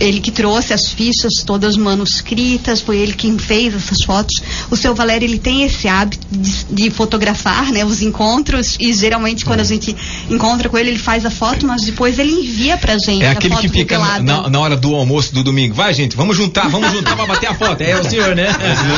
ele 0.00 0.20
que 0.20 0.30
trouxe 0.30 0.72
as 0.72 0.88
fichas 0.88 1.32
todas 1.46 1.76
manuscritas, 1.76 2.80
foi 2.80 2.98
ele 2.98 3.12
quem 3.12 3.38
fez 3.38 3.74
essas 3.74 4.02
fotos. 4.04 4.34
O 4.70 4.76
seu 4.76 4.94
Valério, 4.94 5.26
ele 5.26 5.38
tem 5.38 5.62
esse 5.64 5.88
hábito 5.88 6.26
de, 6.30 6.64
de 6.70 6.90
fotografar, 6.90 7.70
né, 7.72 7.84
os 7.84 8.02
encontros 8.02 8.76
e 8.80 8.92
geralmente 8.92 9.44
quando 9.44 9.60
a 9.60 9.64
gente 9.64 9.94
encontra 10.30 10.68
com 10.68 10.76
ele, 10.78 10.90
ele 10.90 10.98
faz 10.98 11.24
a 11.24 11.30
foto, 11.30 11.66
mas 11.66 11.82
depois 11.82 12.18
ele 12.18 12.32
envia 12.32 12.76
pra 12.76 12.98
gente 12.98 13.22
É 13.22 13.28
a 13.28 13.32
aquele 13.32 13.54
foto 13.54 13.62
que 13.62 13.68
fica 13.68 13.98
na, 13.98 14.04
revelada. 14.14 14.42
na- 14.42 14.50
na 14.50 14.60
hora 14.60 14.76
do 14.76 14.94
almoço 14.94 15.34
do 15.34 15.42
domingo. 15.42 15.74
Vai, 15.74 15.92
gente, 15.94 16.16
vamos 16.16 16.36
juntar, 16.36 16.68
vamos 16.68 16.90
juntar 16.92 17.16
pra 17.16 17.26
bater 17.26 17.48
a 17.48 17.54
foto. 17.54 17.80
É 17.82 17.98
o 17.98 18.04
senhor, 18.08 18.34
né? 18.34 18.48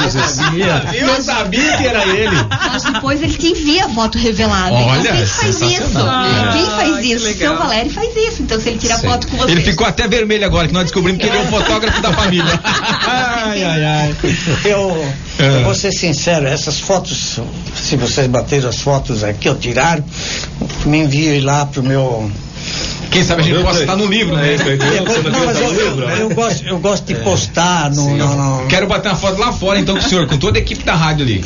Eu 0.05 0.11
sabia. 0.29 0.85
Eu 0.95 1.23
sabia 1.23 1.77
que 1.77 1.87
era 1.87 2.05
ele. 2.07 2.37
Mas 2.73 2.83
depois 2.85 3.23
ele 3.23 3.35
te 3.35 3.49
envia 3.49 3.87
a 3.87 3.89
foto 3.89 4.19
revelada. 4.19 4.73
Olha, 4.73 5.01
então 5.01 5.17
quem 5.17 5.27
faz 5.27 5.61
isso? 5.61 5.99
Ah, 5.99 6.51
Quem 6.53 6.65
faz 6.67 7.01
que 7.01 7.13
isso? 7.13 7.29
O 7.29 7.35
seu 7.35 7.57
Valério 7.59 7.91
faz 7.91 8.17
isso. 8.17 8.43
Então 8.43 8.61
se 8.61 8.69
ele 8.69 8.79
tira 8.79 8.95
a 8.95 8.99
foto 8.99 9.27
com 9.29 9.37
você. 9.37 9.51
Ele 9.53 9.61
ficou 9.63 9.87
até 9.87 10.07
vermelho 10.09 10.45
agora, 10.45 10.67
que 10.69 10.75
nós 10.75 10.86
descobrimos 10.87 11.21
que 11.21 11.29
ele 11.29 11.37
é 11.37 11.43
o 11.43 11.47
fotógrafo 11.47 12.01
da 12.01 12.13
família. 12.13 12.61
Ai, 13.09 13.63
ai, 13.63 13.85
ai. 13.85 14.15
Eu, 14.65 15.07
É. 15.39 15.57
eu 15.61 15.65
vou 15.65 15.75
ser 15.75 15.93
sincero, 15.93 16.47
essas 16.47 16.81
fotos, 16.81 17.39
se 17.75 17.97
vocês 17.97 18.27
bateram 18.27 18.69
as 18.69 18.81
fotos 18.81 19.23
aqui, 19.23 19.49
ou 19.49 19.55
tiraram, 19.55 20.05
me 20.85 20.99
enviem 20.99 21.41
lá 21.41 21.67
pro 21.67 21.83
meu. 21.83 22.31
Quem 23.11 23.23
sabe 23.25 23.43
a 23.43 23.45
gente 23.45 23.63
possa 23.63 23.81
estar 23.81 23.97
no 23.97 24.07
livro, 24.07 24.37
né? 24.37 24.57
Depois- 24.57 25.23
não, 25.25 25.47
mas 25.47 25.61
eu, 26.21 26.31
gosto, 26.31 26.67
eu 26.67 26.79
gosto 26.79 27.05
de 27.05 27.15
postar 27.17 27.91
no, 27.91 28.17
no- 28.17 28.37
no- 28.63 28.67
Quero 28.67 28.87
bater 28.87 29.09
uma 29.09 29.17
foto 29.17 29.39
lá 29.41 29.53
fora, 29.53 29.79
então, 29.79 29.95
com 29.97 30.05
o 30.05 30.09
senhor, 30.09 30.27
com 30.27 30.37
toda 30.37 30.59
a 30.59 30.61
equipe 30.61 30.85
da 30.85 30.95
rádio 30.95 31.25
ali. 31.25 31.45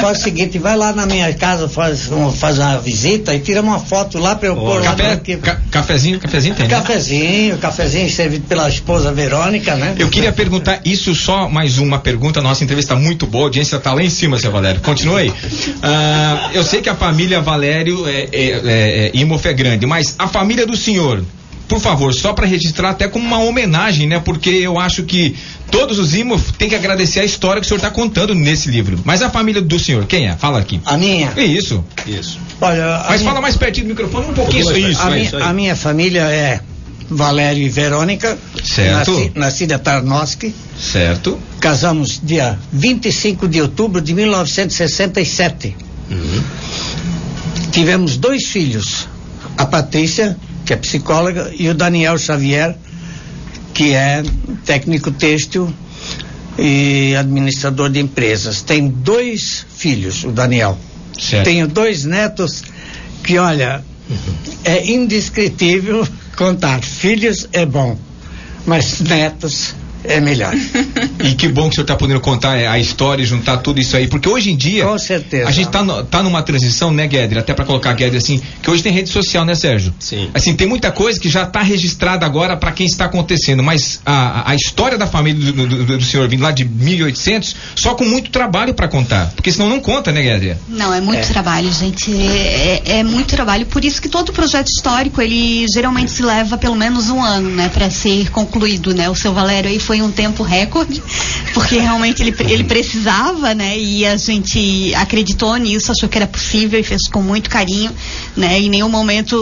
Faz 0.00 0.18
o 0.18 0.22
seguinte, 0.22 0.58
vai 0.58 0.76
lá 0.76 0.92
na 0.92 1.06
minha 1.06 1.32
casa, 1.34 1.68
faz, 1.68 2.10
um- 2.10 2.30
faz 2.30 2.58
uma 2.58 2.78
visita 2.78 3.34
e 3.34 3.40
tira 3.40 3.60
uma 3.60 3.78
foto 3.78 4.18
lá 4.18 4.34
pra 4.34 4.48
eu 4.48 4.56
pôr 4.56 4.82
lá 4.82 4.94
Café, 4.94 5.20
no- 5.28 5.38
ca- 5.38 5.60
cafezinho, 5.70 6.18
cafezinho 6.18 6.54
tem, 6.54 6.68
né? 6.68 6.74
Cafezinho, 6.76 7.58
cafezinho 7.58 8.10
servido 8.10 8.46
pela 8.46 8.68
esposa 8.68 9.12
Verônica, 9.12 9.74
né? 9.76 9.94
Eu 9.98 10.08
queria 10.08 10.32
perguntar 10.32 10.80
isso 10.84 11.14
só 11.14 11.48
mais 11.48 11.78
uma 11.78 11.98
pergunta. 11.98 12.40
Nossa 12.40 12.62
entrevista 12.64 12.94
tá 12.94 13.00
muito 13.00 13.26
boa, 13.26 13.44
a 13.44 13.46
audiência 13.46 13.78
tá 13.78 13.92
lá 13.92 14.02
em 14.02 14.10
cima, 14.10 14.38
seu 14.38 14.50
Valério. 14.50 14.80
Continue 14.80 15.22
aí. 15.22 15.32
Ah, 15.82 16.50
eu 16.52 16.62
sei 16.64 16.80
que 16.80 16.88
a 16.88 16.94
família 16.94 17.40
Valério 17.40 18.06
é, 18.08 18.12
é, 18.12 18.28
é, 18.32 18.60
é, 19.06 19.10
Imof 19.14 19.46
é 19.46 19.52
grande, 19.52 19.86
mas 19.86 20.14
a 20.18 20.26
família 20.28 20.66
do 20.66 20.76
senhor, 20.84 21.24
por 21.68 21.80
favor, 21.80 22.12
só 22.14 22.32
para 22.32 22.46
registrar 22.46 22.90
até 22.90 23.08
como 23.08 23.24
uma 23.26 23.38
homenagem, 23.38 24.06
né? 24.06 24.20
Porque 24.22 24.50
eu 24.50 24.78
acho 24.78 25.02
que 25.04 25.34
todos 25.70 25.98
os 25.98 26.14
Imof 26.14 26.52
têm 26.52 26.68
que 26.68 26.74
agradecer 26.74 27.20
a 27.20 27.24
história 27.24 27.60
que 27.60 27.64
o 27.66 27.68
senhor 27.68 27.78
está 27.78 27.90
contando 27.90 28.34
nesse 28.34 28.68
livro. 28.70 29.00
Mas 29.04 29.22
a 29.22 29.30
família 29.30 29.62
do 29.62 29.78
senhor, 29.78 30.04
quem 30.06 30.28
é? 30.28 30.36
Fala 30.36 30.58
aqui. 30.58 30.80
A 30.84 30.96
minha? 30.96 31.32
É 31.36 31.44
isso. 31.44 31.82
Isso. 32.06 32.38
Olha, 32.60 33.02
Mas 33.08 33.20
minha- 33.20 33.30
fala 33.30 33.40
mais 33.40 33.56
pertinho 33.56 33.86
do 33.86 33.90
microfone 33.90 34.28
um 34.28 34.34
pouquinho. 34.34 34.64
mais 34.66 34.76
Isso, 34.76 35.00
a, 35.02 35.06
é 35.06 35.10
minha, 35.14 35.24
isso 35.24 35.36
a 35.38 35.52
minha 35.52 35.76
família 35.76 36.22
é 36.22 36.60
Valério 37.10 37.62
e 37.62 37.68
Verônica. 37.68 38.36
Certo. 38.62 39.10
Nasci, 39.12 39.32
nascida 39.34 39.78
Tarnowski. 39.78 40.54
Certo. 40.78 41.38
Casamos 41.60 42.20
dia 42.22 42.58
25 42.72 43.48
de 43.48 43.60
outubro 43.62 44.00
de 44.02 44.12
1967. 44.14 45.74
Tivemos 47.72 48.16
dois 48.16 48.46
filhos, 48.48 49.08
a 49.58 49.66
Patrícia, 49.66 50.36
que 50.64 50.72
é 50.72 50.76
psicóloga, 50.76 51.52
e 51.58 51.68
o 51.68 51.74
Daniel 51.74 52.18
Xavier, 52.18 52.76
que 53.72 53.92
é 53.92 54.22
técnico 54.64 55.10
têxtil 55.10 55.72
e 56.58 57.14
administrador 57.16 57.90
de 57.90 58.00
empresas. 58.00 58.62
Tem 58.62 58.88
dois 58.88 59.66
filhos, 59.76 60.24
o 60.24 60.30
Daniel. 60.30 60.78
Certo. 61.18 61.44
Tenho 61.44 61.66
dois 61.68 62.04
netos 62.04 62.62
que, 63.22 63.38
olha, 63.38 63.84
é 64.64 64.90
indescritível 64.90 66.06
contar. 66.36 66.82
Filhos 66.82 67.48
é 67.52 67.66
bom, 67.66 67.98
mas 68.66 69.00
netos 69.00 69.74
é 70.04 70.20
melhor. 70.20 70.54
E 71.24 71.34
que 71.34 71.48
bom 71.48 71.64
que 71.64 71.70
o 71.70 71.74
senhor 71.74 71.84
está 71.84 71.96
podendo 71.96 72.20
contar 72.20 72.56
é, 72.56 72.66
a 72.66 72.78
história 72.78 73.22
e 73.22 73.26
juntar 73.26 73.58
tudo 73.58 73.80
isso 73.80 73.96
aí, 73.96 74.06
porque 74.06 74.28
hoje 74.28 74.50
em 74.50 74.56
dia. 74.56 74.84
Com 74.86 74.98
certeza. 74.98 75.48
A 75.48 75.52
gente 75.52 75.68
tá, 75.70 75.82
no- 75.82 76.04
tá 76.04 76.22
numa 76.22 76.42
transição, 76.42 76.90
né, 76.92 77.06
Guedes? 77.06 77.36
Até 77.38 77.54
para 77.54 77.64
colocar 77.64 77.92
Guedes 77.94 78.22
assim, 78.22 78.40
que 78.62 78.70
hoje 78.70 78.82
tem 78.82 78.92
rede 78.92 79.08
social, 79.08 79.44
né, 79.44 79.54
Sérgio? 79.54 79.92
Sim. 79.98 80.30
Assim, 80.34 80.54
tem 80.54 80.66
muita 80.66 80.90
coisa 80.92 81.18
que 81.18 81.28
já 81.28 81.44
está 81.44 81.62
registrada 81.62 82.24
agora 82.26 82.56
para 82.56 82.72
quem 82.72 82.86
está 82.86 83.06
acontecendo, 83.06 83.62
mas 83.62 84.00
a, 84.04 84.50
a- 84.50 84.54
história 84.54 84.96
da 84.98 85.06
família 85.06 85.52
do, 85.52 85.66
do- 85.66 85.84
do- 85.84 85.98
do 85.98 86.04
senhor 86.04 86.28
vindo 86.28 86.42
lá 86.42 86.50
de 86.50 86.64
1800, 86.64 87.54
só 87.74 87.94
com 87.94 88.04
muito 88.04 88.30
trabalho 88.30 88.74
para 88.74 88.88
contar, 88.88 89.32
porque 89.34 89.50
senão 89.52 89.68
não 89.68 89.80
conta, 89.80 90.12
né, 90.12 90.22
Guedes? 90.22 90.56
Não, 90.68 90.92
é 90.92 91.00
muito 91.00 91.26
trabalho, 91.28 91.70
gente. 91.72 92.12
É, 92.12 92.82
é- 92.86 92.98
é 92.98 93.02
muito 93.04 93.28
trabalho. 93.34 93.66
Por 93.66 93.84
isso 93.84 94.00
que 94.00 94.08
todo 94.08 94.32
projeto 94.32 94.68
histórico, 94.68 95.20
ele 95.20 95.66
geralmente 95.72 96.10
se 96.10 96.22
leva 96.22 96.56
pelo 96.58 96.74
menos 96.76 97.10
um 97.10 97.22
ano, 97.22 97.50
né, 97.50 97.68
para 97.72 97.90
ser 97.90 98.30
concluído, 98.30 98.94
né? 98.94 99.08
O 99.10 99.14
seu 99.14 99.32
Valério 99.32 99.70
aí 99.70 99.78
foi 99.78 99.93
um 100.02 100.10
tempo 100.10 100.42
recorde, 100.42 101.02
porque 101.52 101.78
realmente 101.78 102.22
ele, 102.22 102.34
ele 102.40 102.64
precisava, 102.64 103.54
né? 103.54 103.78
E 103.78 104.06
a 104.06 104.16
gente 104.16 104.94
acreditou 104.94 105.56
nisso, 105.56 105.92
achou 105.92 106.08
que 106.08 106.16
era 106.16 106.26
possível 106.26 106.78
e 106.78 106.82
fez 106.82 107.08
com 107.08 107.22
muito 107.22 107.48
carinho, 107.50 107.92
né? 108.36 108.58
Em 108.58 108.68
nenhum 108.68 108.88
momento 108.88 109.36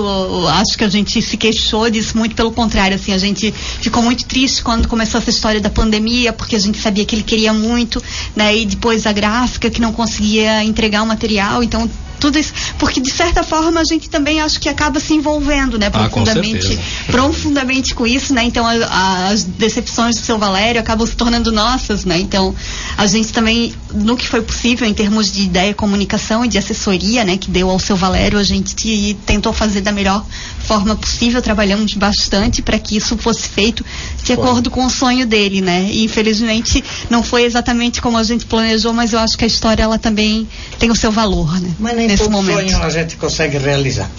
acho 0.49 0.77
que 0.77 0.85
a 0.85 0.89
gente 0.89 1.21
se 1.23 1.37
queixou 1.37 1.91
disso, 1.91 2.17
muito 2.17 2.35
pelo 2.35 2.53
contrário, 2.53 2.97
assim, 2.97 3.13
a 3.13 3.19
gente 3.19 3.53
ficou 3.53 4.03
muito 4.03 4.25
triste 4.25 4.63
quando 4.63 4.89
começou 4.89 5.21
essa 5.21 5.31
história 5.31 5.61
da 5.61 5.71
pandemia, 5.71 6.33
porque 6.33 6.57
a 6.57 6.59
gente 6.59 6.79
sabia 6.79 7.05
que 7.05 7.15
ele 7.15 7.23
queria 7.23 7.53
muito, 7.53 8.03
né? 8.35 8.57
E 8.57 8.67
depois 8.67 9.07
a 9.07 9.13
gráfica 9.13 9.71
que 9.71 9.81
não 9.81 9.93
conseguia 9.93 10.65
entregar 10.65 11.03
o 11.03 11.07
material, 11.07 11.63
então 11.63 11.89
tudo 12.23 12.39
isso, 12.39 12.53
porque 12.79 13.01
de 13.01 13.11
certa 13.11 13.43
forma 13.43 13.81
a 13.81 13.85
gente 13.85 14.09
também 14.09 14.41
acho 14.41 14.59
que 14.61 14.69
acaba 14.69 14.99
se 15.01 15.13
envolvendo, 15.13 15.79
né, 15.79 15.87
Ah, 15.87 15.91
com 16.09 16.23
profundamente, 16.23 16.79
profundamente 17.11 17.95
com 17.95 18.07
isso, 18.07 18.33
né? 18.33 18.45
Então 18.45 18.67
a- 18.67 18.73
a- 18.87 19.29
as 19.29 19.45
decepções 19.45 20.17
do 20.17 20.23
seu 20.25 20.39
Valério 20.39 20.81
acabam 20.81 21.07
se 21.07 21.15
tornando 21.17 21.53
nossas, 21.53 22.05
né? 22.05 22.19
Então 22.19 22.55
a 22.97 23.07
gente 23.07 23.33
também, 23.33 23.75
no 23.93 24.17
que 24.17 24.27
foi 24.29 24.41
possível 24.43 24.87
em 24.89 24.95
termos 24.95 25.31
de 25.33 25.43
ideia, 25.43 25.75
comunicação 25.75 26.45
e 26.45 26.49
de 26.49 26.59
assessoria, 26.59 27.25
né, 27.25 27.37
que 27.37 27.51
deu 27.51 27.69
ao 27.71 27.79
seu 27.79 27.97
Valério, 27.97 28.39
a 28.39 28.43
gente 28.45 28.75
te- 28.75 29.17
tentou 29.27 29.53
fazer 29.53 29.81
da 29.81 29.93
melhor 29.93 30.25
forma 30.61 30.95
possível, 30.97 31.43
trabalhamos 31.43 31.93
bastante 31.95 32.63
para 32.63 32.79
que 32.79 32.97
isso 32.97 33.17
fosse 33.19 33.49
feito 33.49 33.85
de 34.25 34.33
acordo 34.33 34.71
com 34.71 34.87
o 34.87 34.91
sonho 34.91 35.27
dele, 35.27 35.61
né? 35.61 35.89
E 35.91 36.05
infelizmente 36.05 36.83
não 37.11 37.23
foi 37.23 37.45
exatamente 37.45 38.01
como 38.01 38.17
a 38.17 38.23
gente 38.23 38.47
planejou, 38.47 38.93
mas 38.93 39.13
eu 39.13 39.19
acho 39.19 39.37
que 39.37 39.45
a 39.45 39.47
história 39.47 39.83
ela 39.83 39.99
também 39.99 40.49
tem 40.79 40.91
o 40.91 40.97
seu 40.97 41.11
valor, 41.11 41.61
né? 41.61 41.71
Mas 41.79 42.12
Nesse 42.13 42.23
todo 42.25 42.33
momento. 42.33 42.71
sonho 42.71 42.83
a 42.83 42.91
gente 42.91 43.17
consegue 43.17 43.59
realizar. 43.59 44.11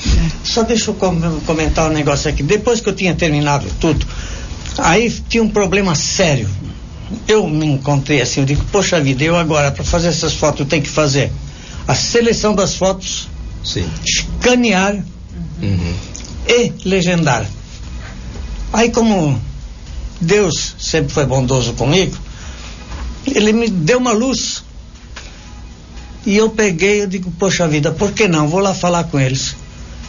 Só 0.43 0.63
deixa 0.63 0.91
eu 0.91 0.95
com- 0.95 1.39
comentar 1.45 1.89
um 1.89 1.93
negócio 1.93 2.29
aqui. 2.29 2.43
Depois 2.43 2.79
que 2.81 2.89
eu 2.89 2.93
tinha 2.93 3.13
terminado 3.15 3.65
tudo, 3.79 4.05
aí 4.77 5.09
tinha 5.29 5.41
um 5.43 5.49
problema 5.49 5.95
sério. 5.95 6.49
Eu 7.27 7.47
me 7.47 7.65
encontrei 7.65 8.21
assim, 8.21 8.39
eu 8.41 8.45
digo, 8.45 8.63
poxa 8.71 8.99
vida, 8.99 9.23
eu 9.23 9.35
agora, 9.37 9.71
para 9.71 9.83
fazer 9.83 10.07
essas 10.07 10.33
fotos, 10.33 10.61
eu 10.61 10.65
tenho 10.65 10.81
que 10.81 10.89
fazer 10.89 11.31
a 11.87 11.93
seleção 11.93 12.55
das 12.55 12.75
fotos, 12.75 13.27
Sim. 13.63 13.87
escanear 14.05 14.95
Uhum. 15.61 15.93
e 16.47 16.73
legendar. 16.85 17.45
Aí 18.71 18.89
como 18.89 19.39
Deus 20.19 20.75
sempre 20.79 21.13
foi 21.13 21.25
bondoso 21.25 21.73
comigo, 21.73 22.17
ele 23.27 23.53
me 23.53 23.69
deu 23.69 23.99
uma 23.99 24.11
luz. 24.11 24.62
E 26.26 26.38
eu 26.38 26.49
peguei, 26.49 27.01
eu 27.03 27.07
digo, 27.07 27.32
poxa 27.38 27.67
vida, 27.67 27.91
por 27.91 28.11
que 28.13 28.28
não? 28.28 28.47
Vou 28.47 28.59
lá 28.61 28.74
falar 28.74 29.03
com 29.05 29.19
eles. 29.19 29.55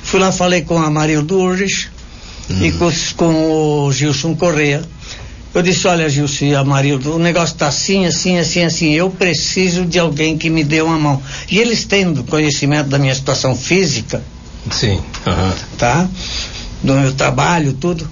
Fui 0.03 0.21
lá, 0.21 0.31
falei 0.31 0.63
com 0.63 0.79
a 0.79 0.91
Marildo 0.91 1.39
Urges 1.41 1.89
e 2.63 2.71
com, 2.73 2.87
os- 2.87 3.13
com 3.13 3.87
o 3.87 3.93
Gilson 3.93 4.35
Correia. 4.37 4.83
Eu 5.55 5.63
disse, 5.63 5.87
olha 5.87 6.09
Gilson 6.09 6.47
e 6.47 6.55
a 6.55 6.63
Marildo, 6.65 7.15
o 7.15 7.19
negócio 7.19 7.55
está 7.55 7.69
assim, 7.69 8.07
assim, 8.07 8.39
assim, 8.39 8.63
assim, 8.65 8.93
eu 8.93 9.09
preciso 9.09 9.85
de 9.87 9.99
alguém 9.99 10.37
que 10.37 10.51
me 10.51 10.63
dê 10.65 10.83
uma 10.83 10.99
mão. 10.99 11.23
E 11.51 11.59
eles 11.59 11.85
tendo 11.85 12.23
conhecimento 12.25 12.89
da 12.89 12.99
minha 12.99 13.15
situação 13.15 13.55
física, 13.57 14.23
Sim. 14.71 15.01
Aham. 15.27 15.55
tá? 15.79 16.09
Do 16.83 16.95
meu 16.95 17.13
trabalho, 17.15 17.73
tudo. 17.73 18.09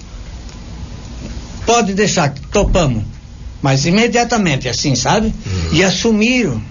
Pode 1.65 1.93
deixar, 1.93 2.29
que 2.29 2.41
topamos. 2.47 3.03
Mas 3.61 3.85
imediatamente, 3.85 4.67
assim, 4.67 4.95
sabe? 4.95 5.33
E 5.71 5.83
assumiram. 5.83 6.61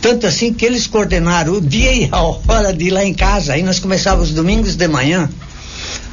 Tanto 0.00 0.26
assim 0.26 0.52
que 0.52 0.64
eles 0.64 0.86
coordenaram 0.86 1.54
o 1.54 1.60
dia 1.60 1.92
e 1.92 2.08
a 2.12 2.20
hora 2.22 2.72
de 2.72 2.86
ir 2.86 2.90
lá 2.90 3.04
em 3.04 3.14
casa. 3.14 3.54
Aí 3.54 3.62
nós 3.62 3.78
começávamos 3.78 4.30
domingos 4.30 4.76
de 4.76 4.86
manhã, 4.88 5.28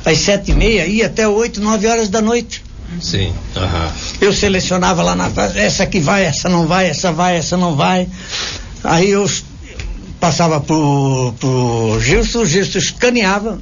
às 0.06 0.18
sete 0.20 0.52
e 0.52 0.56
meia, 0.56 0.86
ia 0.88 1.06
até 1.08 1.28
oito, 1.28 1.62
nove 1.62 1.88
horas 1.88 2.10
da 2.10 2.22
noite. 2.22 2.64
Sim. 3.02 3.34
Aham. 3.56 3.92
Eu 4.22 4.34
selecionava 4.34 5.02
lá 5.04 5.16
na 5.16 5.30
casa, 5.30 5.58
essa 5.60 5.86
que 5.86 6.00
vai, 6.00 6.26
essa 6.26 6.48
não 6.50 6.68
vai, 6.68 6.88
essa 6.90 7.12
vai, 7.12 7.38
essa 7.38 7.58
não 7.58 7.76
vai. 7.76 8.08
Aí 8.84 9.10
eu 9.10 9.30
passava 10.20 10.60
pro, 10.62 11.34
pro 11.40 11.98
Gilson, 12.02 12.40
o 12.42 12.46
Gilson 12.46 12.78
escaneava 12.78 13.60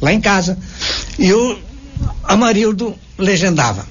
lá 0.00 0.12
em 0.12 0.20
casa 0.20 0.58
e 1.18 1.32
o 1.32 1.58
Amarildo 2.24 2.94
legendava. 3.18 3.86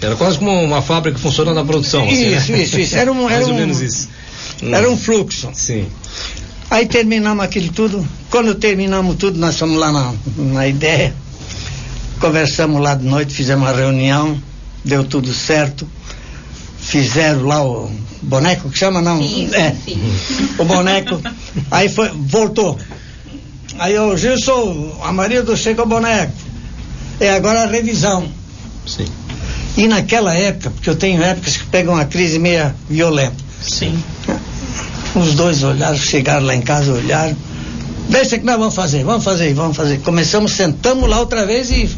Era 0.00 0.14
quase 0.16 0.38
como 0.38 0.50
uma 0.62 0.82
fábrica 0.82 1.18
funcionando 1.18 1.54
na 1.56 1.64
produção. 1.64 2.04
assim, 2.04 2.34
Isso, 2.36 2.52
né? 2.52 2.62
isso, 2.62 2.78
isso. 2.80 2.96
Era 2.96 3.10
um- 3.12 3.24
era 3.30 3.36
Mais 3.36 3.48
ou 3.48 3.54
um- 3.54 3.56
menos 3.56 3.80
isso. 3.80 4.08
Hum. 4.62 4.74
Era 4.74 4.90
um 4.90 4.96
fluxo. 4.96 5.50
Sim. 5.54 5.86
Aí 6.70 6.86
terminamos 6.86 7.44
aquilo 7.44 7.72
tudo. 7.72 8.06
Quando 8.30 8.54
terminamos 8.54 9.16
tudo, 9.16 9.38
nós 9.38 9.58
fomos 9.58 9.78
lá 9.78 9.92
na, 9.92 10.14
na 10.36 10.66
ideia. 10.66 11.14
Conversamos 12.20 12.80
lá 12.80 12.94
de 12.94 13.04
noite, 13.04 13.32
fizemos 13.34 13.68
uma 13.68 13.76
reunião, 13.76 14.40
deu 14.84 15.04
tudo 15.04 15.32
certo. 15.32 15.86
Fizeram 16.80 17.42
lá 17.42 17.64
o 17.64 17.90
boneco 18.22 18.70
que 18.70 18.78
chama, 18.78 19.00
não? 19.02 19.20
é. 19.54 19.76
O 20.58 20.64
boneco. 20.64 21.20
Aí 21.70 21.88
foi, 21.88 22.10
voltou. 22.14 22.78
Aí 23.78 23.98
o 23.98 24.16
Gilson, 24.16 24.98
a 25.02 25.12
Marildo 25.12 25.56
chega 25.56 25.82
o 25.82 25.86
boneco. 25.86 26.32
É 27.20 27.30
agora 27.30 27.62
a 27.62 27.66
revisão. 27.66 28.28
Sim. 28.86 29.06
E 29.76 29.86
naquela 29.86 30.34
época, 30.34 30.70
porque 30.70 30.88
eu 30.88 30.96
tenho 30.96 31.22
épocas 31.22 31.56
que 31.58 31.66
pegam 31.66 31.94
uma 31.94 32.04
crise 32.06 32.38
meia 32.38 32.74
violenta. 32.88 33.36
Sim. 33.60 34.02
Os 35.14 35.34
dois 35.34 35.62
olharam, 35.62 35.96
chegaram 35.96 36.44
lá 36.46 36.54
em 36.54 36.60
casa, 36.60 36.92
olharam. 36.92 37.36
Deixa 38.08 38.38
que 38.38 38.44
nós 38.44 38.58
vamos 38.58 38.74
fazer, 38.74 39.02
vamos 39.04 39.24
fazer, 39.24 39.52
vamos 39.54 39.76
fazer. 39.76 39.98
Começamos, 40.00 40.52
sentamos 40.52 41.08
lá 41.08 41.18
outra 41.20 41.44
vez 41.44 41.70
e 41.70 41.88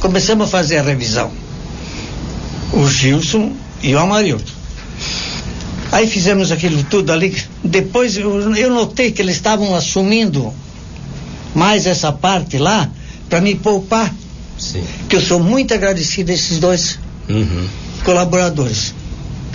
começamos 0.00 0.46
a 0.46 0.50
fazer 0.50 0.78
a 0.78 0.82
revisão. 0.82 1.30
O 2.72 2.86
Gilson 2.88 3.52
e 3.82 3.94
o 3.94 3.98
Amarildo. 3.98 4.44
Aí 5.90 6.06
fizemos 6.06 6.52
aquilo 6.52 6.82
tudo 6.84 7.10
ali. 7.12 7.34
Depois 7.64 8.16
eu, 8.16 8.54
eu 8.54 8.70
notei 8.70 9.10
que 9.10 9.22
eles 9.22 9.36
estavam 9.36 9.74
assumindo 9.74 10.52
mais 11.54 11.86
essa 11.86 12.12
parte 12.12 12.58
lá 12.58 12.88
para 13.28 13.40
me 13.40 13.54
poupar. 13.54 14.14
Sim. 14.58 14.82
Que 15.08 15.16
eu 15.16 15.20
sou 15.20 15.40
muito 15.40 15.72
agradecido 15.72 16.30
a 16.30 16.34
esses 16.34 16.58
dois 16.58 16.98
Uhum. 17.28 17.66
colaboradores. 18.04 18.94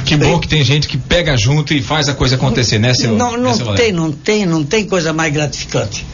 Que 0.06 0.18
bom 0.18 0.40
que 0.40 0.48
tem 0.48 0.64
gente 0.64 0.88
que 0.88 0.98
pega 0.98 1.38
junto 1.38 1.74
e 1.74 1.82
faz 1.82 2.10
a 2.10 2.14
coisa 2.14 2.36
acontecer, 2.36 2.78
né, 2.80 2.94
seu? 2.94 3.14
Não, 3.16 3.32
né, 3.32 3.38
não 3.38 3.56
seu 3.56 3.74
tem, 3.76 3.92
não 3.92 4.12
tem, 4.12 4.46
não 4.46 4.64
tem 4.64 4.86
coisa 4.86 5.14
mais 5.14 5.34
gratificante. 5.34 6.06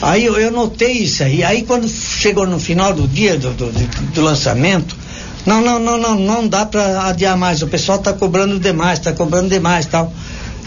Aí 0.00 0.24
eu, 0.24 0.38
eu 0.38 0.50
notei 0.50 0.92
isso 0.92 1.22
aí. 1.22 1.42
Aí 1.42 1.62
quando 1.62 1.88
chegou 1.88 2.46
no 2.46 2.58
final 2.60 2.92
do 2.94 3.06
dia 3.08 3.36
do, 3.36 3.50
do, 3.52 3.66
do- 3.72 4.02
do 4.14 4.20
lançamento, 4.22 4.96
não, 5.44 5.60
não, 5.60 5.78
não, 5.78 5.98
não, 5.98 6.14
não 6.14 6.48
dá 6.48 6.64
para 6.64 7.06
adiar 7.08 7.36
mais. 7.36 7.62
O 7.62 7.66
pessoal 7.66 7.98
está 7.98 8.12
cobrando 8.12 8.58
demais, 8.58 8.98
está 8.98 9.12
cobrando 9.12 9.48
demais 9.48 9.86
tal. 9.86 10.12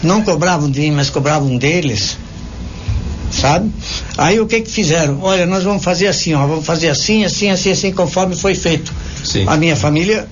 Não 0.02 0.22
cobravam 0.22 0.70
de 0.70 0.80
mim, 0.80 0.90
mas 0.90 1.08
cobravam 1.10 1.56
deles. 1.56 2.16
Sabe? 3.30 3.70
Aí 4.18 4.38
o 4.40 4.46
que 4.46 4.60
que 4.60 4.70
fizeram? 4.70 5.18
Olha, 5.22 5.46
nós 5.46 5.64
vamos 5.64 5.82
fazer 5.82 6.06
assim, 6.08 6.34
ó, 6.34 6.46
vamos 6.46 6.66
fazer 6.66 6.88
assim, 6.90 7.24
assim, 7.24 7.48
assim, 7.48 7.70
assim, 7.70 7.90
conforme 7.92 8.36
foi 8.36 8.54
feito. 8.54 8.92
Sim. 9.24 9.44
A 9.48 9.56
minha 9.56 9.74
família 9.74 10.28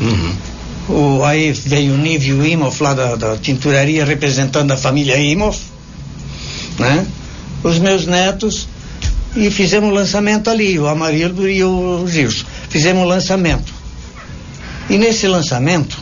Uhum. 0.00 0.32
O, 0.90 1.24
aí 1.24 1.52
veio 1.52 1.94
o 1.94 1.98
Nívio 1.98 2.44
Imoff 2.44 2.82
lá 2.82 2.94
da, 2.94 3.16
da 3.16 3.36
tinturaria 3.36 4.04
representando 4.04 4.72
a 4.72 4.76
família 4.76 5.16
Imoff, 5.16 5.60
né? 6.78 7.06
Os 7.62 7.78
meus 7.78 8.06
netos 8.06 8.68
e 9.36 9.50
fizemos 9.50 9.90
o 9.90 9.94
lançamento 9.94 10.50
ali, 10.50 10.78
o 10.78 10.88
Amarildo 10.88 11.48
e 11.48 11.62
o 11.62 12.06
Gilson. 12.06 12.44
Fizemos 12.68 13.04
o 13.04 13.06
lançamento. 13.06 13.72
E 14.88 14.98
nesse 14.98 15.28
lançamento, 15.28 15.98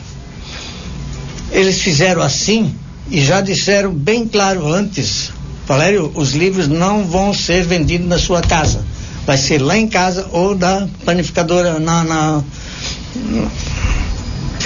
eles 1.50 1.80
fizeram 1.80 2.22
assim 2.22 2.74
e 3.10 3.22
já 3.22 3.40
disseram 3.40 3.92
bem 3.92 4.26
claro 4.26 4.66
antes, 4.66 5.30
Valério, 5.66 6.10
os 6.14 6.32
livros 6.32 6.68
não 6.68 7.04
vão 7.04 7.34
ser 7.34 7.62
vendidos 7.64 8.08
na 8.08 8.18
sua 8.18 8.40
casa. 8.40 8.84
Vai 9.26 9.36
ser 9.36 9.60
lá 9.60 9.76
em 9.76 9.86
casa 9.86 10.26
ou 10.32 10.54
da 10.54 10.88
panificadora 11.04 11.78
na, 11.78 12.04
na 12.04 12.44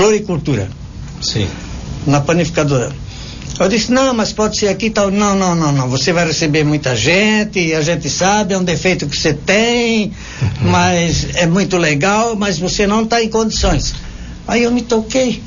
floricultura, 0.03 0.69
Sim. 1.21 1.47
na 2.07 2.21
panificadora. 2.21 2.93
Eu 3.61 3.69
disse, 3.69 3.93
não, 3.93 4.13
mas 4.13 4.33
pode 4.33 4.59
ser 4.59 4.67
aqui 4.67 4.87
e 4.87 4.91
tal. 4.91 5.11
Não, 5.11 5.37
não, 5.37 5.55
não, 5.55 5.71
não. 5.71 5.89
Você 5.89 6.13
vai 6.13 6.27
receber 6.27 6.65
muita 6.65 6.97
gente, 6.97 7.73
a 7.73 7.83
gente 7.83 8.11
sabe, 8.11 8.55
é 8.55 8.59
um 8.59 8.65
defeito 8.65 9.07
que 9.07 9.17
você 9.17 9.33
tem, 9.33 10.13
mas 10.61 11.29
é 11.37 11.47
muito 11.47 11.77
legal, 11.77 12.35
mas 12.35 12.59
você 12.59 12.85
não 12.87 13.05
está 13.05 13.23
em 13.23 13.29
condições. 13.29 13.95
Aí 14.49 14.65
eu 14.65 14.73
me 14.73 14.83
toquei. 14.83 15.41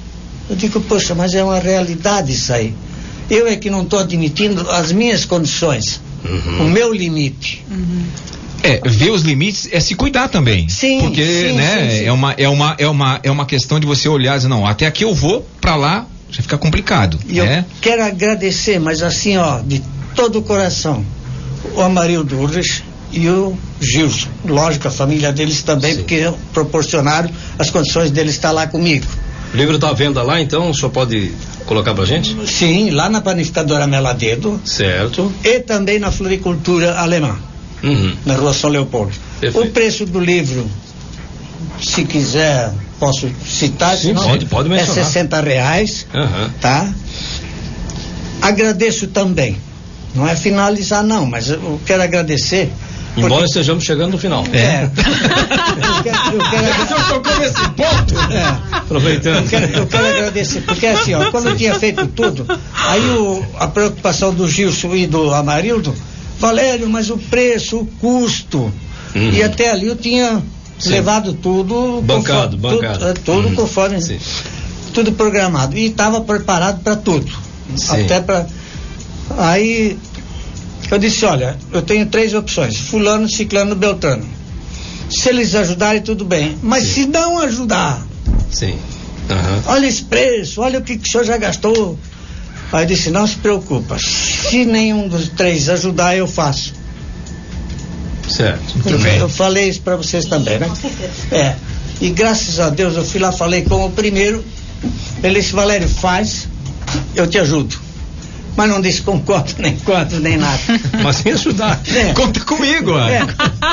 Eu 0.49 0.55
digo, 0.55 0.79
poxa, 0.81 1.13
mas 1.13 1.33
é 1.33 1.43
uma 1.43 1.59
realidade 1.59 2.31
isso 2.31 2.53
aí. 2.53 2.73
Eu 3.29 3.47
é 3.47 3.57
que 3.57 3.69
não 3.69 3.81
estou 3.81 3.99
admitindo 3.99 4.69
as 4.69 4.91
minhas 4.91 5.25
condições, 5.25 5.99
o 6.59 6.63
meu 6.65 6.93
limite. 6.93 7.65
É, 8.63 8.81
ver 8.87 9.11
os 9.11 9.21
limites 9.21 9.69
é 9.71 9.79
se 9.79 9.95
cuidar 9.95 10.27
também. 10.27 10.67
Sim, 10.69 11.01
Porque, 11.01 11.23
sim, 11.23 11.51
né, 11.53 11.89
sim, 11.89 11.97
sim. 11.99 12.05
É, 12.05 12.11
uma, 12.11 12.31
é, 12.33 12.49
uma, 12.49 12.75
é, 12.77 12.87
uma, 12.87 13.19
é 13.23 13.31
uma 13.31 13.45
questão 13.45 13.79
de 13.79 13.85
você 13.85 14.09
olhar 14.09 14.33
e 14.33 14.37
dizer, 14.37 14.47
não, 14.47 14.65
até 14.65 14.85
aqui 14.85 15.03
eu 15.03 15.13
vou, 15.13 15.47
pra 15.61 15.75
lá 15.75 16.07
já 16.29 16.41
fica 16.41 16.57
complicado. 16.57 17.19
E 17.27 17.37
eu 17.37 17.45
né? 17.45 17.65
quero 17.81 18.03
agradecer, 18.03 18.79
mas 18.79 19.01
assim, 19.01 19.37
ó, 19.37 19.59
de 19.59 19.81
todo 20.15 20.39
o 20.39 20.41
coração, 20.41 21.05
o 21.75 21.81
Amarildo 21.81 22.39
Urres 22.39 22.83
e 23.11 23.29
o 23.29 23.57
Gilson. 23.79 24.27
Lógico, 24.43 24.87
a 24.87 24.91
família 24.91 25.31
deles 25.31 25.63
também, 25.63 25.91
Sim. 25.91 25.97
porque 25.99 26.33
proporcionaram 26.53 27.29
as 27.57 27.69
condições 27.69 28.11
deles 28.11 28.33
estar 28.33 28.51
lá 28.51 28.67
comigo. 28.67 29.05
O 29.53 29.57
livro 29.57 29.75
está 29.75 29.89
à 29.89 29.93
venda 29.93 30.21
lá, 30.21 30.41
então 30.41 30.69
o 30.69 30.73
senhor 30.73 30.89
pode 30.89 31.31
colocar 31.65 31.93
pra 31.93 32.03
gente? 32.05 32.35
Sim, 32.47 32.89
lá 32.89 33.09
na 33.09 33.21
panificadora 33.21 33.87
Meladedo 33.87 34.59
Certo. 34.65 35.31
e 35.43 35.59
também 35.59 35.99
na 35.99 36.11
floricultura 36.11 36.97
alemã, 36.99 37.37
Uhum. 37.85 38.15
na 38.25 38.35
rua 38.35 38.53
São 38.53 38.69
Leopoldo. 38.69 39.13
Perfeito. 39.39 39.67
O 39.67 39.71
preço 39.71 40.05
do 40.05 40.19
livro, 40.19 40.69
se 41.81 42.03
quiser, 42.03 42.71
posso 42.99 43.29
citar, 43.45 43.95
Sim, 43.97 44.13
pode, 44.15 44.45
pode 44.47 44.67
é 44.73 44.75
mencionar. 44.77 45.05
60 45.05 45.41
reais. 45.41 46.05
Aham. 46.13 46.49
tá? 46.59 46.89
Agradeço 48.41 49.07
também. 49.07 49.57
Não 50.13 50.27
é 50.27 50.35
finalizar 50.35 51.03
não, 51.03 51.25
mas 51.25 51.49
eu 51.49 51.79
quero 51.85 52.01
agradecer. 52.03 52.71
Embora 53.17 53.33
porque- 53.35 53.45
estejamos 53.47 53.83
chegando 53.83 54.11
no 54.11 54.17
final. 54.17 54.43
É. 54.51 54.83
eu 54.91 56.03
quero, 56.03 56.35
eu 56.35 56.49
quero, 56.49 57.03
tocou 57.07 57.39
nesse 57.39 57.69
ponto. 57.69 58.33
é. 58.33 58.77
Aproveitando. 58.77 59.37
Eu 59.37 59.43
quero, 59.47 59.65
eu 59.77 59.87
quero 59.87 60.07
agradecer, 60.07 60.61
porque 60.61 60.85
assim, 60.87 61.13
ó, 61.13 61.31
quando 61.31 61.49
eu 61.49 61.55
tinha 61.57 61.75
feito 61.79 62.05
tudo, 62.07 62.45
aí 62.73 63.09
o- 63.11 63.43
a 63.57 63.67
preocupação 63.67 64.33
do 64.33 64.49
Gilson 64.49 64.95
e 64.95 65.07
do 65.07 65.33
Amarildo, 65.33 65.93
Valério, 66.39 66.89
mas 66.89 67.09
o 67.09 67.17
preço, 67.17 67.77
o 67.79 67.85
custo. 67.85 68.71
Uhum. 69.15 69.31
E 69.31 69.41
até 69.43 69.71
ali 69.71 69.87
eu 69.87 69.95
tinha 69.95 70.41
Sim. 70.77 70.89
levado 70.89 71.33
tudo 71.33 72.01
Bancado, 72.01 72.57
conforme- 72.57 72.81
bancado. 72.81 72.99
Tudo, 72.99 73.09
é, 73.09 73.13
tudo 73.13 73.47
Uhum. 73.49 73.55
conforme 73.55 74.01
Sim. 74.01 74.19
tudo 74.93 75.11
programado 75.13 75.77
e 75.77 75.85
estava 75.87 76.19
preparado 76.21 76.81
para 76.83 76.95
tudo. 76.95 77.31
Sim. 77.77 78.03
Até 78.03 78.19
para 78.21 78.45
aí 79.37 79.97
eu 80.91 80.97
disse, 80.99 81.25
olha, 81.25 81.57
eu 81.71 81.81
tenho 81.81 82.05
três 82.07 82.33
opções, 82.33 82.77
fulano, 82.77 83.27
ciclano, 83.29 83.75
beltrano. 83.75 84.23
Se 85.09 85.29
eles 85.29 85.55
ajudarem, 85.55 86.01
tudo 86.01 86.25
bem. 86.25 86.57
Mas 86.61 86.83
Sim. 86.83 86.93
se 86.93 87.05
não 87.07 87.39
ajudar, 87.39 88.05
Sim. 88.51 88.75
Aham. 89.29 89.63
olha 89.67 89.87
esse 89.87 90.03
preço, 90.03 90.61
olha 90.61 90.79
o 90.79 90.81
que, 90.83 90.97
que 90.97 91.07
o 91.07 91.11
senhor 91.11 91.23
já 91.23 91.37
gastou. 91.37 91.97
Aí 92.71 92.83
eu 92.83 92.87
disse, 92.87 93.09
não 93.09 93.25
se 93.25 93.35
preocupa, 93.35 93.97
se 93.99 94.65
nenhum 94.65 95.07
dos 95.07 95.29
três 95.29 95.69
ajudar, 95.69 96.15
eu 96.17 96.27
faço. 96.27 96.73
Certo. 98.29 98.89
Eu, 98.89 98.99
bem. 98.99 99.17
eu 99.17 99.29
falei 99.29 99.69
isso 99.69 99.81
para 99.81 99.95
vocês 99.95 100.25
também, 100.25 100.59
né? 100.59 100.69
É. 101.31 101.55
E 102.01 102.09
graças 102.09 102.59
a 102.59 102.69
Deus 102.69 102.95
eu 102.95 103.05
fui 103.05 103.19
lá, 103.19 103.31
falei 103.31 103.61
com 103.61 103.85
o 103.85 103.91
primeiro. 103.91 104.43
Ele 105.23 105.39
disse, 105.39 105.53
Valério, 105.53 105.87
faz, 105.87 106.47
eu 107.15 107.27
te 107.27 107.37
ajudo. 107.37 107.84
Mas 108.55 108.69
não 108.69 108.79
disse 108.79 109.01
com 109.01 109.19
quanto, 109.19 109.61
nem 109.61 109.75
quanto, 109.77 110.19
nem 110.19 110.37
nada. 110.37 110.59
Mas 111.03 111.17
sem 111.17 111.33
ajudar. 111.33 111.81
É. 111.93 112.13
Conta 112.13 112.39
comigo. 112.41 112.97
É. 112.97 113.19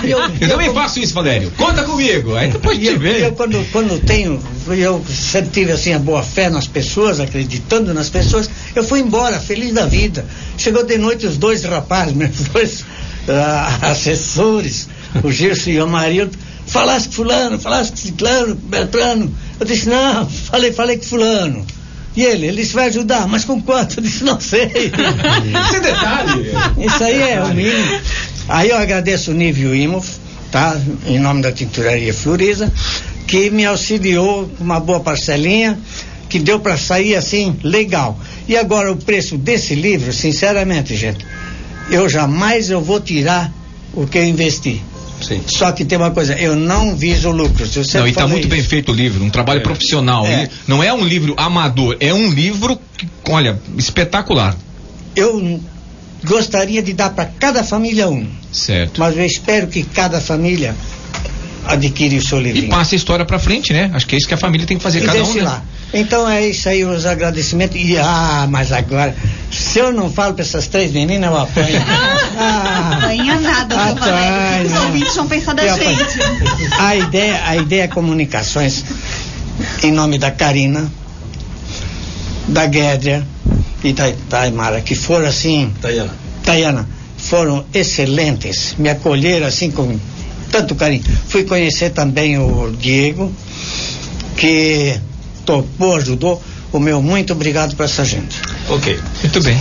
E 0.05 0.11
eu, 0.11 0.18
Eu 0.41 0.49
também 0.49 0.72
faço 0.72 0.99
isso, 0.99 1.14
Valério. 1.14 1.53
Conta 1.57 1.85
comigo. 1.85 2.35
Aí 2.35 2.51
depois 2.51 2.78
te 2.78 2.87
eu, 2.87 2.99
vê. 2.99 3.26
eu 3.26 3.33
quando, 3.33 3.64
quando 3.70 4.05
tenho, 4.05 4.43
eu 4.68 5.05
sempre 5.09 5.51
tive 5.51 5.72
assim 5.72 5.93
a 5.93 5.99
boa 5.99 6.22
fé 6.22 6.51
nas 6.51 6.66
pessoas, 6.66 7.20
acreditando 7.20 7.95
nas 7.95 8.09
pessoas, 8.09 8.51
eu 8.74 8.83
fui 8.83 9.01
embora, 9.01 9.39
feliz 9.39 9.72
da 9.72 9.87
vida. 9.87 10.26
Chegou 10.59 10.85
de 10.85 10.99
noite 10.99 11.26
os 11.26 11.37
dois 11.37 11.64
rapazes, 11.64 12.14
meus 12.16 12.49
dois 12.49 12.85
ah, 13.28 13.91
assessores, 13.91 14.89
o 15.22 15.30
Gerson 15.30 15.70
e 15.70 15.78
o 15.78 15.85
Amarildo, 15.85 16.37
falasse 16.66 17.09
com 17.09 17.14
fulano, 17.14 17.59
falasse 17.59 17.91
com 17.91 17.97
ciclano, 17.97 18.55
beltrano. 18.55 19.33
Eu 19.61 19.66
disse, 19.66 19.89
não, 19.89 20.28
falei, 20.28 20.72
falei 20.72 20.97
com 20.97 21.05
fulano. 21.05 21.64
E 22.14 22.22
ele, 22.24 22.46
ele 22.46 22.62
disse, 22.62 22.74
vai 22.74 22.88
ajudar, 22.88 23.26
mas 23.26 23.44
com 23.44 23.60
quanto? 23.60 23.98
Eu 23.98 24.02
disse, 24.02 24.22
não 24.22 24.38
sei. 24.38 24.64
Esse 25.64 25.80
detalhe. 25.80 26.50
Isso 26.78 27.02
aí 27.04 27.22
é 27.22 27.42
o 27.42 27.48
mínimo. 27.48 28.00
Aí 28.48 28.70
eu 28.70 28.76
agradeço 28.76 29.30
o 29.30 29.34
Nívio 29.34 29.74
Imoff, 29.74 30.18
tá? 30.50 30.78
Em 31.06 31.18
nome 31.18 31.40
da 31.40 31.50
Tinturaria 31.50 32.12
Floriza, 32.12 32.70
que 33.26 33.50
me 33.50 33.64
auxiliou 33.64 34.46
com 34.58 34.64
uma 34.64 34.78
boa 34.78 35.00
parcelinha, 35.00 35.78
que 36.28 36.38
deu 36.38 36.60
para 36.60 36.76
sair 36.76 37.16
assim, 37.16 37.56
legal. 37.62 38.18
E 38.46 38.56
agora 38.56 38.92
o 38.92 38.96
preço 38.96 39.38
desse 39.38 39.74
livro, 39.74 40.12
sinceramente, 40.12 40.94
gente, 40.96 41.26
eu 41.90 42.08
jamais 42.08 42.70
eu 42.70 42.80
vou 42.80 43.00
tirar 43.00 43.50
o 43.94 44.06
que 44.06 44.18
eu 44.18 44.24
investi. 44.24 44.82
Sim. 45.22 45.40
Só 45.46 45.70
que 45.72 45.84
tem 45.84 45.96
uma 45.98 46.10
coisa, 46.10 46.34
eu 46.34 46.54
não 46.56 46.94
viso 46.96 47.30
lucro. 47.30 47.64
Eu 47.64 48.00
Não, 48.00 48.08
e 48.08 48.12
tá 48.12 48.20
falei 48.22 48.36
muito 48.36 48.48
bem 48.48 48.60
isso. 48.60 48.68
feito 48.68 48.92
o 48.92 48.94
livro, 48.94 49.24
um 49.24 49.30
trabalho 49.30 49.60
É. 49.60 49.62
profissional. 49.62 50.26
É. 50.26 50.48
Não 50.66 50.82
é 50.82 50.92
um 50.92 51.04
livro 51.04 51.34
amador, 51.36 51.96
é 52.00 52.12
um 52.12 52.30
livro, 52.30 52.78
que, 52.96 53.06
olha, 53.28 53.58
espetacular. 53.78 54.56
Eu 55.16 55.60
gostaria 56.24 56.82
de 56.82 56.92
dar 56.92 57.10
para 57.10 57.24
cada 57.26 57.62
família 57.64 58.08
um, 58.08 58.26
Certo. 58.52 58.98
mas 59.00 59.16
eu 59.16 59.24
espero 59.24 59.66
que 59.66 59.82
cada 59.82 60.20
família 60.20 60.74
adquire 61.66 62.16
o 62.18 62.22
seu 62.24 62.38
E 62.40 62.44
livrinho. 62.44 62.68
passa 62.70 62.94
a 62.94 62.96
história 62.96 63.24
pra 63.24 63.38
frente, 63.38 63.72
né? 63.72 63.90
Acho 63.94 64.06
que 64.06 64.14
é 64.14 64.18
isso 64.18 64.26
que 64.28 64.34
a 64.34 64.38
família 64.38 64.66
tem 64.66 64.76
que 64.76 64.82
fazer 64.82 65.02
E 65.02 65.06
cada 65.06 65.22
um. 65.22 65.34
né? 65.34 65.42
lá. 65.42 65.62
Então 65.94 66.28
é 66.28 66.46
isso 66.48 66.68
aí, 66.68 66.84
os 66.84 67.04
agradecimentos. 67.04 67.76
E 67.78 67.96
ah, 67.98 68.46
mas 68.50 68.72
agora, 68.72 69.14
se 69.50 69.78
eu 69.78 69.92
não 69.92 70.10
falo 70.10 70.32
para 70.34 70.42
essas 70.42 70.66
três 70.66 70.90
meninas, 70.90 71.30
eu 71.30 71.36
apanho. 71.38 71.82
Ah, 72.38 72.98
Apanha 73.02 73.40
nada, 73.40 73.74
Ah, 73.78 73.94
tá, 73.94 74.62
Os 74.64 74.70
né? 74.72 74.80
ouvintes 74.86 75.14
vão 75.14 75.26
pensar 75.28 75.52
da 75.54 75.64
eu 75.64 75.74
gente. 75.76 76.18
A 76.78 76.96
ideia, 76.96 77.40
a 77.46 77.56
ideia 77.56 77.82
é 77.82 77.88
comunicações, 77.88 78.84
em 79.82 79.92
nome 79.92 80.16
da 80.18 80.30
Karina, 80.30 80.90
da 82.48 82.66
Guédria 82.66 83.26
e 83.84 83.92
da 83.92 84.10
Taimara, 84.30 84.80
que 84.80 84.94
foram 84.94 85.26
assim, 85.26 85.72
Tayana. 85.80 86.14
Tayana, 86.42 86.88
foram 87.18 87.64
excelentes, 87.74 88.74
me 88.78 88.88
acolheram 88.88 89.46
assim 89.46 89.70
com 89.70 89.98
tanto 90.53 90.74
carinho. 90.74 91.03
Fui 91.26 91.42
conhecer 91.44 91.90
também 91.90 92.38
o 92.38 92.70
Diego, 92.78 93.32
que 94.36 94.94
topou, 95.44 95.96
ajudou. 95.96 96.40
O 96.70 96.78
meu 96.78 97.03
muito 97.03 97.32
obrigado 97.32 97.74
para 97.74 97.86
essa 97.86 98.05
gente. 98.05 98.40
Ok. 98.68 98.98
Muito 99.22 99.42
bem. 99.42 99.61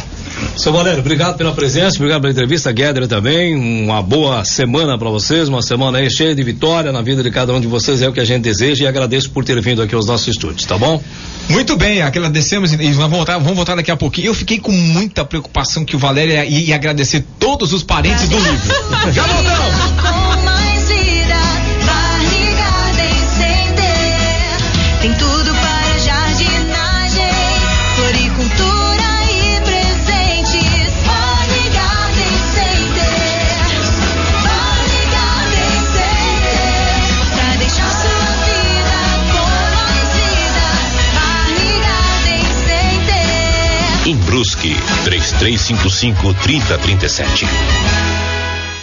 Seu 0.57 0.71
Valério, 0.71 0.99
obrigado 0.99 1.37
pela 1.37 1.53
presença, 1.53 1.97
obrigado 1.97 2.21
pela 2.21 2.31
entrevista, 2.31 2.71
Guedra 2.71 3.07
também. 3.07 3.55
Uma 3.55 4.01
boa 4.01 4.43
semana 4.43 4.97
para 4.97 5.09
vocês, 5.09 5.47
uma 5.47 5.61
semana 5.61 5.99
aí 5.99 6.09
cheia 6.09 6.33
de 6.33 6.43
vitória 6.43 6.91
na 6.91 7.01
vida 7.01 7.21
de 7.21 7.29
cada 7.29 7.53
um 7.53 7.59
de 7.59 7.67
vocês, 7.67 8.01
é 8.01 8.09
o 8.09 8.13
que 8.13 8.19
a 8.19 8.25
gente 8.25 8.43
deseja 8.43 8.85
e 8.85 8.87
agradeço 8.87 9.29
por 9.31 9.43
ter 9.43 9.59
vindo 9.61 9.81
aqui 9.81 9.93
aos 9.93 10.07
nossos 10.07 10.27
estúdios, 10.27 10.65
tá 10.65 10.77
bom? 10.77 11.01
Muito 11.49 11.75
bem, 11.75 12.01
agradecemos 12.01 12.73
e 12.73 12.77
nós 12.77 12.95
vamos 12.95 13.17
voltar, 13.17 13.37
vamos 13.37 13.55
voltar 13.55 13.75
daqui 13.75 13.91
a 13.91 13.97
pouquinho. 13.97 14.27
Eu 14.27 14.33
fiquei 14.33 14.59
com 14.59 14.71
muita 14.71 15.23
preocupação 15.25 15.85
que 15.85 15.95
o 15.95 15.99
Valério 15.99 16.33
ia, 16.33 16.45
ia 16.45 16.75
agradecer 16.75 17.23
todos 17.39 17.73
os 17.73 17.83
parentes 17.83 18.27
do 18.29 18.37
livro. 18.37 18.75
Já 19.11 19.23
voltamos! 19.23 20.20
Brusque, 44.41 44.75
3355 45.05 46.33
3037. 46.33 48.10